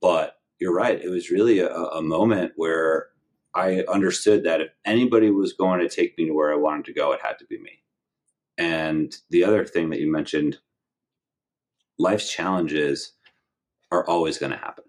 But 0.00 0.38
you're 0.58 0.74
right. 0.74 1.02
It 1.02 1.08
was 1.08 1.30
really 1.30 1.58
a, 1.58 1.70
a 1.70 2.02
moment 2.02 2.52
where 2.56 3.08
I 3.54 3.82
understood 3.88 4.44
that 4.44 4.60
if 4.60 4.68
anybody 4.84 5.30
was 5.30 5.52
going 5.52 5.80
to 5.80 5.88
take 5.88 6.16
me 6.16 6.26
to 6.26 6.32
where 6.32 6.52
I 6.52 6.56
wanted 6.56 6.84
to 6.86 6.92
go, 6.92 7.12
it 7.12 7.20
had 7.22 7.38
to 7.38 7.46
be 7.46 7.58
me. 7.58 7.82
And 8.56 9.14
the 9.30 9.44
other 9.44 9.64
thing 9.64 9.90
that 9.90 10.00
you 10.00 10.10
mentioned, 10.10 10.58
life's 11.98 12.30
challenges 12.30 13.14
are 13.90 14.06
always 14.06 14.38
going 14.38 14.52
to 14.52 14.58
happen. 14.58 14.84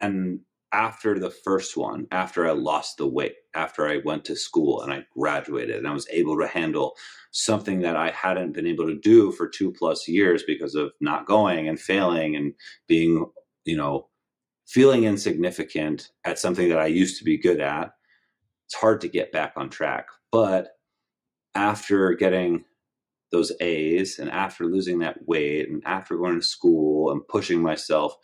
And 0.00 0.40
after 0.72 1.18
the 1.18 1.30
first 1.30 1.76
one, 1.76 2.06
after 2.12 2.46
I 2.46 2.52
lost 2.52 2.98
the 2.98 3.06
weight, 3.06 3.34
after 3.54 3.88
I 3.88 4.00
went 4.04 4.24
to 4.26 4.36
school 4.36 4.82
and 4.82 4.92
I 4.92 5.04
graduated 5.16 5.76
and 5.76 5.88
I 5.88 5.92
was 5.92 6.08
able 6.10 6.38
to 6.38 6.46
handle 6.46 6.96
something 7.32 7.80
that 7.80 7.96
I 7.96 8.10
hadn't 8.10 8.52
been 8.52 8.66
able 8.66 8.86
to 8.86 8.98
do 8.98 9.32
for 9.32 9.48
two 9.48 9.72
plus 9.72 10.06
years 10.06 10.42
because 10.46 10.74
of 10.74 10.92
not 11.00 11.26
going 11.26 11.68
and 11.68 11.80
failing 11.80 12.36
and 12.36 12.54
being, 12.86 13.26
you 13.64 13.76
know, 13.76 14.08
feeling 14.66 15.04
insignificant 15.04 16.10
at 16.24 16.38
something 16.38 16.68
that 16.68 16.78
I 16.78 16.86
used 16.86 17.18
to 17.18 17.24
be 17.24 17.36
good 17.36 17.60
at, 17.60 17.90
it's 18.66 18.76
hard 18.76 19.00
to 19.00 19.08
get 19.08 19.32
back 19.32 19.54
on 19.56 19.70
track. 19.70 20.06
But 20.30 20.68
after 21.56 22.14
getting 22.14 22.64
those 23.32 23.52
A's 23.60 24.18
and 24.18 24.30
after 24.30 24.66
losing 24.66 25.00
that 25.00 25.26
weight 25.26 25.68
and 25.68 25.82
after 25.84 26.16
going 26.16 26.40
to 26.40 26.46
school 26.46 27.10
and 27.10 27.26
pushing 27.26 27.60
myself 27.60 28.14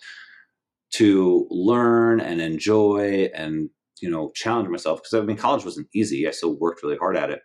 to 0.92 1.46
learn 1.50 2.20
and 2.20 2.40
enjoy 2.40 3.30
and 3.34 3.70
you 4.00 4.10
know 4.10 4.30
challenge 4.34 4.68
myself 4.68 5.00
because 5.02 5.14
I 5.14 5.20
mean 5.22 5.36
college 5.36 5.64
wasn't 5.64 5.88
easy. 5.94 6.26
I 6.26 6.30
still 6.30 6.58
worked 6.58 6.82
really 6.82 6.96
hard 6.96 7.16
at 7.16 7.30
it. 7.30 7.40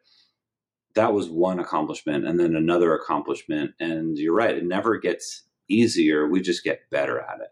That 0.95 1.13
was 1.13 1.29
one 1.29 1.59
accomplishment, 1.59 2.27
and 2.27 2.39
then 2.39 2.55
another 2.55 2.93
accomplishment. 2.93 3.71
And 3.79 4.17
you're 4.17 4.35
right; 4.35 4.57
it 4.57 4.65
never 4.65 4.97
gets 4.97 5.43
easier. 5.69 6.27
We 6.27 6.41
just 6.41 6.63
get 6.63 6.89
better 6.89 7.19
at 7.19 7.41
it. 7.41 7.49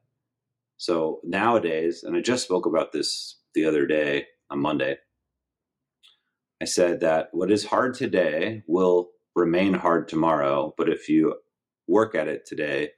So 0.77 1.19
nowadays, 1.23 2.03
and 2.03 2.15
I 2.15 2.21
just 2.21 2.45
spoke 2.45 2.65
about 2.65 2.91
this 2.91 3.37
the 3.53 3.65
other 3.65 3.85
day 3.85 4.27
on 4.49 4.59
Monday. 4.59 4.97
I 6.61 6.65
said 6.65 6.99
that 7.01 7.29
what 7.31 7.51
is 7.51 7.65
hard 7.65 7.95
today 7.95 8.63
will 8.67 9.09
remain 9.35 9.73
hard 9.73 10.07
tomorrow, 10.07 10.73
but 10.77 10.89
if 10.89 11.07
you 11.07 11.35
work 11.87 12.15
at 12.15 12.27
it 12.27 12.45
today, 12.45 12.91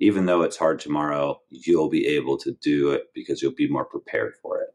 even 0.00 0.24
though 0.26 0.42
it's 0.42 0.56
hard 0.56 0.80
tomorrow, 0.80 1.40
you'll 1.50 1.90
be 1.90 2.06
able 2.06 2.38
to 2.38 2.52
do 2.62 2.90
it 2.90 3.04
because 3.14 3.40
you'll 3.42 3.52
be 3.52 3.68
more 3.68 3.84
prepared 3.84 4.32
for 4.42 4.60
it. 4.60 4.70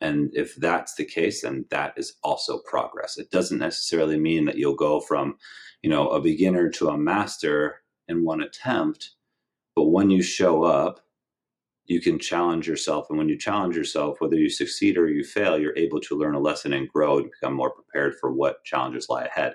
And 0.00 0.30
if 0.32 0.54
that's 0.54 0.94
the 0.94 1.04
case, 1.04 1.42
then 1.42 1.64
that 1.70 1.94
is 1.96 2.14
also 2.22 2.60
progress. 2.60 3.18
It 3.18 3.32
doesn't 3.32 3.58
necessarily 3.58 4.18
mean 4.18 4.44
that 4.44 4.56
you'll 4.56 4.76
go 4.76 5.00
from, 5.00 5.36
you 5.82 5.90
know, 5.90 6.08
a 6.08 6.20
beginner 6.20 6.70
to 6.70 6.88
a 6.88 6.96
master 6.96 7.82
in 8.06 8.24
one 8.24 8.40
attempt. 8.40 9.10
But 9.74 9.88
when 9.88 10.10
you 10.10 10.22
show 10.22 10.62
up, 10.62 11.00
you 11.86 12.00
can 12.00 12.18
challenge 12.20 12.68
yourself. 12.68 13.06
And 13.08 13.18
when 13.18 13.28
you 13.28 13.36
challenge 13.36 13.74
yourself, 13.74 14.20
whether 14.20 14.36
you 14.36 14.50
succeed 14.50 14.96
or 14.96 15.08
you 15.08 15.24
fail, 15.24 15.58
you're 15.58 15.76
able 15.76 16.00
to 16.02 16.16
learn 16.16 16.34
a 16.34 16.40
lesson 16.40 16.72
and 16.72 16.88
grow 16.88 17.18
and 17.18 17.30
become 17.30 17.54
more 17.54 17.70
prepared 17.70 18.14
for 18.20 18.30
what 18.30 18.62
challenges 18.64 19.08
lie 19.08 19.24
ahead. 19.24 19.54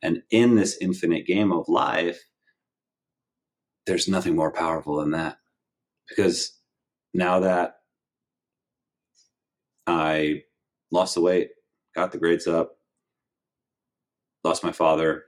And 0.00 0.22
in 0.30 0.54
this 0.54 0.78
infinite 0.80 1.26
game 1.26 1.52
of 1.52 1.68
life, 1.68 2.24
there's 3.86 4.08
nothing 4.08 4.36
more 4.36 4.52
powerful 4.52 4.96
than 4.96 5.10
that 5.12 5.38
because 6.08 6.58
now 7.14 7.40
that 7.40 7.76
I 9.86 10.42
lost 10.90 11.14
the 11.14 11.20
weight, 11.20 11.50
got 11.94 12.12
the 12.12 12.18
grades 12.18 12.46
up, 12.46 12.76
lost 14.44 14.64
my 14.64 14.72
father, 14.72 15.24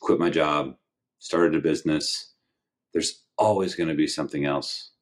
quit 0.00 0.18
my 0.18 0.30
job, 0.30 0.74
started 1.18 1.54
a 1.54 1.60
business, 1.60 2.34
there's 2.92 3.24
always 3.38 3.74
going 3.74 3.88
to 3.88 3.94
be 3.94 4.06
something 4.06 4.44
else. 4.44 4.92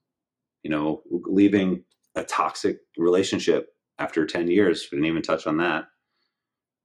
You 0.62 0.70
know, 0.70 1.03
leaving 1.11 1.85
a 2.14 2.25
toxic 2.25 2.79
relationship 2.97 3.68
after 3.99 4.25
10 4.25 4.49
years, 4.49 4.89
we 4.91 4.97
didn't 4.97 5.11
even 5.11 5.22
touch 5.22 5.47
on 5.47 5.59
that, 5.59 5.85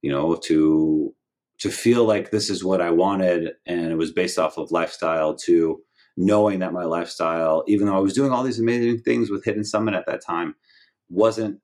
you 0.02 0.10
know, 0.10 0.36
to 0.44 1.14
to 1.60 1.70
feel 1.70 2.04
like 2.04 2.30
this 2.30 2.50
is 2.50 2.64
what 2.64 2.80
I 2.80 2.90
wanted 2.90 3.52
and 3.66 3.92
it 3.92 3.96
was 3.96 4.12
based 4.12 4.38
off 4.38 4.58
of 4.58 4.70
lifestyle 4.70 5.34
to 5.44 5.80
knowing 6.16 6.58
that 6.60 6.72
my 6.72 6.84
lifestyle, 6.84 7.64
even 7.66 7.86
though 7.86 7.96
I 7.96 8.00
was 8.00 8.14
doing 8.14 8.32
all 8.32 8.42
these 8.42 8.58
amazing 8.58 9.00
things 9.02 9.30
with 9.30 9.44
Hidden 9.44 9.64
Summit 9.64 9.94
at 9.94 10.06
that 10.06 10.24
time, 10.24 10.54
wasn't 11.08 11.60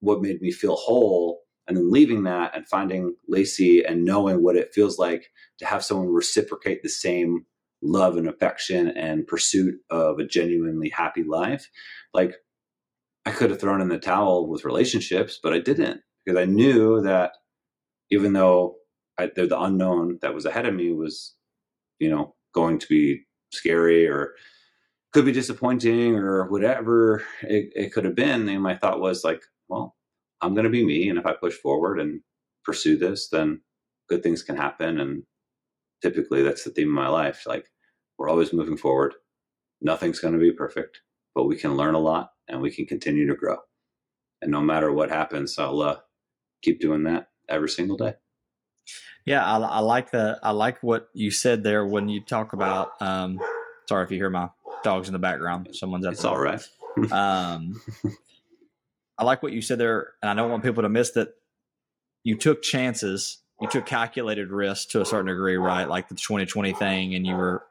what 0.00 0.22
made 0.22 0.40
me 0.40 0.50
feel 0.50 0.76
whole. 0.76 1.40
And 1.66 1.76
then 1.76 1.90
leaving 1.90 2.24
that 2.24 2.56
and 2.56 2.66
finding 2.66 3.14
Lacey 3.28 3.84
and 3.84 4.04
knowing 4.04 4.42
what 4.42 4.56
it 4.56 4.74
feels 4.74 4.98
like 4.98 5.30
to 5.58 5.66
have 5.66 5.84
someone 5.84 6.08
reciprocate 6.08 6.82
the 6.82 6.88
same 6.88 7.44
love 7.82 8.16
and 8.16 8.28
affection 8.28 8.88
and 8.88 9.26
pursuit 9.26 9.74
of 9.88 10.18
a 10.18 10.26
genuinely 10.26 10.88
happy 10.88 11.22
life. 11.22 11.70
Like 12.12 12.34
I 13.24 13.30
could 13.30 13.50
have 13.50 13.60
thrown 13.60 13.80
in 13.80 13.88
the 13.88 13.98
towel 13.98 14.48
with 14.48 14.64
relationships, 14.64 15.38
but 15.40 15.52
I 15.52 15.60
didn't 15.60 16.00
because 16.24 16.40
I 16.40 16.44
knew 16.44 17.00
that 17.02 17.32
even 18.10 18.32
though 18.32 18.76
I, 19.20 19.30
the, 19.34 19.46
the 19.46 19.60
unknown 19.60 20.18
that 20.22 20.34
was 20.34 20.46
ahead 20.46 20.66
of 20.66 20.74
me 20.74 20.92
was, 20.92 21.34
you 21.98 22.10
know, 22.10 22.34
going 22.54 22.78
to 22.78 22.86
be 22.88 23.22
scary 23.52 24.06
or 24.06 24.34
could 25.12 25.24
be 25.24 25.32
disappointing 25.32 26.16
or 26.16 26.48
whatever 26.48 27.24
it, 27.42 27.70
it 27.74 27.92
could 27.92 28.04
have 28.04 28.14
been. 28.14 28.48
And 28.48 28.62
my 28.62 28.76
thought 28.76 29.00
was 29.00 29.24
like, 29.24 29.42
well, 29.68 29.96
I'm 30.40 30.54
going 30.54 30.64
to 30.64 30.70
be 30.70 30.84
me. 30.84 31.08
And 31.08 31.18
if 31.18 31.26
I 31.26 31.32
push 31.34 31.54
forward 31.54 32.00
and 32.00 32.20
pursue 32.64 32.96
this, 32.96 33.28
then 33.28 33.60
good 34.08 34.22
things 34.22 34.42
can 34.42 34.56
happen. 34.56 35.00
And 35.00 35.24
typically 36.02 36.42
that's 36.42 36.64
the 36.64 36.70
theme 36.70 36.88
of 36.88 36.94
my 36.94 37.08
life. 37.08 37.44
Like 37.46 37.66
we're 38.18 38.30
always 38.30 38.52
moving 38.52 38.76
forward. 38.76 39.14
Nothing's 39.80 40.20
going 40.20 40.34
to 40.34 40.40
be 40.40 40.52
perfect, 40.52 41.00
but 41.34 41.44
we 41.46 41.56
can 41.56 41.76
learn 41.76 41.94
a 41.94 42.00
lot 42.00 42.30
and 42.48 42.60
we 42.60 42.70
can 42.70 42.86
continue 42.86 43.26
to 43.26 43.34
grow. 43.34 43.56
And 44.42 44.50
no 44.50 44.60
matter 44.60 44.92
what 44.92 45.10
happens, 45.10 45.58
I'll 45.58 45.80
uh, 45.82 45.96
keep 46.62 46.80
doing 46.80 47.04
that 47.04 47.28
every 47.48 47.68
single 47.68 47.96
day. 47.96 48.14
Yeah, 49.26 49.44
I, 49.44 49.58
I, 49.58 49.78
like 49.80 50.10
the 50.10 50.38
I 50.42 50.50
like 50.52 50.82
what 50.82 51.08
you 51.12 51.30
said 51.30 51.62
there 51.62 51.86
when 51.86 52.08
you 52.08 52.20
talk 52.20 52.52
about. 52.52 52.92
Um, 53.00 53.38
sorry 53.88 54.04
if 54.04 54.10
you 54.10 54.16
hear 54.16 54.30
my 54.30 54.48
dogs 54.82 55.08
in 55.08 55.12
the 55.12 55.18
background. 55.18 55.68
Someone's 55.72 56.06
at 56.06 56.14
it's 56.14 56.24
all 56.24 56.38
right. 56.38 56.62
um, 57.12 57.80
I 59.18 59.24
like 59.24 59.42
what 59.42 59.52
you 59.52 59.62
said 59.62 59.78
there, 59.78 60.12
and 60.22 60.30
I 60.30 60.34
don't 60.34 60.50
want 60.50 60.64
people 60.64 60.82
to 60.82 60.88
miss 60.88 61.10
that. 61.12 61.28
You 62.22 62.36
took 62.36 62.62
chances, 62.62 63.38
you 63.60 63.68
took 63.68 63.86
calculated 63.86 64.50
risks 64.50 64.86
to 64.92 65.00
a 65.00 65.06
certain 65.06 65.26
degree, 65.26 65.56
right? 65.56 65.88
Like 65.88 66.08
the 66.08 66.14
2020 66.14 66.72
thing, 66.74 67.14
and 67.14 67.26
you 67.26 67.34
were 67.34 67.62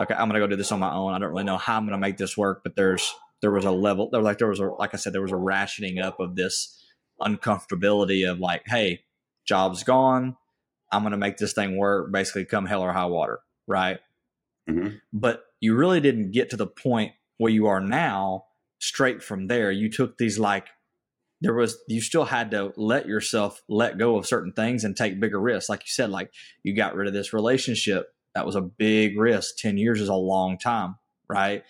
okay. 0.00 0.14
I'm 0.14 0.28
going 0.28 0.40
to 0.40 0.46
go 0.46 0.46
do 0.46 0.56
this 0.56 0.72
on 0.72 0.80
my 0.80 0.92
own. 0.92 1.14
I 1.14 1.18
don't 1.18 1.30
really 1.30 1.44
know 1.44 1.58
how 1.58 1.76
I'm 1.76 1.84
going 1.84 1.92
to 1.92 1.98
make 1.98 2.16
this 2.16 2.36
work, 2.36 2.62
but 2.62 2.76
there's 2.76 3.14
there 3.40 3.50
was 3.50 3.64
a 3.64 3.70
level 3.70 4.10
there, 4.10 4.22
like 4.22 4.38
there 4.38 4.48
was 4.48 4.60
a 4.60 4.66
like 4.66 4.94
I 4.94 4.98
said, 4.98 5.12
there 5.12 5.22
was 5.22 5.32
a 5.32 5.36
rationing 5.36 5.98
up 5.98 6.20
of 6.20 6.36
this 6.36 6.82
uncomfortability 7.20 8.30
of 8.30 8.38
like, 8.40 8.62
hey, 8.66 9.00
job's 9.46 9.82
gone 9.82 10.36
I'm 10.90 11.02
going 11.02 11.12
to 11.12 11.18
make 11.18 11.36
this 11.36 11.52
thing 11.52 11.76
work, 11.76 12.12
basically 12.12 12.44
come 12.44 12.66
hell 12.66 12.82
or 12.82 12.92
high 12.92 13.06
water, 13.06 13.40
right? 13.66 13.98
Mm-hmm. 14.68 14.96
But 15.12 15.44
you 15.60 15.74
really 15.74 16.00
didn't 16.00 16.32
get 16.32 16.50
to 16.50 16.56
the 16.56 16.66
point 16.66 17.12
where 17.38 17.52
you 17.52 17.66
are 17.66 17.80
now 17.80 18.44
straight 18.80 19.22
from 19.22 19.46
there. 19.46 19.70
You 19.70 19.90
took 19.90 20.18
these 20.18 20.38
like, 20.38 20.66
there 21.40 21.54
was, 21.54 21.78
you 21.88 22.00
still 22.00 22.24
had 22.24 22.50
to 22.50 22.72
let 22.76 23.06
yourself 23.06 23.62
let 23.68 23.98
go 23.98 24.16
of 24.16 24.26
certain 24.26 24.52
things 24.52 24.84
and 24.84 24.96
take 24.96 25.20
bigger 25.20 25.40
risks. 25.40 25.68
Like 25.68 25.80
you 25.80 25.88
said, 25.88 26.10
like 26.10 26.32
you 26.62 26.74
got 26.74 26.94
rid 26.94 27.06
of 27.06 27.12
this 27.12 27.32
relationship. 27.32 28.08
That 28.34 28.46
was 28.46 28.56
a 28.56 28.60
big 28.60 29.18
risk. 29.18 29.56
10 29.58 29.78
years 29.78 30.00
is 30.00 30.08
a 30.08 30.14
long 30.14 30.58
time, 30.58 30.96
right? 31.28 31.64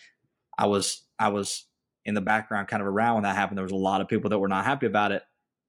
I 0.56 0.66
was, 0.66 1.02
I 1.18 1.28
was 1.28 1.66
in 2.04 2.14
the 2.14 2.20
background 2.20 2.68
kind 2.68 2.80
of 2.80 2.86
around 2.86 3.14
when 3.14 3.22
that 3.24 3.36
happened. 3.36 3.58
There 3.58 3.64
was 3.64 3.72
a 3.72 3.76
lot 3.76 4.00
of 4.00 4.08
people 4.08 4.30
that 4.30 4.38
were 4.38 4.48
not 4.48 4.64
happy 4.64 4.86
about 4.86 5.12
it. 5.12 5.22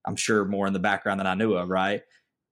I'm 0.05 0.15
sure 0.15 0.45
more 0.45 0.65
in 0.65 0.73
the 0.73 0.79
background 0.79 1.19
than 1.19 1.27
I 1.27 1.35
knew 1.35 1.53
of, 1.53 1.69
right? 1.69 2.01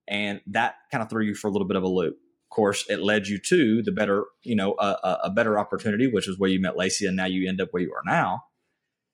And 0.08 0.42
that 0.48 0.76
kind 0.92 1.04
of 1.04 1.10
threw 1.10 1.26
you 1.26 1.36
for 1.36 1.48
a 1.48 1.52
little 1.52 1.68
bit 1.68 1.78
of 1.78 1.84
a 1.84 1.88
loop. 1.88 2.14
Of 2.16 2.56
course, 2.56 2.86
it 2.90 3.02
led 3.02 3.28
you 3.28 3.40
to 3.48 3.84
the 3.84 3.92
better, 3.92 4.26
you 4.44 4.56
know, 4.56 4.76
a, 4.80 5.18
a 5.26 5.30
better 5.30 5.60
opportunity, 5.60 6.08
which 6.08 6.28
is 6.28 6.40
where 6.40 6.50
you 6.50 6.62
met 6.62 6.78
Lacey, 6.78 7.06
and 7.06 7.16
now 7.16 7.26
you 7.26 7.48
end 7.48 7.60
up 7.60 7.70
where 7.72 7.84
you 7.84 7.92
are 7.94 8.04
now. 8.06 8.44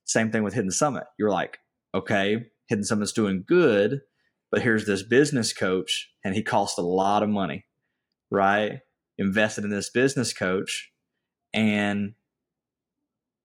Same 0.06 0.32
thing 0.32 0.44
with 0.44 0.54
Hidden 0.54 0.72
Summit. 0.72 1.06
You're 1.18 1.32
like, 1.32 1.58
okay, 1.96 2.46
Hidden 2.68 2.84
Summit's 2.84 3.12
doing 3.12 3.44
good, 3.46 4.02
but 4.52 4.62
here's 4.62 4.86
this 4.86 5.04
business 5.04 5.52
coach, 5.52 6.10
and 6.24 6.36
he 6.36 6.44
cost 6.44 6.78
a 6.78 6.84
lot 6.84 7.24
of 7.24 7.30
money, 7.30 7.66
right? 8.30 8.80
Invested 9.18 9.64
in 9.64 9.72
this 9.72 9.90
business 9.90 10.32
coach, 10.32 10.92
and 11.54 12.14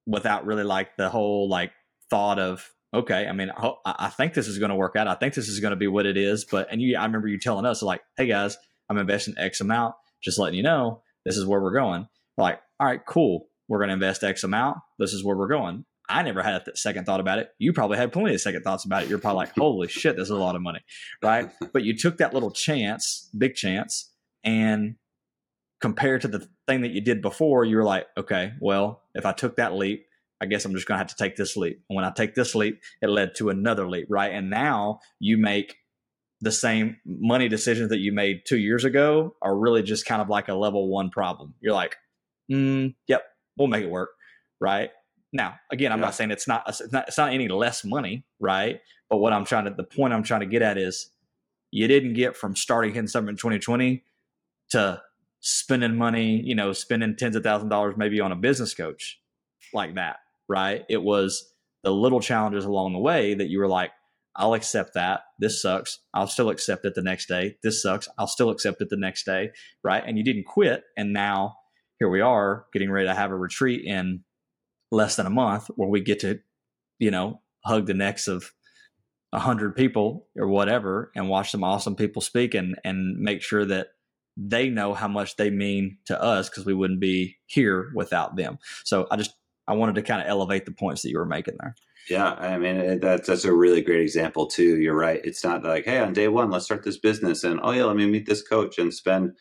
without 0.07 0.47
really 0.47 0.65
like 0.65 0.97
the 0.97 1.09
whole 1.09 1.49
like 1.49 1.73
thought 2.11 2.39
of 2.39 2.71
okay, 2.93 3.27
I 3.27 3.33
mean, 3.33 3.51
I 3.85 4.09
think 4.09 4.35
this 4.35 4.49
is 4.49 4.59
going 4.59 4.71
to 4.71 4.77
work 4.77 4.97
out. 4.97 5.09
I 5.09 5.15
think 5.15 5.35
this 5.35 5.49
is 5.49 5.61
going 5.61 5.73
to 5.73 5.77
be 5.77 5.89
what 5.89 6.07
it 6.07 6.17
is. 6.17 6.45
But, 6.45 6.69
and 6.71 6.81
you, 6.81 6.97
I 6.97 7.05
remember 7.05 7.29
you 7.29 7.39
telling 7.39 7.67
us, 7.67 7.83
like, 7.83 8.03
hey 8.17 8.27
guys, 8.27 8.57
I'm 8.89 8.99
investing 8.99 9.35
X 9.37 9.61
amount, 9.61 9.95
just 10.23 10.39
letting 10.39 10.57
you 10.57 10.63
know 10.63 11.03
this 11.25 11.37
is 11.37 11.45
where 11.45 11.61
we're 11.61 11.75
going. 11.75 12.09
like, 12.37 12.61
all 12.81 12.87
right, 12.87 13.05
cool. 13.05 13.49
We're 13.69 13.79
going 13.79 13.89
to 13.89 13.95
invest 13.95 14.25
X 14.25 14.45
amount. 14.45 14.79
This 14.99 15.13
is 15.13 15.23
where 15.23 15.37
we're 15.37 15.49
going. 15.49 15.85
I 16.09 16.23
never 16.23 16.43
had 16.43 16.67
a 16.67 16.77
second 16.77 17.05
thought 17.05 17.21
about 17.21 17.39
it. 17.39 17.51
You 17.59 17.75
probably 17.75 17.99
had 17.99 18.13
plenty 18.13 18.33
of 18.33 18.41
second 18.41 18.63
thoughts 18.63 18.87
about 18.87 19.03
it. 19.03 19.11
You're 19.11 19.19
probably 19.19 19.39
like, 19.39 19.55
holy 19.55 19.89
shit, 19.89 20.17
this 20.17 20.25
is 20.25 20.31
a 20.31 20.37
lot 20.37 20.57
of 20.57 20.63
money. 20.63 20.81
Right. 21.23 21.51
But 21.73 21.85
you 21.85 21.97
took 21.97 22.17
that 22.19 22.33
little 22.33 22.51
chance, 22.51 23.29
big 23.37 23.55
chance, 23.55 24.11
and 24.43 24.97
compared 25.81 26.23
to 26.23 26.29
the 26.29 26.49
thing 26.67 26.81
that 26.81 26.93
you 26.93 27.01
did 27.01 27.21
before, 27.21 27.65
you 27.65 27.77
were 27.77 27.85
like, 27.85 28.07
okay, 28.17 28.53
well, 28.61 29.03
if 29.15 29.27
I 29.27 29.33
took 29.33 29.57
that 29.57 29.75
leap, 29.75 30.07
I 30.41 30.47
guess 30.47 30.65
I'm 30.65 30.73
just 30.75 30.87
going 30.87 30.97
to 30.97 31.01
have 31.01 31.09
to 31.09 31.17
take 31.17 31.37
this 31.37 31.57
leap. 31.57 31.81
And 31.89 31.97
when 31.97 32.05
I 32.05 32.11
take 32.11 32.35
this 32.35 32.55
leap, 32.55 32.81
it 33.03 33.09
led 33.09 33.35
to 33.37 33.51
another 33.51 33.89
leap, 33.89 34.07
right? 34.09 34.33
And 34.33 34.51
now 34.51 35.01
you 35.19 35.37
make 35.39 35.77
the 36.41 36.53
same 36.53 36.97
money 37.05 37.49
decisions 37.49 37.89
that 37.91 37.99
you 37.99 38.13
made 38.13 38.43
two 38.47 38.59
years 38.59 38.85
ago 38.85 39.35
are 39.43 39.57
really 39.57 39.83
just 39.83 40.07
kind 40.07 40.23
of 40.23 40.29
like 40.29 40.49
a 40.49 40.55
level 40.55 40.89
one 40.89 41.11
problem. 41.11 41.55
You're 41.61 41.75
like, 41.75 41.97
mm, 42.51 42.95
yep, 43.09 43.25
we'll 43.57 43.67
make 43.69 43.85
it 43.85 43.91
work, 43.91 44.11
right? 44.61 44.91
Now, 45.33 45.57
again, 45.73 45.91
I'm 45.93 45.99
Yeah. 45.99 46.05
not 46.07 46.15
saying 46.15 46.31
it's 46.31 46.47
not, 46.47 46.63
it's 46.69 46.93
not 46.93 47.09
it's 47.09 47.19
not 47.19 47.33
any 47.33 47.49
less 47.49 47.85
money, 47.85 48.25
right? 48.39 48.81
But 49.11 49.17
what 49.19 49.33
I'm 49.33 49.45
trying 49.45 49.65
to 49.65 49.71
the 49.73 49.83
point 49.85 50.13
I'm 50.15 50.23
trying 50.23 50.41
to 50.41 50.47
get 50.47 50.63
at 50.63 50.79
is 50.79 51.11
you 51.71 51.89
didn't 51.89 52.15
get 52.15 52.37
from 52.37 52.55
starting 52.57 52.95
Hidden 52.95 53.09
Summit 53.09 53.31
in 53.31 53.37
2020 53.37 54.05
to 54.71 55.03
spending 55.41 55.97
money, 55.97 56.41
you 56.41 56.55
know, 56.55 56.73
spending 56.73 57.17
tens 57.17 57.37
of 57.37 57.43
thousand 57.43 57.69
dollars 57.69 57.95
maybe 57.97 58.21
on 58.21 58.33
a 58.33 58.37
business 58.37 58.75
coach 58.75 59.21
like 59.75 59.97
that, 59.97 60.17
right? 60.49 60.85
It 60.89 61.03
was 61.03 61.53
the 61.85 61.91
little 61.91 62.21
challenges 62.21 62.65
along 62.65 62.93
the 62.93 62.99
way 62.99 63.35
that 63.35 63.49
you 63.49 63.59
were 63.59 63.69
like, 63.69 63.93
I'll 64.35 64.55
accept 64.55 64.95
that. 64.95 65.23
This 65.41 65.61
sucks. 65.61 65.99
I'll 66.15 66.29
still 66.29 66.49
accept 66.49 66.85
it 66.85 66.95
the 66.95 67.03
next 67.03 67.27
day. 67.27 67.57
This 67.63 67.83
sucks. 67.83 68.09
I'll 68.19 68.29
still 68.29 68.51
accept 68.51 68.81
it 68.81 68.89
the 68.89 68.97
next 68.97 69.25
day, 69.25 69.51
right? 69.83 70.03
And 70.07 70.17
you 70.17 70.25
didn't 70.25 70.47
quit. 70.47 70.85
And 70.97 71.13
now 71.13 71.57
here 71.99 72.09
we 72.09 72.21
are 72.21 72.67
getting 72.73 72.91
ready 72.91 73.09
to 73.09 73.15
have 73.15 73.33
a 73.33 73.37
retreat 73.37 73.85
in 73.85 74.23
less 74.93 75.17
than 75.17 75.27
a 75.27 75.31
month 75.31 75.69
where 75.75 75.89
we 75.89 76.01
get 76.01 76.21
to, 76.21 76.39
you 77.01 77.11
know, 77.11 77.41
hug 77.65 77.87
the 77.87 77.95
necks 77.95 78.29
of 78.29 78.53
a 79.33 79.41
hundred 79.41 79.77
people 79.77 80.27
or 80.37 80.47
whatever 80.47 81.11
and 81.15 81.29
watch 81.29 81.51
some 81.51 81.65
awesome 81.65 81.95
people 81.95 82.23
speak 82.23 82.55
and 82.55 82.77
and 82.85 83.19
make 83.19 83.43
sure 83.43 83.65
that 83.65 83.89
they 84.37 84.71
know 84.71 84.95
how 84.95 85.09
much 85.09 85.37
they 85.37 85.51
mean 85.51 85.99
to 86.07 86.21
us 86.23 86.49
because 86.49 86.65
we 86.65 86.73
wouldn't 86.73 87.01
be 87.01 87.37
here 87.47 87.91
without 87.95 88.37
them. 88.37 88.59
So 88.85 89.07
I 89.11 89.17
just 89.17 89.35
I 89.69 89.75
wanted 89.75 89.95
to 89.97 90.03
kind 90.03 90.23
of 90.23 90.27
elevate 90.27 90.65
the 90.65 90.73
points 90.73 91.03
that 91.03 91.11
you 91.11 91.19
were 91.19 91.27
making 91.27 91.57
there. 91.61 91.75
Yeah, 92.09 92.33
I 92.33 92.59
mean 92.59 93.01
that's 93.01 93.27
that's 93.27 93.45
a 93.45 93.53
really 93.53 93.83
great 93.83 94.01
example 94.01 94.47
too. 94.47 94.81
You're 94.81 94.97
right. 94.97 95.21
It's 95.25 95.45
not 95.45 95.63
like, 95.63 95.85
hey, 95.85 95.99
on 95.99 96.15
day 96.15 96.29
one, 96.29 96.51
let's 96.51 96.65
start 96.65 96.83
this 96.83 96.97
business, 96.99 97.45
and 97.45 97.61
oh 97.63 97.73
yeah, 97.73 97.85
let 97.85 97.97
me 97.97 98.07
meet 98.07 98.27
this 98.27 98.43
coach 98.43 98.79
and 98.79 98.93
spend 98.93 99.33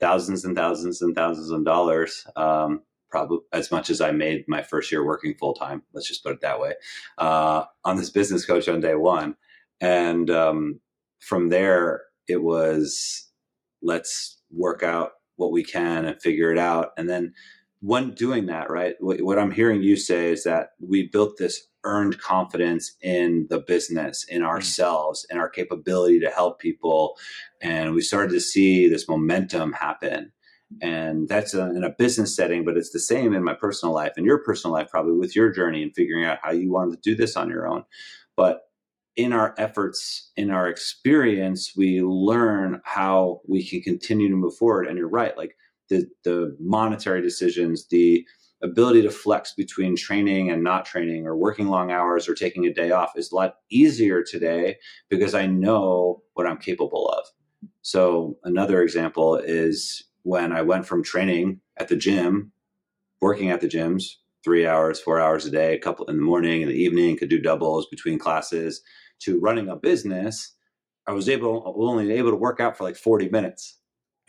thousands 0.00 0.44
and 0.44 0.54
thousands 0.54 1.00
and 1.00 1.14
thousands 1.14 1.50
of 1.50 1.64
dollars. 1.64 2.26
Um, 2.36 2.82
probably 3.10 3.38
as 3.52 3.72
much 3.72 3.90
as 3.90 4.00
I 4.00 4.12
made 4.12 4.44
my 4.46 4.62
first 4.62 4.92
year 4.92 5.04
working 5.04 5.34
full 5.34 5.54
time. 5.54 5.82
Let's 5.92 6.06
just 6.06 6.22
put 6.22 6.34
it 6.34 6.40
that 6.42 6.60
way. 6.60 6.74
Uh, 7.18 7.64
on 7.84 7.96
this 7.96 8.10
business 8.10 8.44
coach 8.44 8.68
on 8.68 8.80
day 8.80 8.94
one, 8.94 9.34
and 9.80 10.30
um, 10.30 10.80
from 11.20 11.48
there 11.48 12.02
it 12.28 12.42
was 12.42 13.30
let's 13.82 14.40
work 14.50 14.82
out 14.82 15.12
what 15.36 15.52
we 15.52 15.64
can 15.64 16.04
and 16.04 16.20
figure 16.20 16.52
it 16.52 16.58
out, 16.58 16.90
and 16.98 17.08
then 17.08 17.32
when 17.80 18.10
doing 18.10 18.46
that, 18.46 18.70
right, 18.70 18.94
what, 19.00 19.22
what 19.22 19.38
I'm 19.38 19.50
hearing 19.50 19.82
you 19.82 19.96
say 19.96 20.30
is 20.30 20.44
that 20.44 20.70
we 20.80 21.08
built 21.08 21.38
this 21.38 21.66
earned 21.84 22.18
confidence 22.18 22.94
in 23.00 23.46
the 23.48 23.58
business, 23.58 24.24
in 24.24 24.42
hmm. 24.42 24.46
ourselves, 24.46 25.26
in 25.30 25.38
our 25.38 25.48
capability 25.48 26.20
to 26.20 26.30
help 26.30 26.60
people. 26.60 27.16
And 27.60 27.94
we 27.94 28.02
started 28.02 28.32
to 28.32 28.40
see 28.40 28.88
this 28.88 29.08
momentum 29.08 29.72
happen. 29.72 30.32
And 30.80 31.28
that's 31.28 31.52
a, 31.52 31.70
in 31.70 31.82
a 31.82 31.90
business 31.90 32.36
setting, 32.36 32.64
but 32.64 32.76
it's 32.76 32.92
the 32.92 33.00
same 33.00 33.34
in 33.34 33.42
my 33.42 33.54
personal 33.54 33.92
life 33.92 34.12
and 34.16 34.24
your 34.24 34.38
personal 34.38 34.72
life, 34.72 34.88
probably 34.88 35.14
with 35.14 35.34
your 35.34 35.50
journey 35.50 35.82
and 35.82 35.92
figuring 35.94 36.24
out 36.24 36.38
how 36.42 36.52
you 36.52 36.70
wanted 36.70 37.02
to 37.02 37.10
do 37.10 37.16
this 37.16 37.36
on 37.36 37.48
your 37.48 37.66
own. 37.66 37.84
But 38.36 38.60
in 39.16 39.32
our 39.32 39.52
efforts, 39.58 40.30
in 40.36 40.52
our 40.52 40.68
experience, 40.68 41.72
we 41.76 42.02
learn 42.02 42.80
how 42.84 43.40
we 43.48 43.68
can 43.68 43.80
continue 43.80 44.28
to 44.28 44.36
move 44.36 44.54
forward. 44.54 44.86
And 44.86 44.96
you're 44.96 45.08
right, 45.08 45.36
like 45.36 45.56
the 45.90 46.06
the 46.24 46.56
monetary 46.58 47.20
decisions, 47.20 47.88
the 47.88 48.26
ability 48.62 49.02
to 49.02 49.10
flex 49.10 49.54
between 49.54 49.96
training 49.96 50.50
and 50.50 50.62
not 50.62 50.84
training 50.84 51.26
or 51.26 51.36
working 51.36 51.68
long 51.68 51.90
hours 51.90 52.28
or 52.28 52.34
taking 52.34 52.66
a 52.66 52.72
day 52.72 52.90
off 52.90 53.12
is 53.16 53.32
a 53.32 53.34
lot 53.34 53.56
easier 53.70 54.22
today 54.22 54.76
because 55.08 55.34
I 55.34 55.46
know 55.46 56.22
what 56.34 56.46
I'm 56.46 56.58
capable 56.58 57.08
of. 57.08 57.26
So 57.82 58.38
another 58.44 58.82
example 58.82 59.36
is 59.36 60.04
when 60.22 60.52
I 60.52 60.62
went 60.62 60.86
from 60.86 61.02
training 61.02 61.60
at 61.78 61.88
the 61.88 61.96
gym, 61.96 62.52
working 63.20 63.50
at 63.50 63.62
the 63.62 63.68
gyms, 63.68 64.04
three 64.44 64.66
hours, 64.66 65.00
four 65.00 65.20
hours 65.20 65.46
a 65.46 65.50
day, 65.50 65.74
a 65.74 65.78
couple 65.80 66.04
in 66.06 66.16
the 66.16 66.22
morning, 66.22 66.62
in 66.62 66.68
the 66.68 66.74
evening, 66.74 67.16
could 67.16 67.30
do 67.30 67.40
doubles 67.40 67.86
between 67.86 68.18
classes, 68.18 68.82
to 69.20 69.38
running 69.38 69.68
a 69.68 69.76
business, 69.76 70.54
I 71.06 71.12
was 71.12 71.28
able 71.28 71.74
only 71.76 72.12
able 72.12 72.30
to 72.30 72.36
work 72.36 72.60
out 72.60 72.76
for 72.76 72.84
like 72.84 72.96
40 72.96 73.28
minutes. 73.30 73.79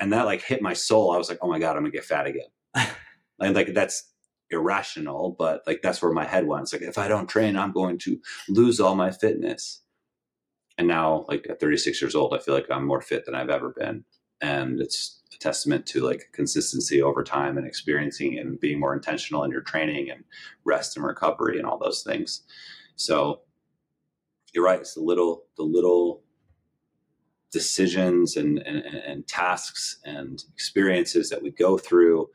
And 0.01 0.11
that 0.11 0.25
like 0.25 0.41
hit 0.41 0.61
my 0.61 0.73
soul. 0.73 1.11
I 1.11 1.17
was 1.17 1.29
like, 1.29 1.37
oh 1.41 1.47
my 1.47 1.59
God, 1.59 1.77
I'm 1.77 1.83
gonna 1.83 1.91
get 1.91 2.03
fat 2.03 2.25
again. 2.25 2.49
and 3.39 3.55
like 3.55 3.73
that's 3.73 4.11
irrational, 4.49 5.35
but 5.37 5.61
like 5.67 5.81
that's 5.81 6.01
where 6.01 6.11
my 6.11 6.25
head 6.25 6.47
went. 6.47 6.63
It's 6.63 6.73
like 6.73 6.81
if 6.81 6.97
I 6.97 7.07
don't 7.07 7.29
train, 7.29 7.55
I'm 7.55 7.71
going 7.71 7.99
to 7.99 8.19
lose 8.49 8.79
all 8.79 8.95
my 8.95 9.11
fitness. 9.11 9.83
And 10.77 10.87
now, 10.87 11.25
like 11.27 11.45
at 11.49 11.59
36 11.59 12.01
years 12.01 12.15
old, 12.15 12.33
I 12.33 12.39
feel 12.39 12.55
like 12.55 12.65
I'm 12.71 12.87
more 12.87 13.01
fit 13.01 13.25
than 13.25 13.35
I've 13.35 13.51
ever 13.51 13.69
been. 13.69 14.03
And 14.41 14.81
it's 14.81 15.21
a 15.35 15.37
testament 15.37 15.85
to 15.87 16.01
like 16.01 16.29
consistency 16.33 17.01
over 17.01 17.23
time 17.23 17.57
and 17.57 17.67
experiencing 17.67 18.39
and 18.39 18.59
being 18.59 18.79
more 18.79 18.95
intentional 18.95 19.43
in 19.43 19.51
your 19.51 19.61
training 19.61 20.09
and 20.09 20.23
rest 20.65 20.97
and 20.97 21.05
recovery 21.05 21.59
and 21.59 21.67
all 21.67 21.77
those 21.77 22.01
things. 22.01 22.41
So 22.95 23.41
you're 24.51 24.65
right. 24.65 24.79
It's 24.79 24.95
the 24.95 25.01
little, 25.01 25.43
the 25.57 25.63
little 25.63 26.23
decisions 27.51 28.37
and, 28.37 28.59
and, 28.59 28.85
and 28.85 29.27
tasks 29.27 29.99
and 30.05 30.43
experiences 30.53 31.29
that 31.29 31.41
we 31.41 31.51
go 31.51 31.77
through 31.77 32.29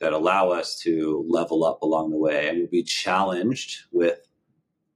that 0.00 0.12
allow 0.12 0.50
us 0.50 0.78
to 0.78 1.24
level 1.28 1.64
up 1.64 1.82
along 1.82 2.10
the 2.10 2.16
way 2.16 2.48
and 2.48 2.58
we'll 2.58 2.68
be 2.68 2.82
challenged 2.82 3.84
with 3.92 4.20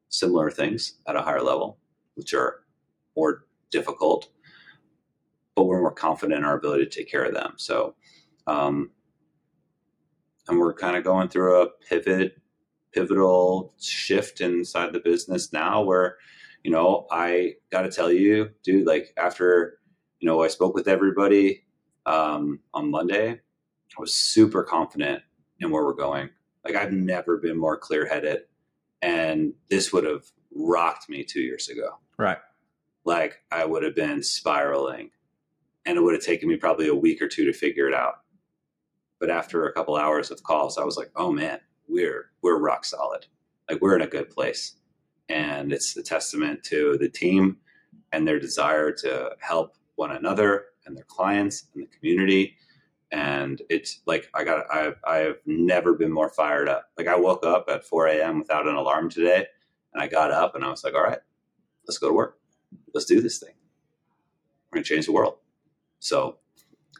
similar 0.08 0.50
things 0.50 0.94
at 1.06 1.16
a 1.16 1.22
higher 1.22 1.42
level, 1.42 1.78
which 2.14 2.34
are 2.34 2.60
more 3.16 3.46
difficult, 3.70 4.28
but 5.54 5.64
we're 5.64 5.80
more 5.80 5.92
confident 5.92 6.38
in 6.38 6.44
our 6.44 6.56
ability 6.56 6.84
to 6.84 6.90
take 6.90 7.10
care 7.10 7.24
of 7.24 7.34
them. 7.34 7.54
So, 7.56 7.94
um, 8.46 8.90
and 10.48 10.58
we're 10.58 10.74
kind 10.74 10.96
of 10.96 11.04
going 11.04 11.28
through 11.28 11.62
a 11.62 11.68
pivot, 11.88 12.38
pivotal 12.92 13.74
shift 13.80 14.40
inside 14.40 14.92
the 14.92 15.00
business 15.00 15.52
now 15.52 15.82
where, 15.82 16.16
you 16.64 16.70
know, 16.70 17.06
I 17.10 17.56
got 17.70 17.82
to 17.82 17.90
tell 17.90 18.10
you, 18.10 18.50
dude, 18.64 18.86
like 18.86 19.12
after, 19.16 19.78
you 20.18 20.26
know, 20.26 20.42
I 20.42 20.48
spoke 20.48 20.74
with 20.74 20.88
everybody 20.88 21.62
um, 22.06 22.60
on 22.72 22.90
Monday, 22.90 23.32
I 23.32 24.00
was 24.00 24.14
super 24.14 24.64
confident 24.64 25.22
in 25.60 25.70
where 25.70 25.84
we're 25.84 25.92
going. 25.92 26.30
Like 26.64 26.74
I've 26.74 26.92
never 26.92 27.36
been 27.36 27.58
more 27.58 27.76
clear 27.76 28.06
headed. 28.06 28.40
And 29.02 29.52
this 29.68 29.92
would 29.92 30.04
have 30.04 30.24
rocked 30.54 31.10
me 31.10 31.22
two 31.22 31.42
years 31.42 31.68
ago. 31.68 31.98
Right. 32.18 32.38
Like 33.04 33.42
I 33.52 33.66
would 33.66 33.82
have 33.82 33.94
been 33.94 34.22
spiraling 34.22 35.10
and 35.84 35.98
it 35.98 36.00
would 36.00 36.14
have 36.14 36.24
taken 36.24 36.48
me 36.48 36.56
probably 36.56 36.88
a 36.88 36.94
week 36.94 37.20
or 37.20 37.28
two 37.28 37.44
to 37.44 37.52
figure 37.52 37.86
it 37.86 37.94
out. 37.94 38.20
But 39.20 39.28
after 39.28 39.66
a 39.66 39.72
couple 39.72 39.96
hours 39.96 40.30
of 40.30 40.42
calls, 40.42 40.78
I 40.78 40.84
was 40.84 40.96
like, 40.96 41.10
oh 41.14 41.30
man, 41.30 41.60
we're 41.86 42.30
we're 42.40 42.58
rock 42.58 42.86
solid. 42.86 43.26
Like 43.70 43.82
we're 43.82 43.96
in 43.96 44.02
a 44.02 44.06
good 44.06 44.30
place. 44.30 44.76
And 45.28 45.72
it's 45.72 45.96
a 45.96 46.02
testament 46.02 46.62
to 46.64 46.98
the 46.98 47.08
team 47.08 47.58
and 48.12 48.26
their 48.26 48.38
desire 48.38 48.92
to 48.92 49.30
help 49.40 49.76
one 49.96 50.12
another 50.12 50.66
and 50.86 50.96
their 50.96 51.04
clients 51.04 51.64
and 51.74 51.82
the 51.82 51.88
community 51.96 52.56
and 53.14 53.62
it's 53.70 54.00
like 54.06 54.28
I 54.34 54.42
got 54.42 54.66
I've 54.70 54.96
I've 55.06 55.36
never 55.46 55.94
been 55.94 56.12
more 56.12 56.28
fired 56.28 56.68
up. 56.68 56.90
Like 56.98 57.06
I 57.06 57.14
woke 57.14 57.46
up 57.46 57.66
at 57.68 57.84
4 57.84 58.08
a.m. 58.08 58.40
without 58.40 58.66
an 58.66 58.74
alarm 58.74 59.08
today, 59.08 59.46
and 59.92 60.02
I 60.02 60.08
got 60.08 60.32
up 60.32 60.56
and 60.56 60.64
I 60.64 60.68
was 60.68 60.82
like, 60.82 60.94
all 60.94 61.04
right, 61.04 61.20
let's 61.86 61.98
go 61.98 62.08
to 62.08 62.14
work, 62.14 62.38
let's 62.92 63.06
do 63.06 63.20
this 63.20 63.38
thing. 63.38 63.54
We're 64.70 64.78
gonna 64.78 64.84
change 64.84 65.06
the 65.06 65.12
world. 65.12 65.36
So 66.00 66.38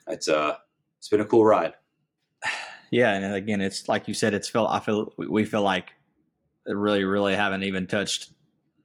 it's 0.06 0.28
uh 0.28 0.56
it's 0.98 1.08
been 1.08 1.20
a 1.20 1.26
cool 1.26 1.44
ride. 1.44 1.74
Yeah, 2.90 3.14
and 3.14 3.34
again, 3.34 3.60
it's 3.60 3.88
like 3.88 4.06
you 4.06 4.14
said, 4.14 4.34
it's 4.34 4.48
felt. 4.48 4.70
I 4.70 4.78
feel 4.78 5.12
we 5.16 5.44
feel 5.44 5.62
like 5.62 5.94
really, 6.66 7.04
really 7.04 7.34
haven't 7.34 7.64
even 7.64 7.86
touched 7.86 8.30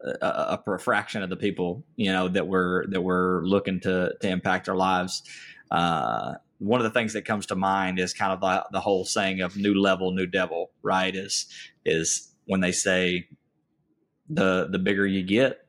a, 0.01 0.59
a 0.65 0.79
fraction 0.79 1.23
of 1.23 1.29
the 1.29 1.35
people 1.35 1.83
you 1.95 2.11
know 2.11 2.29
that 2.29 2.47
we're 2.47 2.87
that 2.87 3.01
we're 3.01 3.43
looking 3.43 3.79
to 3.81 4.13
to 4.21 4.29
impact 4.29 4.69
our 4.69 4.75
lives. 4.75 5.23
Uh, 5.71 6.35
one 6.59 6.79
of 6.79 6.83
the 6.83 6.97
things 6.97 7.13
that 7.13 7.23
comes 7.23 7.45
to 7.47 7.55
mind 7.55 7.99
is 7.99 8.13
kind 8.13 8.33
of 8.33 8.41
the, 8.41 8.65
the 8.71 8.79
whole 8.79 9.05
saying 9.05 9.41
of 9.41 9.57
"new 9.57 9.73
level, 9.73 10.11
new 10.11 10.25
devil." 10.25 10.71
Right? 10.81 11.15
Is 11.15 11.47
is 11.85 12.33
when 12.45 12.61
they 12.61 12.71
say 12.71 13.27
the 14.29 14.67
the 14.69 14.79
bigger 14.79 15.05
you 15.05 15.23
get, 15.23 15.59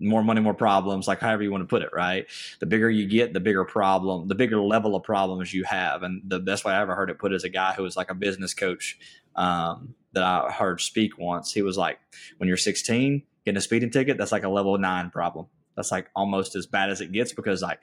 more 0.00 0.22
money, 0.22 0.40
more 0.40 0.54
problems, 0.54 1.06
like 1.06 1.20
however 1.20 1.42
you 1.42 1.50
want 1.50 1.62
to 1.62 1.68
put 1.68 1.82
it, 1.82 1.90
right? 1.92 2.26
The 2.60 2.66
bigger 2.66 2.90
you 2.90 3.06
get, 3.06 3.32
the 3.32 3.40
bigger 3.40 3.64
problem, 3.64 4.28
the 4.28 4.34
bigger 4.34 4.60
level 4.60 4.94
of 4.94 5.02
problems 5.02 5.54
you 5.54 5.64
have. 5.64 6.02
And 6.02 6.22
the 6.24 6.40
best 6.40 6.64
way 6.64 6.72
I 6.72 6.82
ever 6.82 6.94
heard 6.94 7.10
it 7.10 7.18
put 7.18 7.32
is 7.32 7.44
a 7.44 7.48
guy 7.48 7.72
who 7.72 7.82
was 7.82 7.96
like 7.96 8.10
a 8.10 8.14
business 8.14 8.54
coach 8.54 8.98
um, 9.36 9.94
that 10.16 10.24
I 10.24 10.50
heard 10.50 10.80
speak 10.80 11.16
once. 11.18 11.52
He 11.52 11.62
was 11.62 11.78
like, 11.78 11.98
when 12.38 12.48
you're 12.48 12.56
16, 12.56 13.22
getting 13.44 13.56
a 13.56 13.60
speeding 13.60 13.90
ticket, 13.90 14.18
that's 14.18 14.32
like 14.32 14.42
a 14.42 14.48
level 14.48 14.76
nine 14.76 15.10
problem. 15.10 15.46
That's 15.76 15.92
like 15.92 16.08
almost 16.16 16.56
as 16.56 16.66
bad 16.66 16.90
as 16.90 17.00
it 17.00 17.12
gets 17.12 17.32
because 17.32 17.62
like 17.62 17.78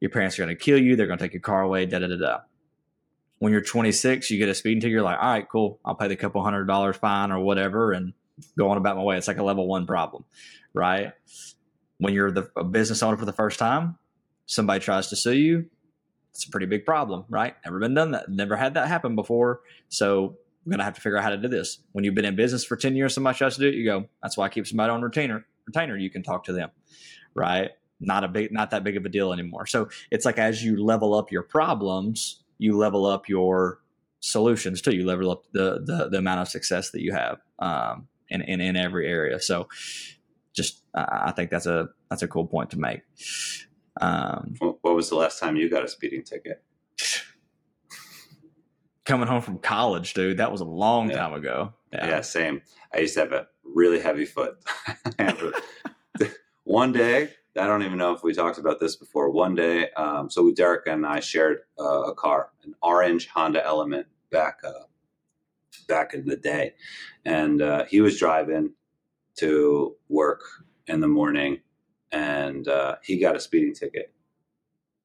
your 0.00 0.10
parents 0.10 0.38
are 0.38 0.44
going 0.44 0.56
to 0.56 0.62
kill 0.62 0.78
you, 0.80 0.94
they're 0.94 1.06
going 1.06 1.18
to 1.18 1.24
take 1.24 1.32
your 1.32 1.40
car 1.40 1.62
away, 1.62 1.86
da 1.86 2.00
da 2.00 2.08
da 2.08 2.16
da. 2.16 2.38
When 3.38 3.52
you're 3.52 3.62
26, 3.62 4.30
you 4.30 4.38
get 4.38 4.48
a 4.48 4.54
speeding 4.54 4.80
ticket, 4.80 4.92
you're 4.92 5.02
like, 5.02 5.18
all 5.18 5.30
right, 5.30 5.48
cool, 5.48 5.80
I'll 5.84 5.94
pay 5.94 6.08
the 6.08 6.16
couple 6.16 6.42
hundred 6.42 6.66
dollars 6.66 6.96
fine 6.96 7.32
or 7.32 7.40
whatever 7.40 7.92
and 7.92 8.12
go 8.58 8.68
on 8.70 8.76
about 8.76 8.96
my 8.96 9.02
way. 9.02 9.16
It's 9.16 9.28
like 9.28 9.38
a 9.38 9.44
level 9.44 9.66
one 9.66 9.86
problem, 9.86 10.24
right? 10.74 11.12
when 11.98 12.14
you're 12.14 12.30
the 12.30 12.50
a 12.56 12.64
business 12.64 13.02
owner 13.02 13.16
for 13.16 13.24
the 13.24 13.32
first 13.32 13.58
time, 13.58 13.98
somebody 14.46 14.80
tries 14.80 15.08
to 15.08 15.16
sue 15.16 15.36
you. 15.36 15.66
It's 16.30 16.46
a 16.46 16.50
pretty 16.50 16.66
big 16.66 16.84
problem, 16.86 17.24
right? 17.28 17.54
Never 17.64 17.80
been 17.80 17.94
done 17.94 18.12
that. 18.12 18.28
Never 18.28 18.56
had 18.56 18.74
that 18.74 18.88
happen 18.88 19.16
before. 19.16 19.60
So 19.88 20.36
I'm 20.68 20.72
gonna 20.72 20.84
have 20.84 20.96
to 20.96 21.00
figure 21.00 21.16
out 21.16 21.24
how 21.24 21.30
to 21.30 21.38
do 21.38 21.48
this. 21.48 21.78
When 21.92 22.04
you've 22.04 22.14
been 22.14 22.26
in 22.26 22.36
business 22.36 22.62
for 22.62 22.76
ten 22.76 22.94
years, 22.94 23.14
somebody 23.14 23.38
tries 23.38 23.54
to 23.54 23.62
do 23.62 23.68
it, 23.68 23.74
you 23.74 23.86
go. 23.86 24.04
That's 24.22 24.36
why 24.36 24.44
I 24.44 24.48
keep 24.50 24.66
somebody 24.66 24.90
on 24.90 25.00
retainer. 25.00 25.46
Retainer, 25.66 25.96
you 25.96 26.10
can 26.10 26.22
talk 26.22 26.44
to 26.44 26.52
them, 26.52 26.68
right? 27.34 27.70
Not 28.00 28.22
a 28.22 28.28
big, 28.28 28.52
not 28.52 28.70
that 28.72 28.84
big 28.84 28.98
of 28.98 29.06
a 29.06 29.08
deal 29.08 29.32
anymore. 29.32 29.64
So 29.64 29.88
it's 30.10 30.26
like 30.26 30.38
as 30.38 30.62
you 30.62 30.84
level 30.84 31.14
up 31.14 31.32
your 31.32 31.42
problems, 31.42 32.42
you 32.58 32.76
level 32.76 33.06
up 33.06 33.30
your 33.30 33.80
solutions 34.20 34.82
too. 34.82 34.94
You 34.94 35.06
level 35.06 35.30
up 35.30 35.44
the 35.52 35.80
the, 35.82 36.10
the 36.10 36.18
amount 36.18 36.42
of 36.42 36.48
success 36.48 36.90
that 36.90 37.00
you 37.00 37.12
have 37.12 37.38
um, 37.60 38.06
in, 38.28 38.42
in 38.42 38.60
in 38.60 38.76
every 38.76 39.08
area. 39.08 39.40
So 39.40 39.68
just 40.52 40.82
uh, 40.94 41.06
I 41.08 41.32
think 41.32 41.48
that's 41.50 41.66
a 41.66 41.88
that's 42.10 42.20
a 42.20 42.28
cool 42.28 42.46
point 42.46 42.68
to 42.72 42.78
make. 42.78 43.00
Um, 44.02 44.54
what 44.60 44.94
was 44.94 45.08
the 45.08 45.16
last 45.16 45.40
time 45.40 45.56
you 45.56 45.70
got 45.70 45.82
a 45.82 45.88
speeding 45.88 46.24
ticket? 46.24 46.62
Coming 49.08 49.26
home 49.26 49.40
from 49.40 49.58
college, 49.58 50.12
dude, 50.14 50.36
that 50.36 50.52
was 50.52 50.60
a 50.60 50.64
long 50.66 51.08
Yeah. 51.10 51.16
time 51.16 51.32
ago. 51.34 51.72
Yeah. 51.92 52.20
same. 52.20 52.60
I 52.94 52.98
used 52.98 53.14
to 53.14 53.20
have 53.20 53.32
a 53.32 53.48
really 53.64 53.98
heavy 54.00 54.26
foot. 54.26 54.58
One 56.64 56.92
day, 56.92 57.30
I 57.56 57.66
don't 57.66 57.82
even 57.82 57.96
know 57.96 58.12
if 58.12 58.22
we 58.22 58.34
talked 58.34 58.58
about 58.58 58.78
this 58.78 58.96
before. 58.96 59.30
One 59.30 59.54
day, 59.54 59.90
um, 59.92 60.28
so 60.30 60.42
we, 60.42 60.52
Derek 60.52 60.86
and 60.86 61.06
I 61.06 61.20
shared 61.20 61.60
uh, 61.80 62.02
a 62.02 62.14
car, 62.14 62.50
an 62.62 62.74
orange 62.82 63.28
Honda 63.28 63.64
Element 63.64 64.06
back 64.30 64.58
uh, 64.62 64.84
back 65.88 66.12
in 66.12 66.26
the 66.26 66.36
day, 66.36 66.74
and 67.24 67.62
uh, 67.62 67.86
he 67.86 68.02
was 68.02 68.18
driving 68.18 68.74
to 69.36 69.96
work 70.10 70.42
in 70.86 71.00
the 71.00 71.08
morning, 71.08 71.60
and 72.12 72.68
uh, 72.68 72.96
he 73.02 73.18
got 73.18 73.36
a 73.36 73.40
speeding 73.40 73.74
ticket. 73.74 74.12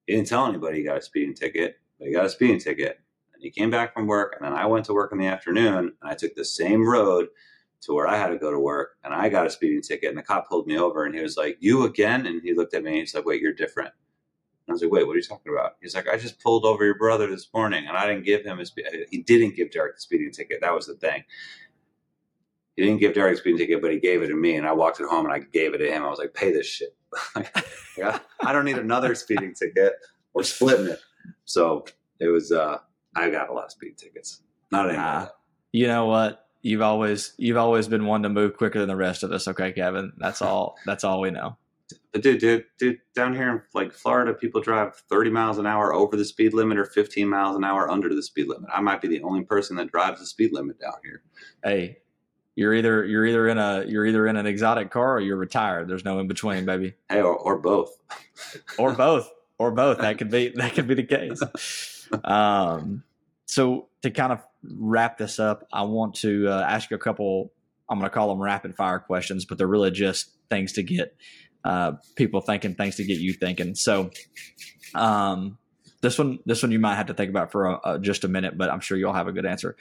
He 0.06 0.16
didn't 0.16 0.28
tell 0.28 0.46
anybody 0.46 0.80
he 0.80 0.84
got 0.84 0.98
a 0.98 1.02
speeding 1.02 1.34
ticket, 1.36 1.78
but 1.98 2.08
he 2.10 2.14
got 2.14 2.26
a 2.26 2.30
speeding 2.30 2.60
ticket. 2.60 3.00
He 3.44 3.52
came 3.52 3.70
back 3.70 3.94
from 3.94 4.08
work, 4.08 4.36
and 4.38 4.46
then 4.46 4.58
I 4.58 4.66
went 4.66 4.86
to 4.86 4.94
work 4.94 5.12
in 5.12 5.18
the 5.18 5.28
afternoon, 5.28 5.76
and 6.02 6.12
I 6.12 6.16
took 6.16 6.34
the 6.34 6.46
same 6.46 6.88
road 6.88 7.28
to 7.82 7.94
where 7.94 8.08
I 8.08 8.16
had 8.16 8.30
to 8.30 8.38
go 8.38 8.50
to 8.52 8.60
work, 8.60 8.92
and 9.04 9.14
I 9.14 9.28
got 9.28 9.46
a 9.46 9.50
speeding 9.50 9.82
ticket, 9.82 10.10
and 10.10 10.18
the 10.18 10.24
cop 10.24 10.48
pulled 10.48 10.66
me 10.66 10.78
over, 10.78 11.04
and 11.04 11.14
he 11.14 11.22
was 11.22 11.36
like, 11.36 11.58
"You 11.60 11.84
again?" 11.86 12.26
And 12.26 12.42
he 12.42 12.54
looked 12.54 12.74
at 12.74 12.84
me, 12.84 12.92
and 12.92 13.00
he's 13.00 13.14
like, 13.14 13.26
"Wait, 13.26 13.42
you're 13.42 13.54
different." 13.54 13.92
And 14.52 14.72
I 14.72 14.74
was 14.74 14.82
like, 14.82 14.92
"Wait, 14.92 15.06
what 15.06 15.14
are 15.14 15.18
you 15.18 15.24
talking 15.24 15.52
about?" 15.54 15.74
He's 15.82 15.94
like, 15.96 16.08
"I 16.08 16.18
just 16.18 16.40
pulled 16.42 16.66
over 16.66 16.86
your 16.86 16.98
brother 16.98 17.28
this 17.28 17.50
morning, 17.54 17.86
and 17.88 17.98
I 17.98 18.08
didn't 18.08 18.24
give 18.26 18.46
him 18.46 18.60
a 18.60 18.66
spe- 18.66 19.08
he 19.10 19.24
didn't 19.24 19.56
give 19.58 19.72
Derek 19.72 19.96
the 19.96 20.02
speeding 20.02 20.32
ticket. 20.32 20.62
That 20.62 20.74
was 20.74 20.88
the 20.88 20.96
thing. 20.96 21.26
He 22.78 22.84
didn't 22.84 23.02
give 23.02 23.14
Derek 23.14 23.36
a 23.36 23.38
speeding 23.40 23.60
ticket, 23.60 23.82
but 23.82 23.92
he 23.92 24.00
gave 24.00 24.24
it 24.24 24.28
to 24.28 24.36
me, 24.36 24.56
and 24.56 24.66
I 24.66 24.72
walked 24.74 25.02
it 25.02 25.08
home 25.08 25.26
and 25.26 25.34
I 25.34 25.40
gave 25.40 25.74
it 25.74 25.80
to 25.80 25.92
him. 25.92 26.04
I 26.04 26.10
was 26.10 26.20
like, 26.20 26.34
"Pay 26.34 26.54
this 26.54 26.68
shit. 26.68 26.96
yeah, 27.98 28.20
I 28.42 28.54
don't 28.54 28.66
need 28.66 28.78
another 28.78 29.16
speeding 29.16 29.54
ticket. 29.54 29.94
We're 30.34 30.44
splitting 30.44 30.88
it." 30.88 31.00
So 31.46 31.86
it 32.20 32.30
was. 32.30 32.54
uh 32.54 32.80
I 33.16 33.30
got 33.30 33.50
a 33.50 33.54
lot 33.54 33.66
of 33.66 33.72
speeding 33.72 33.96
tickets. 33.96 34.42
Not 34.72 34.88
anymore. 34.90 35.06
Nah. 35.06 35.28
You 35.72 35.88
know 35.88 36.06
what? 36.06 36.48
You've 36.62 36.82
always 36.82 37.34
you've 37.38 37.58
always 37.58 37.88
been 37.88 38.06
one 38.06 38.24
to 38.24 38.30
move 38.30 38.58
quicker 38.58 38.80
than 38.80 38.88
the 38.88 38.96
rest 38.96 39.24
of 39.24 39.32
us. 39.32 39.48
Okay, 39.48 39.72
Cavan. 39.72 40.14
That's 40.18 40.42
all. 40.42 40.76
That's 40.86 41.04
all 41.04 41.22
we 41.22 41.32
know. 41.32 41.58
But 42.12 42.22
dude, 42.22 42.40
dude, 42.40 42.66
dude, 42.78 43.00
down 43.16 43.36
here 43.36 43.50
in 43.50 43.62
like 43.74 43.92
Florida, 43.92 44.34
people 44.34 44.62
drive 44.62 44.96
30 45.10 45.30
miles 45.30 45.58
an 45.58 45.68
hour 45.68 45.94
over 45.94 46.16
the 46.16 46.26
speed 46.26 46.54
limit 46.54 46.78
or 46.78 46.86
15 46.86 47.28
miles 47.28 47.56
an 47.56 47.64
hour 47.64 47.90
under 47.90 48.14
the 48.14 48.24
speed 48.24 48.48
limit. 48.48 48.70
I 48.74 48.82
might 48.82 49.02
be 49.02 49.08
the 49.08 49.22
only 49.24 49.44
person 49.44 49.76
that 49.78 49.92
drives 49.92 50.20
the 50.20 50.26
speed 50.26 50.54
limit 50.54 50.80
down 50.80 50.94
here. 51.04 51.22
Hey, 51.64 51.98
you're 52.56 52.74
either 52.74 53.04
you're 53.04 53.26
either 53.26 53.48
in 53.48 53.58
a 53.58 53.84
you're 53.88 54.06
either 54.06 54.28
in 54.28 54.38
an 54.38 54.46
exotic 54.46 54.92
car 54.92 55.18
or 55.18 55.20
you're 55.20 55.38
retired. 55.38 55.88
There's 55.88 56.06
no 56.06 56.20
in 56.20 56.28
between, 56.28 56.66
baby. 56.66 56.94
Hey, 57.10 57.22
or, 57.22 57.36
or 57.36 57.58
both. 57.58 57.98
or 58.78 58.94
both 58.94 59.30
or 59.58 59.72
both 59.72 60.00
that 60.00 60.18
could 60.18 60.30
be 60.30 60.50
that 60.56 60.74
could 60.74 60.88
be 60.88 60.96
the 60.96 61.04
case 61.04 61.42
um 62.24 63.04
so 63.46 63.88
to 64.02 64.12
kind 64.12 64.32
of 64.32 64.40
wrap 64.78 65.18
this 65.18 65.40
up 65.40 65.68
i 65.74 65.82
want 65.82 66.16
to 66.16 66.48
uh, 66.48 66.62
ask 66.62 66.90
you 66.90 66.96
a 66.96 67.00
couple 67.00 67.52
i'm 67.90 68.00
going 68.00 68.10
to 68.10 68.14
call 68.14 68.30
them 68.30 68.42
rapid 68.42 68.76
fire 68.76 69.00
questions 69.00 69.46
but 69.46 69.58
they're 69.58 69.68
really 69.68 69.92
just 69.92 70.32
things 70.50 70.74
to 70.74 70.84
get 70.84 71.16
uh, 71.64 71.94
people 72.16 72.42
thinking 72.42 72.76
things 72.76 72.98
to 72.98 73.06
get 73.06 73.20
you 73.20 73.34
thinking. 73.34 73.76
So 73.76 74.12
um 74.96 75.58
this 76.02 76.20
one 76.20 76.40
this 76.46 76.62
one 76.62 76.72
you 76.72 76.80
might 76.80 76.96
have 76.96 77.08
to 77.08 77.14
think 77.14 77.30
about 77.30 77.52
for 77.52 77.66
a, 77.66 77.80
a, 77.86 78.00
just 78.00 78.26
a 78.26 78.28
minute 78.28 78.58
but 78.58 78.70
i'm 78.70 78.82
sure 78.82 78.98
you'll 78.98 79.14
have 79.14 79.28
a 79.28 79.32
good 79.32 79.46
answer. 79.46 79.76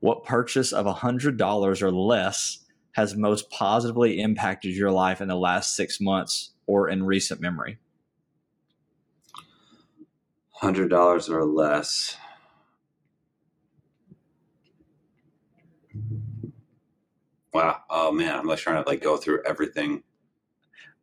What 0.00 0.24
purchase 0.24 0.72
of 0.72 0.86
hundred 0.86 1.36
dollars 1.36 1.82
or 1.82 1.92
less 1.92 2.64
has 2.92 3.14
most 3.14 3.50
positively 3.50 4.20
impacted 4.20 4.74
your 4.74 4.90
life 4.90 5.20
in 5.20 5.28
the 5.28 5.36
last 5.36 5.76
six 5.76 6.00
months 6.00 6.52
or 6.66 6.88
in 6.88 7.04
recent 7.04 7.40
memory 7.40 7.78
$100 10.62 11.28
or 11.30 11.44
less. 11.44 12.16
Wow. 17.52 17.80
Oh 17.88 18.12
man, 18.12 18.38
I'm 18.38 18.46
like 18.46 18.58
trying 18.58 18.82
to 18.82 18.88
like 18.88 19.02
go 19.02 19.16
through 19.16 19.42
everything, 19.46 20.02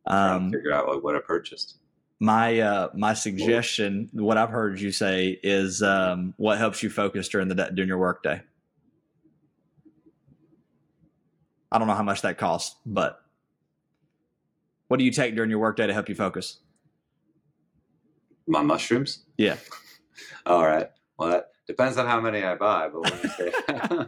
um 0.06 0.50
figure 0.52 0.72
out 0.72 0.88
like 0.88 1.02
what 1.02 1.16
I 1.16 1.20
purchased. 1.20 1.78
my 2.20 2.60
uh 2.60 2.88
my 2.94 3.12
suggestion 3.14 4.08
what 4.12 4.36
i've 4.38 4.50
heard 4.50 4.78
you 4.78 4.92
say 4.92 5.38
is 5.42 5.82
um 5.82 6.32
what 6.36 6.58
helps 6.58 6.82
you 6.82 6.88
focus 6.90 7.28
during 7.28 7.48
the 7.48 7.54
day, 7.54 7.68
during 7.74 7.88
your 7.88 7.98
work 7.98 8.22
day 8.22 8.40
i 11.72 11.78
don't 11.78 11.88
know 11.88 11.94
how 11.94 12.02
much 12.04 12.22
that 12.22 12.38
costs 12.38 12.76
but 12.86 13.20
what 14.88 14.98
do 14.98 15.04
you 15.04 15.10
take 15.10 15.34
during 15.34 15.50
your 15.50 15.58
work 15.58 15.76
day 15.76 15.86
to 15.88 15.92
help 15.92 16.08
you 16.08 16.14
focus 16.14 16.60
My 18.46 18.62
mushrooms. 18.62 19.24
yeah 19.36 19.56
All 20.46 20.64
right. 20.66 20.90
Well, 21.18 21.30
that 21.30 21.50
depends 21.66 21.96
on 21.96 22.06
how 22.06 22.20
many 22.20 22.42
I 22.42 22.56
buy, 22.56 22.88
but 22.88 23.02
when 23.02 23.20
you 23.22 23.28
say, 23.30 23.52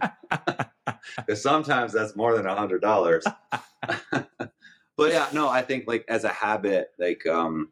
because 1.16 1.42
sometimes 1.42 1.92
that's 1.92 2.16
more 2.16 2.34
than 2.36 2.46
a 2.46 2.54
hundred 2.54 2.82
dollars. 2.82 3.24
but 4.10 5.12
yeah, 5.12 5.28
no, 5.32 5.48
I 5.48 5.62
think 5.62 5.84
like 5.86 6.04
as 6.08 6.24
a 6.24 6.28
habit, 6.28 6.90
like 6.98 7.26
um, 7.26 7.70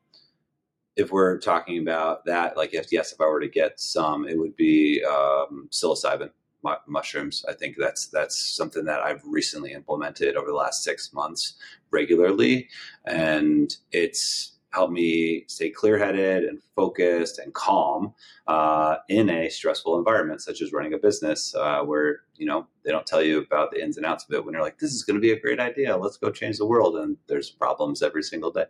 if 0.96 1.10
we're 1.12 1.38
talking 1.38 1.78
about 1.78 2.24
that, 2.26 2.56
like 2.56 2.74
if 2.74 2.92
yes, 2.92 3.12
if 3.12 3.20
I 3.20 3.26
were 3.26 3.40
to 3.40 3.48
get 3.48 3.80
some, 3.80 4.26
it 4.26 4.38
would 4.38 4.56
be 4.56 5.04
um, 5.04 5.68
psilocybin 5.70 6.30
mu- 6.62 6.72
mushrooms. 6.86 7.44
I 7.48 7.52
think 7.52 7.76
that's 7.78 8.06
that's 8.06 8.38
something 8.56 8.84
that 8.84 9.00
I've 9.00 9.22
recently 9.24 9.72
implemented 9.72 10.36
over 10.36 10.48
the 10.48 10.54
last 10.54 10.82
six 10.82 11.12
months 11.12 11.54
regularly, 11.90 12.68
and 13.04 13.74
it's 13.92 14.53
helped 14.74 14.92
me 14.92 15.44
stay 15.48 15.70
clear-headed 15.70 16.44
and 16.44 16.60
focused 16.74 17.38
and 17.38 17.54
calm 17.54 18.12
uh, 18.46 18.96
in 19.08 19.30
a 19.30 19.48
stressful 19.48 19.98
environment 19.98 20.42
such 20.42 20.60
as 20.60 20.72
running 20.72 20.94
a 20.94 20.98
business 20.98 21.54
uh, 21.54 21.80
where 21.82 22.22
you 22.36 22.46
know 22.46 22.66
they 22.84 22.90
don't 22.90 23.06
tell 23.06 23.22
you 23.22 23.38
about 23.38 23.70
the 23.70 23.82
ins 23.82 23.96
and 23.96 24.04
outs 24.04 24.24
of 24.28 24.34
it 24.34 24.44
when 24.44 24.52
you're 24.52 24.62
like 24.62 24.78
this 24.78 24.92
is 24.92 25.04
going 25.04 25.14
to 25.14 25.20
be 25.20 25.32
a 25.32 25.40
great 25.40 25.60
idea. 25.60 25.96
Let's 25.96 26.16
go 26.16 26.30
change 26.30 26.58
the 26.58 26.66
world 26.66 26.96
and 26.96 27.16
there's 27.26 27.50
problems 27.50 28.02
every 28.02 28.22
single 28.22 28.50
day. 28.50 28.66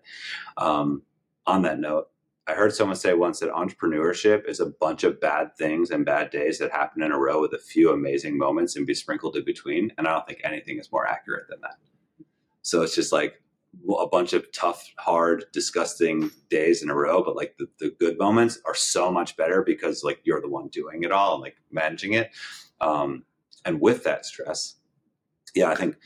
Um, 0.57 1.03
on 1.47 1.61
that 1.61 1.79
note 1.79 2.09
i 2.47 2.55
heard 2.55 2.75
someone 2.75 2.97
say 2.97 3.13
once 3.13 3.41
that 3.41 3.51
entrepreneurship 3.51 4.49
is 4.49 4.61
a 4.61 4.67
bunch 4.67 5.05
of 5.05 5.21
bad 5.21 5.55
things 5.59 5.91
and 5.91 6.07
bad 6.07 6.31
days 6.31 6.59
that 6.59 6.71
happen 6.73 7.03
in 7.03 7.13
a 7.13 7.19
row 7.19 7.39
with 7.39 7.53
a 7.53 7.59
few 7.59 7.93
amazing 7.93 8.39
moments 8.39 8.77
and 8.77 8.87
be 8.87 8.95
sprinkled 8.95 9.37
in 9.37 9.45
between 9.45 9.93
and 9.99 10.09
i 10.09 10.13
don't 10.13 10.27
think 10.27 10.41
anything 10.43 10.79
is 10.79 10.91
more 10.91 11.07
accurate 11.07 11.47
than 11.51 11.61
that. 11.61 11.77
So 12.65 12.81
it's 12.81 12.95
just 12.95 13.13
like 13.13 13.43
a 13.99 14.07
bunch 14.07 14.33
of 14.33 14.51
tough, 14.53 14.93
hard, 14.99 15.45
disgusting 15.53 16.31
days 16.51 16.83
in 16.83 16.91
a 16.91 16.95
row, 16.95 17.22
but 17.22 17.37
like 17.37 17.57
the, 17.59 17.68
the 17.79 17.95
good 17.99 18.18
moments 18.18 18.59
are 18.64 18.75
so 18.75 19.11
much 19.11 19.37
better 19.37 19.62
because 19.62 20.03
like 20.03 20.20
you're 20.25 20.41
the 20.41 20.49
one 20.49 20.68
doing 20.68 21.03
it 21.03 21.12
all 21.12 21.35
and 21.35 21.43
like 21.43 21.57
managing 21.70 22.12
it. 22.12 22.31
Um, 22.81 23.25
and 23.64 23.81
with 23.81 24.05
that 24.05 24.27
stress, 24.27 24.77
yeah, 25.55 25.70
I 25.70 25.75
think 25.75 25.97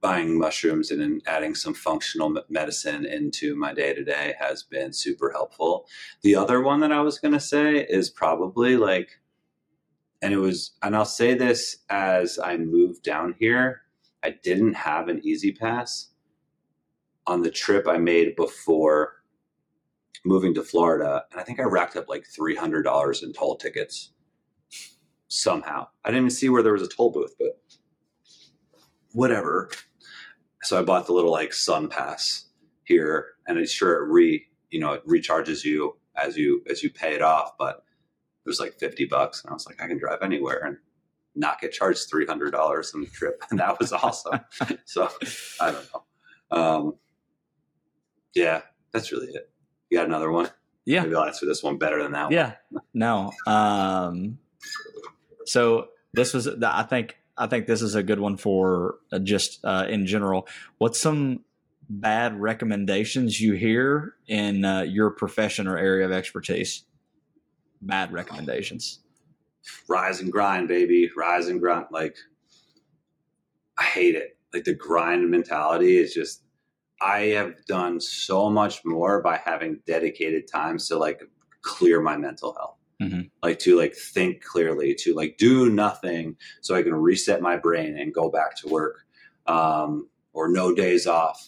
buying 0.00 0.36
mushrooms 0.36 0.90
and 0.90 1.00
then 1.00 1.20
adding 1.26 1.54
some 1.54 1.72
functional 1.72 2.36
medicine 2.48 3.06
into 3.06 3.54
my 3.54 3.72
day 3.72 3.94
to 3.94 4.02
day 4.02 4.34
has 4.38 4.62
been 4.62 4.92
super 4.92 5.30
helpful. 5.30 5.86
The 6.22 6.34
other 6.34 6.60
one 6.60 6.80
that 6.80 6.92
I 6.92 7.00
was 7.00 7.18
going 7.18 7.34
to 7.34 7.40
say 7.40 7.86
is 7.88 8.10
probably 8.10 8.76
like, 8.76 9.20
and 10.20 10.34
it 10.34 10.38
was, 10.38 10.72
and 10.82 10.96
I'll 10.96 11.04
say 11.04 11.34
this 11.34 11.78
as 11.88 12.38
I 12.38 12.56
moved 12.56 13.04
down 13.04 13.36
here, 13.38 13.82
I 14.24 14.30
didn't 14.42 14.74
have 14.74 15.08
an 15.08 15.20
E-ZPass 15.24 16.08
on 17.26 17.42
the 17.42 17.50
trip 17.50 17.86
I 17.88 17.98
made 17.98 18.36
before 18.36 19.22
moving 20.24 20.54
to 20.54 20.62
Florida, 20.62 21.24
and 21.30 21.40
I 21.40 21.44
think 21.44 21.60
I 21.60 21.64
racked 21.64 21.96
up 21.96 22.08
like 22.08 22.24
three 22.26 22.54
hundred 22.56 22.82
dollars 22.82 23.22
in 23.22 23.32
toll 23.32 23.56
tickets. 23.56 24.12
Somehow, 25.28 25.88
I 26.04 26.10
didn't 26.10 26.24
even 26.24 26.30
see 26.30 26.48
where 26.48 26.62
there 26.62 26.74
was 26.74 26.82
a 26.82 26.88
toll 26.88 27.10
booth, 27.10 27.34
but 27.38 27.60
whatever. 29.12 29.70
So 30.62 30.78
I 30.78 30.82
bought 30.82 31.06
the 31.06 31.12
little 31.12 31.32
like 31.32 31.50
SunPass 31.50 32.44
here, 32.84 33.28
and 33.46 33.58
it's 33.58 33.72
sure 33.72 33.94
it 33.94 34.10
re 34.10 34.46
you 34.70 34.80
know 34.80 34.92
it 34.92 35.06
recharges 35.06 35.64
you 35.64 35.96
as 36.16 36.36
you 36.36 36.62
as 36.70 36.82
you 36.82 36.90
pay 36.90 37.14
it 37.14 37.22
off, 37.22 37.52
but 37.58 37.84
it 38.44 38.48
was 38.48 38.60
like 38.60 38.74
fifty 38.74 39.04
bucks, 39.04 39.42
and 39.42 39.50
I 39.50 39.54
was 39.54 39.66
like, 39.66 39.82
I 39.82 39.86
can 39.88 39.98
drive 39.98 40.22
anywhere 40.22 40.62
and 40.64 40.76
not 41.34 41.60
get 41.60 41.72
charged 41.72 42.08
three 42.08 42.26
hundred 42.26 42.50
dollars 42.50 42.92
on 42.94 43.00
the 43.02 43.06
trip, 43.08 43.42
and 43.50 43.58
that 43.58 43.78
was 43.78 43.92
awesome. 43.92 44.40
so 44.84 45.08
I 45.60 45.72
don't 45.72 45.86
know. 45.92 46.02
Um, 46.56 46.94
Yeah, 48.34 48.62
that's 48.92 49.12
really 49.12 49.28
it. 49.28 49.50
You 49.90 49.98
got 49.98 50.06
another 50.06 50.30
one? 50.30 50.48
Yeah. 50.84 51.02
Maybe 51.02 51.14
I'll 51.14 51.24
answer 51.24 51.46
this 51.46 51.62
one 51.62 51.78
better 51.78 52.02
than 52.02 52.12
that 52.12 52.24
one. 52.24 52.32
Yeah. 52.32 52.54
No. 52.94 53.30
Um, 53.46 54.38
so 55.44 55.88
this 56.12 56.32
was, 56.32 56.48
I 56.48 56.82
think, 56.84 57.18
I 57.36 57.46
think 57.46 57.66
this 57.66 57.82
is 57.82 57.94
a 57.94 58.02
good 58.02 58.20
one 58.20 58.36
for 58.36 58.96
uh, 59.12 59.18
just 59.18 59.64
uh, 59.64 59.86
in 59.88 60.06
general. 60.06 60.48
What's 60.78 60.98
some 60.98 61.44
bad 61.88 62.40
recommendations 62.40 63.40
you 63.40 63.52
hear 63.52 64.14
in 64.26 64.64
uh, 64.64 64.82
your 64.82 65.10
profession 65.10 65.68
or 65.68 65.76
area 65.76 66.06
of 66.06 66.12
expertise? 66.12 66.84
Bad 67.80 68.12
recommendations. 68.12 69.00
Rise 69.88 70.20
and 70.20 70.32
grind, 70.32 70.68
baby. 70.68 71.10
Rise 71.16 71.48
and 71.48 71.60
grind. 71.60 71.86
Like, 71.90 72.16
I 73.78 73.84
hate 73.84 74.14
it. 74.14 74.36
Like 74.52 74.64
the 74.64 74.74
grind 74.74 75.30
mentality 75.30 75.98
is 75.98 76.14
just. 76.14 76.42
I 77.04 77.20
have 77.36 77.54
done 77.66 78.00
so 78.00 78.48
much 78.50 78.84
more 78.84 79.20
by 79.22 79.38
having 79.44 79.80
dedicated 79.86 80.46
times 80.46 80.88
to 80.88 80.96
like 80.98 81.22
clear 81.62 82.00
my 82.00 82.16
mental 82.16 82.54
health. 82.54 82.76
Mhm. 83.02 83.30
like 83.42 83.58
to 83.60 83.76
like 83.76 83.96
think 83.96 84.44
clearly 84.44 84.94
to 85.00 85.12
like 85.14 85.36
do 85.36 85.68
nothing 85.68 86.36
so 86.60 86.76
i 86.76 86.84
can 86.84 86.94
reset 86.94 87.40
my 87.42 87.56
brain 87.56 87.98
and 87.98 88.14
go 88.14 88.30
back 88.30 88.54
to 88.58 88.68
work 88.68 89.00
um 89.48 90.08
or 90.32 90.48
no 90.48 90.72
days 90.72 91.06
off. 91.08 91.44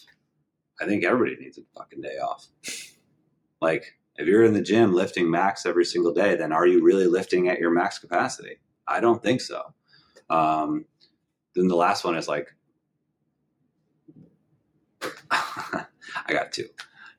I 0.81 0.85
think 0.85 1.05
everybody 1.05 1.37
needs 1.41 1.57
a 1.57 1.61
fucking 1.77 2.01
day 2.01 2.17
off. 2.17 2.45
Like 3.61 3.95
if 4.17 4.27
you're 4.27 4.43
in 4.43 4.53
the 4.53 4.61
gym 4.61 4.93
lifting 4.93 5.31
max 5.31 5.65
every 5.65 5.85
single 5.85 6.13
day 6.13 6.35
then 6.35 6.51
are 6.51 6.67
you 6.67 6.83
really 6.83 7.07
lifting 7.07 7.47
at 7.47 7.59
your 7.59 7.71
max 7.71 7.99
capacity? 7.99 8.57
I 8.87 8.99
don't 8.99 9.23
think 9.23 9.39
so. 9.39 9.61
Um 10.29 10.85
then 11.55 11.69
the 11.69 11.75
last 11.77 12.03
one 12.03 12.17
is 12.17 12.27
like 12.27 12.53
i 16.25 16.33
got 16.33 16.51
two 16.51 16.67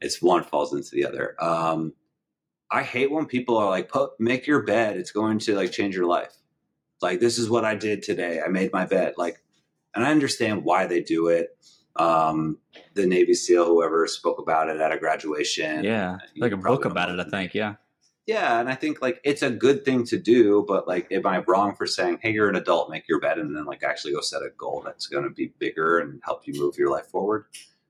it's 0.00 0.20
one 0.20 0.42
falls 0.44 0.72
into 0.72 0.90
the 0.92 1.07
other 1.07 1.34
um 1.42 1.92
I 2.70 2.82
hate 2.82 3.11
when 3.11 3.26
people 3.26 3.57
are 3.57 3.70
like, 3.70 3.88
"Put 3.88 4.18
make 4.18 4.46
your 4.46 4.62
bed. 4.62 4.96
It's 4.96 5.12
going 5.12 5.38
to 5.40 5.54
like 5.54 5.72
change 5.72 5.94
your 5.94 6.07
life." 6.07 6.36
Like 7.00 7.20
this 7.20 7.38
is 7.38 7.48
what 7.48 7.64
I 7.64 7.74
did 7.74 8.02
today. 8.02 8.40
I 8.44 8.48
made 8.48 8.72
my 8.72 8.86
bed. 8.86 9.14
Like, 9.16 9.42
and 9.94 10.04
I 10.04 10.11
understand 10.11 10.64
why 10.64 10.86
they 10.86 11.00
do 11.00 11.28
it. 11.28 11.57
Um, 11.96 12.59
the 12.94 13.07
Navy 13.07 13.34
SEAL, 13.34 13.66
whoever 13.66 14.07
spoke 14.07 14.38
about 14.38 14.68
it 14.68 14.80
at 14.80 14.92
a 14.92 14.98
graduation. 14.98 15.84
Yeah. 15.84 16.18
Like 16.36 16.52
a 16.52 16.57
book 16.57 16.84
about 16.84 17.11
it, 17.11 17.20
I 17.20 17.24
think. 17.24 17.54
Yeah. 17.54 17.76
Yeah, 18.26 18.59
and 18.59 18.68
I 18.68 18.74
think 18.74 19.00
like 19.00 19.20
it's 19.22 19.42
a 19.42 19.50
good 19.50 19.84
thing 19.84 20.04
to 20.07 20.18
do, 20.18 20.64
but 20.66 20.88
like, 20.88 21.07
am 21.12 21.26
I 21.26 21.44
wrong 21.46 21.76
for 21.76 21.86
saying, 21.86 22.18
"Hey, 22.22 22.32
you're 22.32 22.48
an 22.48 22.57
adult, 22.57 22.90
make 22.90 23.07
your 23.09 23.20
bed," 23.20 23.38
and 23.38 23.54
then 23.54 23.66
like 23.66 23.84
actually 23.84 24.14
go 24.14 24.20
set 24.20 24.42
a 24.42 24.50
goal 24.59 24.82
that's 24.84 25.07
going 25.07 25.22
to 25.22 25.30
be 25.30 25.52
bigger 25.61 26.00
and 26.00 26.20
help 26.24 26.44
you 26.44 26.61
move 26.61 26.76
your 26.76 26.90
life 26.90 27.07
forward? 27.07 27.44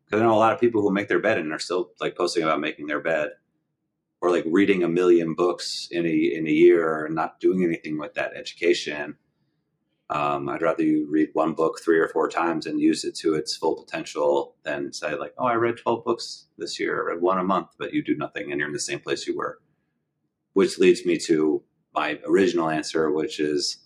Because 0.07 0.20
I 0.20 0.24
know 0.24 0.34
a 0.34 0.38
lot 0.38 0.52
of 0.52 0.61
people 0.61 0.82
who 0.82 0.92
make 0.92 1.09
their 1.09 1.18
bed 1.18 1.38
and 1.38 1.52
are 1.52 1.59
still 1.59 1.90
like 2.00 2.16
posting 2.16 2.42
about 2.42 2.61
making 2.61 2.86
their 2.86 3.00
bed, 3.00 3.32
or 4.20 4.30
like 4.30 4.44
reading 4.46 4.82
a 4.82 4.88
million 4.88 5.34
books 5.34 5.88
in 5.90 6.07
a 6.07 6.11
in 6.11 6.46
a 6.46 6.50
year 6.50 7.04
and 7.04 7.14
not 7.14 7.40
doing 7.40 7.64
anything 7.64 7.98
with 7.98 8.14
that 8.14 8.34
education. 8.36 9.16
Um, 10.09 10.48
I'd 10.48 10.62
rather 10.62 10.84
you 10.84 11.09
read 11.11 11.30
one 11.32 11.54
book 11.54 11.80
three 11.84 11.98
or 11.98 12.09
four 12.09 12.28
times 12.28 12.66
and 12.66 12.80
use 12.80 13.04
it 13.04 13.16
to 13.16 13.34
its 13.34 13.57
full 13.57 13.74
potential 13.74 14.54
than 14.64 14.92
say 14.92 15.16
like, 15.16 15.34
"Oh, 15.38 15.46
I 15.46 15.54
read 15.54 15.78
twelve 15.78 16.04
books 16.04 16.46
this 16.59 16.78
year, 16.78 17.02
I 17.02 17.14
read 17.14 17.22
one 17.22 17.38
a 17.38 17.44
month," 17.44 17.68
but 17.78 17.92
you 17.92 18.02
do 18.04 18.16
nothing 18.16 18.52
and 18.52 18.61
you're 18.61 18.68
in 18.68 18.74
the 18.74 18.80
same 18.80 19.00
place 19.00 19.26
you 19.26 19.36
were 19.36 19.59
which 20.57 20.78
leads 20.78 21.04
me 21.04 21.18
to 21.18 21.62
my 21.94 22.18
original 22.26 22.70
answer, 22.70 23.11
which 23.11 23.40
is 23.40 23.76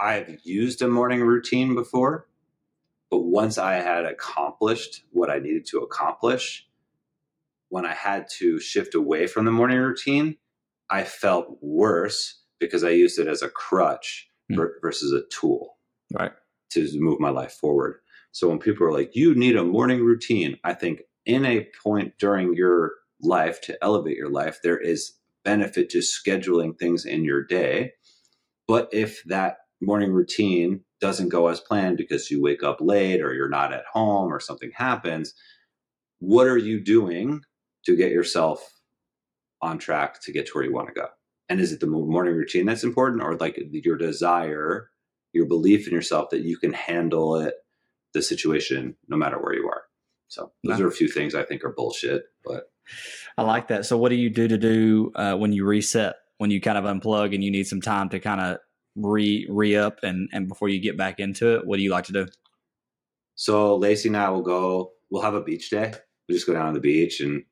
I've 0.00 0.40
used 0.42 0.82
a 0.82 0.88
morning 0.88 1.20
routine 1.20 1.76
before, 1.76 2.27
but 3.10 3.20
once 3.20 3.58
I 3.58 3.74
had 3.74 4.04
accomplished 4.04 5.04
what 5.12 5.30
I 5.30 5.38
needed 5.38 5.66
to 5.66 5.78
accomplish, 5.78 6.66
when 7.70 7.84
I 7.86 7.94
had 7.94 8.26
to 8.38 8.58
shift 8.60 8.94
away 8.94 9.26
from 9.26 9.44
the 9.44 9.50
morning 9.52 9.78
routine, 9.78 10.36
I 10.90 11.04
felt 11.04 11.58
worse 11.60 12.42
because 12.58 12.82
I 12.84 12.90
used 12.90 13.18
it 13.18 13.28
as 13.28 13.42
a 13.42 13.48
crutch 13.48 14.30
Hmm. 14.50 14.62
versus 14.80 15.12
a 15.12 15.22
tool 15.28 15.76
Right. 16.18 16.32
to 16.70 16.88
move 17.00 17.20
my 17.20 17.28
life 17.28 17.52
forward. 17.52 18.00
So 18.32 18.48
when 18.48 18.58
people 18.58 18.86
are 18.86 18.92
like, 18.92 19.14
you 19.14 19.34
need 19.34 19.56
a 19.56 19.64
morning 19.64 20.02
routine, 20.02 20.58
I 20.64 20.72
think 20.72 21.02
in 21.26 21.44
a 21.44 21.68
point 21.82 22.16
during 22.18 22.54
your 22.54 22.92
life 23.20 23.60
to 23.62 23.84
elevate 23.84 24.16
your 24.16 24.30
life, 24.30 24.60
there 24.62 24.78
is 24.78 25.18
benefit 25.44 25.90
to 25.90 25.98
scheduling 25.98 26.78
things 26.78 27.04
in 27.04 27.24
your 27.24 27.42
day. 27.44 27.92
But 28.66 28.88
if 28.92 29.22
that 29.24 29.58
morning 29.80 30.12
routine 30.12 30.84
doesn't 31.00 31.28
go 31.28 31.48
as 31.48 31.60
planned 31.60 31.96
because 31.96 32.30
you 32.30 32.42
wake 32.42 32.62
up 32.62 32.78
late 32.80 33.20
or 33.20 33.32
you're 33.32 33.48
not 33.48 33.72
at 33.72 33.84
home 33.92 34.32
or 34.32 34.40
something 34.40 34.70
happens, 34.74 35.34
what 36.18 36.46
are 36.46 36.58
you 36.58 36.80
doing 36.80 37.40
to 37.86 37.96
get 37.96 38.10
yourself 38.10 38.74
on 39.62 39.78
track 39.78 40.20
to 40.22 40.32
get 40.32 40.46
to 40.46 40.52
where 40.52 40.64
you 40.64 40.72
want 40.72 40.88
to 40.88 40.94
go? 40.94 41.06
And 41.48 41.60
is 41.60 41.72
it 41.72 41.80
the 41.80 41.86
morning 41.86 42.34
routine 42.34 42.66
that's 42.66 42.84
important 42.84 43.22
or 43.22 43.36
like 43.36 43.58
your 43.70 43.96
desire, 43.96 44.90
your 45.32 45.46
belief 45.46 45.86
in 45.86 45.94
yourself 45.94 46.30
that 46.30 46.42
you 46.42 46.56
can 46.58 46.72
handle 46.72 47.36
it, 47.36 47.54
the 48.12 48.22
situation, 48.22 48.96
no 49.08 49.16
matter 49.16 49.38
where 49.38 49.54
you 49.54 49.68
are? 49.68 49.82
So 50.28 50.52
those 50.62 50.80
are 50.80 50.88
a 50.88 50.92
few 50.92 51.08
things 51.08 51.34
I 51.34 51.42
think 51.42 51.64
are 51.64 51.72
bullshit, 51.72 52.24
but 52.44 52.70
I 53.38 53.42
like 53.42 53.68
that. 53.68 53.86
So, 53.86 53.96
what 53.96 54.10
do 54.10 54.16
you 54.16 54.30
do 54.30 54.46
to 54.48 54.58
do 54.58 55.12
uh, 55.14 55.34
when 55.36 55.52
you 55.52 55.64
reset, 55.64 56.16
when 56.36 56.50
you 56.50 56.60
kind 56.60 56.78
of 56.78 56.84
unplug 56.84 57.34
and 57.34 57.42
you 57.42 57.50
need 57.50 57.66
some 57.66 57.80
time 57.80 58.10
to 58.10 58.20
kind 58.20 58.40
of 58.40 58.58
re 59.00 59.46
re 59.48 59.76
up 59.76 60.00
and 60.02 60.28
and 60.32 60.48
before 60.48 60.68
you 60.68 60.80
get 60.80 60.96
back 60.96 61.20
into 61.20 61.56
it? 61.56 61.66
What 61.66 61.76
do 61.76 61.82
you 61.82 61.90
like 61.90 62.04
to 62.06 62.12
do? 62.12 62.26
So 63.34 63.76
Lacey 63.76 64.08
and 64.08 64.16
I 64.16 64.30
will 64.30 64.42
go. 64.42 64.92
We'll 65.10 65.22
have 65.22 65.34
a 65.34 65.42
beach 65.42 65.70
day. 65.70 65.94
We 66.28 66.34
just 66.34 66.46
go 66.46 66.52
down 66.52 66.74
to 66.74 66.74
the 66.74 66.80
beach 66.80 67.20
and 67.20 67.44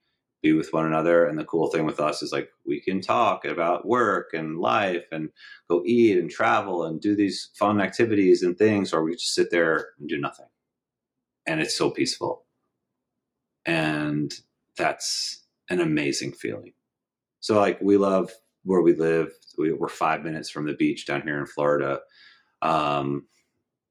be 0.42 0.52
with 0.52 0.72
one 0.72 0.86
another. 0.86 1.26
And 1.26 1.38
the 1.38 1.44
cool 1.44 1.68
thing 1.68 1.86
with 1.86 2.00
us 2.00 2.22
is 2.22 2.32
like 2.32 2.50
we 2.66 2.80
can 2.80 3.00
talk 3.00 3.44
about 3.44 3.86
work 3.86 4.30
and 4.32 4.58
life 4.58 5.06
and 5.10 5.30
go 5.68 5.82
eat 5.86 6.18
and 6.18 6.30
travel 6.30 6.84
and 6.84 7.00
do 7.00 7.16
these 7.16 7.50
fun 7.58 7.80
activities 7.80 8.42
and 8.42 8.56
things, 8.58 8.92
or 8.92 9.02
we 9.02 9.12
just 9.12 9.34
sit 9.34 9.50
there 9.50 9.88
and 9.98 10.08
do 10.08 10.18
nothing. 10.18 10.46
And 11.46 11.60
it's 11.60 11.76
so 11.76 11.90
peaceful. 11.90 12.44
And 13.64 14.32
that's 14.76 15.44
an 15.70 15.80
amazing 15.80 16.32
feeling. 16.32 16.72
So 17.40 17.58
like 17.58 17.80
we 17.80 17.96
love 17.96 18.32
where 18.66 18.82
we 18.82 18.94
live. 18.94 19.32
We, 19.56 19.72
we're 19.72 19.88
five 19.88 20.22
minutes 20.22 20.50
from 20.50 20.66
the 20.66 20.74
beach 20.74 21.06
down 21.06 21.22
here 21.22 21.38
in 21.38 21.46
Florida. 21.46 22.00
Um, 22.60 23.26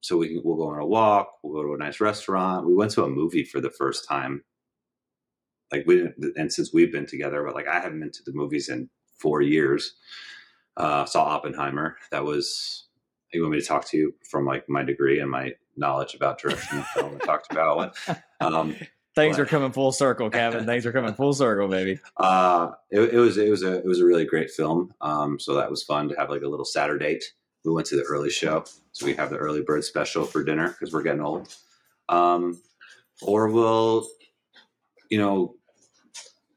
so 0.02 0.18
we 0.18 0.28
can, 0.28 0.42
we'll 0.44 0.58
go 0.58 0.68
on 0.68 0.80
a 0.80 0.86
walk. 0.86 1.30
We'll 1.42 1.62
go 1.62 1.68
to 1.68 1.74
a 1.74 1.84
nice 1.84 2.00
restaurant. 2.00 2.68
We 2.68 2.76
went 2.76 2.92
to 2.92 3.04
a 3.04 3.10
movie 3.10 3.46
for 3.46 3.62
the 3.62 3.72
first 3.72 4.08
time. 4.08 4.44
Like 5.72 5.86
we 5.88 5.96
didn't, 5.96 6.38
and 6.38 6.54
since 6.54 6.72
we've 6.74 6.92
been 6.92 7.08
together, 7.08 7.44
but 7.44 7.56
like 7.56 7.68
I 7.68 7.80
haven't 7.80 8.02
been 8.02 8.12
to 8.12 8.24
the 8.24 8.34
movies 8.34 8.70
in 8.70 8.90
four 9.18 9.42
years. 9.42 9.96
Uh, 10.78 11.06
saw 11.06 11.24
Oppenheimer. 11.24 11.98
That 12.12 12.26
was. 12.26 12.88
You 13.34 13.42
want 13.42 13.54
me 13.54 13.60
to 13.60 13.66
talk 13.66 13.86
to 13.90 13.98
you 13.98 14.14
from 14.30 14.46
like 14.46 14.70
my 14.70 14.84
degree 14.84 15.20
and 15.20 15.30
my 15.30 15.54
knowledge 15.76 16.14
about 16.14 16.40
direction 16.40 16.78
of 16.78 16.86
film? 16.88 17.14
and 17.14 17.22
talked 17.22 17.52
about 17.52 17.96
it. 18.08 18.18
Um, 18.42 18.76
Things 19.16 19.38
What? 19.38 19.44
are 19.44 19.46
coming 19.46 19.72
full 19.72 19.92
circle, 19.94 20.30
Cavan. 20.30 20.66
Things 20.68 20.86
are 20.86 20.92
coming 20.92 21.14
full 21.14 21.34
circle, 21.34 21.68
baby. 21.68 22.00
uh, 22.18 22.72
it, 22.92 23.14
it 23.14 23.18
was 23.18 23.38
it 23.38 23.50
was 23.50 23.64
a 23.64 23.78
it 23.80 23.86
was 23.86 24.00
a 24.02 24.06
really 24.06 24.26
great 24.26 24.52
film. 24.52 24.94
Um, 25.02 25.40
so 25.40 25.56
that 25.56 25.70
was 25.70 25.84
fun 25.84 26.10
to 26.10 26.16
have 26.16 26.30
like 26.30 26.42
a 26.42 26.48
little 26.48 26.66
Saturday 26.66 27.14
date. 27.14 27.24
We 27.64 27.72
went 27.74 27.88
to 27.88 27.96
the 27.96 28.04
early 28.04 28.30
show, 28.30 28.66
so 28.92 29.06
we 29.06 29.16
have 29.16 29.30
the 29.30 29.38
early 29.38 29.62
bird 29.62 29.84
special 29.84 30.26
for 30.26 30.44
dinner 30.44 30.70
because 30.70 30.94
we're 30.94 31.04
getting 31.04 31.22
old. 31.22 31.56
Um, 32.10 32.62
or 33.22 33.48
we'll, 33.48 34.08
you 35.10 35.18
know, 35.18 35.56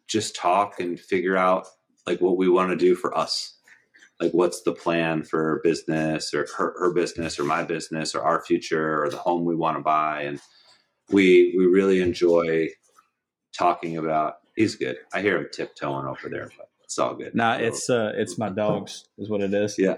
just 0.09 0.35
talk 0.37 0.81
and 0.81 0.99
figure 0.99 1.37
out 1.37 1.67
like 2.07 2.21
what 2.21 2.37
we 2.37 2.49
want 2.49 2.71
to 2.71 2.77
do 2.77 2.95
for 2.95 3.17
us. 3.17 3.55
Like 4.21 4.33
what's 4.33 4.63
the 4.63 4.73
plan 4.73 5.23
for 5.23 5.61
business 5.63 6.35
or 6.35 6.47
her, 6.57 6.75
her 6.79 6.93
business 6.93 7.39
or 7.39 7.45
my 7.45 7.63
business 7.63 8.15
or 8.15 8.23
our 8.23 8.45
future 8.45 9.03
or 9.03 9.09
the 9.11 9.17
home 9.17 9.45
we 9.45 9.55
want 9.55 9.77
to 9.77 9.83
buy 9.83 10.23
and 10.23 10.41
we 11.11 11.55
we 11.57 11.67
really 11.67 12.01
enjoy 12.01 12.69
talking 13.57 13.97
about 13.97 14.35
he's 14.57 14.77
good. 14.77 14.97
I 15.13 15.21
hear 15.23 15.39
him 15.39 15.49
tiptoeing 15.53 16.07
over 16.07 16.29
there, 16.29 16.51
but 16.57 16.69
it's 16.85 16.99
all 16.99 17.15
good. 17.15 17.35
No, 17.35 17.53
it's 17.53 17.89
uh, 17.91 18.13
it's 18.17 18.39
my 18.39 18.49
dogs, 18.51 19.05
is 19.19 19.29
what 19.29 19.41
it 19.41 19.53
is. 19.55 19.77
Yeah. 19.79 19.97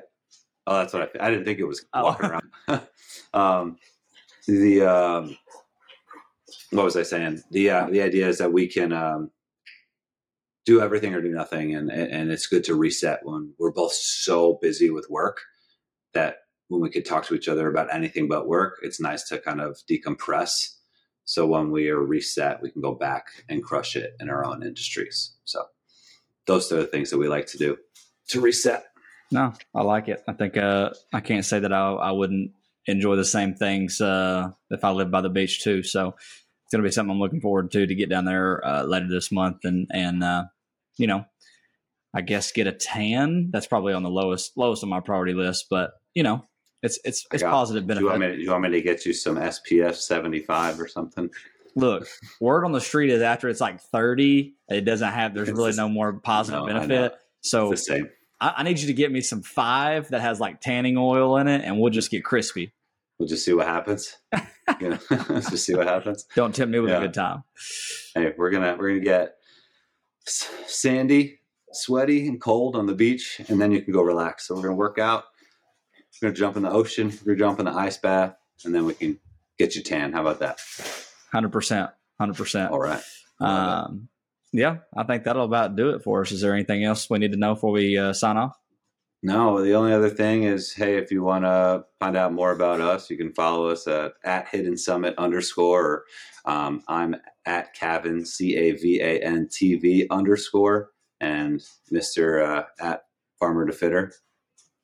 Oh, 0.66 0.78
that's 0.78 0.92
what 0.92 1.10
I. 1.20 1.26
I 1.26 1.30
didn't 1.30 1.44
think 1.44 1.58
it 1.58 1.64
was 1.64 1.84
Oh. 1.94 2.04
walking 2.04 2.30
around. 2.30 2.50
um, 3.34 3.76
the 4.46 4.82
um, 4.82 5.36
what 6.70 6.84
was 6.84 6.96
I 6.96 7.02
saying? 7.02 7.42
The 7.50 7.70
uh, 7.70 7.86
the 7.90 8.02
idea 8.02 8.28
is 8.28 8.38
that 8.38 8.52
we 8.52 8.66
can 8.68 8.92
um, 8.92 9.30
do 10.66 10.80
everything 10.80 11.14
or 11.14 11.22
do 11.22 11.30
nothing, 11.30 11.74
and 11.74 11.90
and 11.90 12.30
it's 12.30 12.46
good 12.46 12.64
to 12.64 12.74
reset 12.74 13.20
when 13.24 13.54
we're 13.58 13.72
both 13.72 13.92
so 13.92 14.58
busy 14.60 14.90
with 14.90 15.06
work 15.10 15.40
that 16.14 16.38
when 16.68 16.80
we 16.80 16.90
could 16.90 17.04
talk 17.04 17.24
to 17.26 17.34
each 17.34 17.48
other 17.48 17.68
about 17.68 17.92
anything 17.92 18.28
but 18.28 18.46
work, 18.46 18.78
it's 18.82 19.00
nice 19.00 19.24
to 19.28 19.38
kind 19.38 19.60
of 19.60 19.78
decompress. 19.90 20.76
So 21.30 21.46
when 21.46 21.70
we 21.70 21.90
are 21.90 22.02
reset, 22.02 22.60
we 22.60 22.72
can 22.72 22.82
go 22.82 22.92
back 22.92 23.44
and 23.48 23.62
crush 23.62 23.94
it 23.94 24.16
in 24.18 24.28
our 24.28 24.44
own 24.44 24.64
industries. 24.64 25.30
So 25.44 25.62
those 26.46 26.72
are 26.72 26.78
the 26.78 26.86
things 26.88 27.10
that 27.10 27.18
we 27.18 27.28
like 27.28 27.46
to 27.46 27.56
do 27.56 27.76
to 28.30 28.40
reset. 28.40 28.86
No, 29.30 29.52
I 29.72 29.82
like 29.82 30.08
it. 30.08 30.24
I 30.26 30.32
think 30.32 30.56
uh, 30.56 30.90
I 31.12 31.20
can't 31.20 31.44
say 31.44 31.60
that 31.60 31.72
I, 31.72 31.92
I 31.92 32.10
wouldn't 32.10 32.50
enjoy 32.86 33.14
the 33.14 33.24
same 33.24 33.54
things 33.54 34.00
uh, 34.00 34.50
if 34.70 34.82
I 34.82 34.90
lived 34.90 35.12
by 35.12 35.20
the 35.20 35.28
beach 35.28 35.62
too. 35.62 35.84
So 35.84 36.08
it's 36.18 36.72
going 36.72 36.82
to 36.82 36.88
be 36.88 36.90
something 36.90 37.12
I'm 37.12 37.20
looking 37.20 37.40
forward 37.40 37.70
to 37.70 37.86
to 37.86 37.94
get 37.94 38.10
down 38.10 38.24
there 38.24 38.66
uh, 38.66 38.82
later 38.82 39.06
this 39.06 39.30
month 39.30 39.58
and 39.62 39.86
and 39.92 40.24
uh, 40.24 40.46
you 40.96 41.06
know, 41.06 41.26
I 42.12 42.22
guess 42.22 42.50
get 42.50 42.66
a 42.66 42.72
tan. 42.72 43.50
That's 43.52 43.68
probably 43.68 43.92
on 43.92 44.02
the 44.02 44.10
lowest 44.10 44.56
lowest 44.56 44.82
on 44.82 44.90
my 44.90 44.98
priority 44.98 45.34
list, 45.34 45.66
but 45.70 45.92
you 46.12 46.24
know, 46.24 46.44
it's 46.82 46.98
it's 47.04 47.26
it's 47.32 47.42
positive 47.42 47.86
Do 47.86 47.94
you, 47.98 48.06
want 48.06 48.20
benefit. 48.20 48.32
me, 48.32 48.36
do 48.38 48.42
you 48.44 48.50
want 48.50 48.62
me 48.62 48.70
to 48.70 48.80
get 48.82 49.04
you 49.06 49.12
some 49.12 49.36
SPF 49.36 49.94
75 49.94 50.80
or 50.80 50.88
something? 50.88 51.30
Look, 51.76 52.08
word 52.40 52.64
on 52.64 52.72
the 52.72 52.80
street 52.80 53.10
is 53.10 53.22
after 53.22 53.48
it's 53.48 53.60
like 53.60 53.80
30, 53.80 54.54
it 54.68 54.80
doesn't 54.80 55.08
have. 55.12 55.34
There's 55.34 55.48
It's 55.48 55.56
really 55.56 55.72
no 55.74 55.88
more 55.88 56.12
positive 56.14 56.60
No, 56.60 56.66
benefit. 56.66 57.14
So 57.42 57.70
It's 57.72 57.86
the 57.86 57.94
same. 57.94 58.10
I, 58.40 58.54
I 58.58 58.62
need 58.64 58.78
you 58.80 58.86
to 58.88 58.92
get 58.92 59.12
me 59.12 59.20
some 59.20 59.42
five 59.42 60.08
that 60.10 60.20
has 60.20 60.40
like 60.40 60.60
tanning 60.60 60.96
oil 60.96 61.36
in 61.36 61.46
it, 61.48 61.62
and 61.64 61.78
we'll 61.78 61.92
just 61.92 62.10
get 62.10 62.24
crispy. 62.24 62.72
We'll 63.18 63.28
just 63.28 63.44
see 63.44 63.52
what 63.52 63.66
happens. 63.66 64.16
you 64.80 64.88
know, 64.90 64.98
let's 65.28 65.50
just 65.50 65.64
see 65.66 65.74
what 65.74 65.86
happens. 65.86 66.24
Don't 66.34 66.54
tempt 66.54 66.72
me 66.72 66.80
with 66.80 66.90
Yeah. 66.90 66.98
a 66.98 67.00
good 67.02 67.14
time. 67.14 67.44
Hey, 68.14 68.32
we're 68.36 68.50
gonna 68.50 68.76
we're 68.78 68.88
gonna 68.88 69.00
get 69.00 69.34
s- 70.26 70.48
sandy, 70.66 71.38
sweaty, 71.72 72.26
and 72.26 72.40
cold 72.40 72.74
on 72.76 72.86
the 72.86 72.94
beach, 72.94 73.40
and 73.48 73.60
then 73.60 73.70
you 73.70 73.82
can 73.82 73.92
go 73.92 74.02
relax. 74.02 74.48
So 74.48 74.54
we're 74.56 74.62
gonna 74.62 74.74
work 74.74 74.98
out. 74.98 75.24
We're 76.20 76.28
gonna 76.28 76.36
jump 76.36 76.56
in 76.56 76.62
the 76.62 76.70
ocean. 76.70 77.12
We're 77.24 77.34
gonna 77.34 77.50
jump 77.50 77.58
in 77.60 77.64
the 77.66 77.72
ice 77.72 77.96
bath, 77.96 78.36
and 78.64 78.74
then 78.74 78.84
we 78.84 78.94
can 78.94 79.18
get 79.58 79.74
you 79.74 79.82
tan. 79.82 80.12
How 80.12 80.20
about 80.20 80.40
that? 80.40 80.60
Hundred 81.32 81.52
percent, 81.52 81.90
hundred 82.18 82.36
percent. 82.36 82.72
All 82.72 82.80
right. 82.80 83.02
Um, 83.40 84.08
yeah, 84.52 84.78
I 84.96 85.04
think 85.04 85.24
that'll 85.24 85.44
about 85.44 85.76
do 85.76 85.90
it 85.90 86.02
for 86.02 86.20
us. 86.20 86.32
Is 86.32 86.40
there 86.40 86.52
anything 86.52 86.84
else 86.84 87.08
we 87.08 87.18
need 87.18 87.32
to 87.32 87.38
know 87.38 87.54
before 87.54 87.72
we 87.72 87.96
uh, 87.96 88.12
sign 88.12 88.36
off? 88.36 88.58
No, 89.22 89.62
the 89.62 89.74
only 89.74 89.92
other 89.92 90.08
thing 90.08 90.44
is, 90.44 90.72
hey, 90.72 90.96
if 90.96 91.12
you 91.12 91.22
want 91.22 91.44
to 91.44 91.84
find 91.98 92.16
out 92.16 92.32
more 92.32 92.52
about 92.52 92.80
us, 92.80 93.10
you 93.10 93.18
can 93.18 93.34
follow 93.34 93.68
us 93.68 93.86
at, 93.86 94.12
at 94.24 94.48
Hidden 94.48 94.78
Summit 94.78 95.14
underscore. 95.18 95.84
Or, 95.84 96.04
um, 96.46 96.82
I'm 96.88 97.16
at 97.44 97.74
Cavan 97.74 98.24
C 98.24 98.56
A 98.56 98.72
V 98.72 99.00
A 99.02 99.20
N 99.20 99.46
T 99.50 99.76
V 99.76 100.06
underscore, 100.10 100.90
and 101.20 101.62
Mister 101.90 102.42
uh, 102.42 102.64
at 102.80 103.02
Farmer 103.38 103.66
to 103.66 103.72
Fitter. 103.72 104.12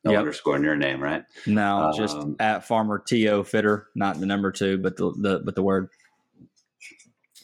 No 0.06 0.12
Yep. 0.12 0.20
underscore 0.20 0.56
in 0.56 0.62
your 0.62 0.76
name, 0.76 1.02
right? 1.02 1.24
No, 1.46 1.92
just 1.96 2.16
Um, 2.16 2.36
at 2.38 2.64
Farmer 2.64 3.02
To 3.08 3.44
Fitter, 3.44 3.88
not 3.94 4.20
the 4.20 4.26
number 4.26 4.52
two, 4.52 4.78
but 4.78 4.96
the, 4.96 5.12
the 5.16 5.40
but 5.44 5.54
the 5.56 5.62
word. 5.62 5.88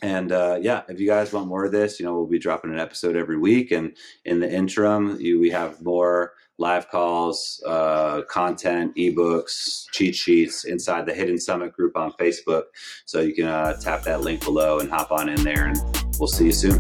And 0.01 0.33
uh, 0.33 0.59
yeah, 0.61 0.83
if 0.89 0.99
you 0.99 1.07
guys 1.07 1.33
want 1.33 1.47
more 1.49 1.65
of 1.65 1.73
this, 1.73 2.01
you 2.01 2.07
know, 2.07 2.15
we'll 2.15 2.27
be 2.27 2.39
dropping 2.39 2.73
an 2.73 2.79
episode 2.79 3.17
every 3.17 3.37
week. 3.39 3.71
And 3.71 3.97
in 4.25 4.41
the 4.41 4.51
interim, 4.53 5.17
you, 5.21 5.39
we 5.39 5.51
have 5.51 5.81
more 5.83 6.33
live 6.59 6.89
calls, 6.89 7.63
uh, 7.67 8.23
content, 8.29 8.95
ebooks, 8.97 9.85
cheat 9.93 10.15
sheets 10.15 10.65
inside 10.65 11.07
the 11.07 11.15
Hidden 11.15 11.39
Summit 11.39 11.73
group 11.73 11.97
on 11.97 12.13
Facebook. 12.13 12.65
So 13.07 13.21
you 13.21 13.33
can 13.35 13.47
uh, 13.47 13.77
tap 13.81 14.03
that 14.05 14.23
link 14.23 14.45
below 14.45 14.81
and 14.81 14.91
hop 14.91 15.13
on 15.13 15.29
in 15.29 15.43
there. 15.45 15.67
And 15.67 15.79
we'll 16.19 16.27
see 16.29 16.47
you 16.47 16.53
soon. 16.53 16.79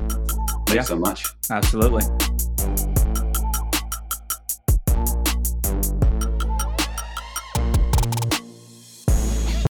Thanks 0.66 0.74
Yeah. 0.74 0.82
so 0.82 0.96
much. 0.96 1.24
Absolutely. 1.50 2.02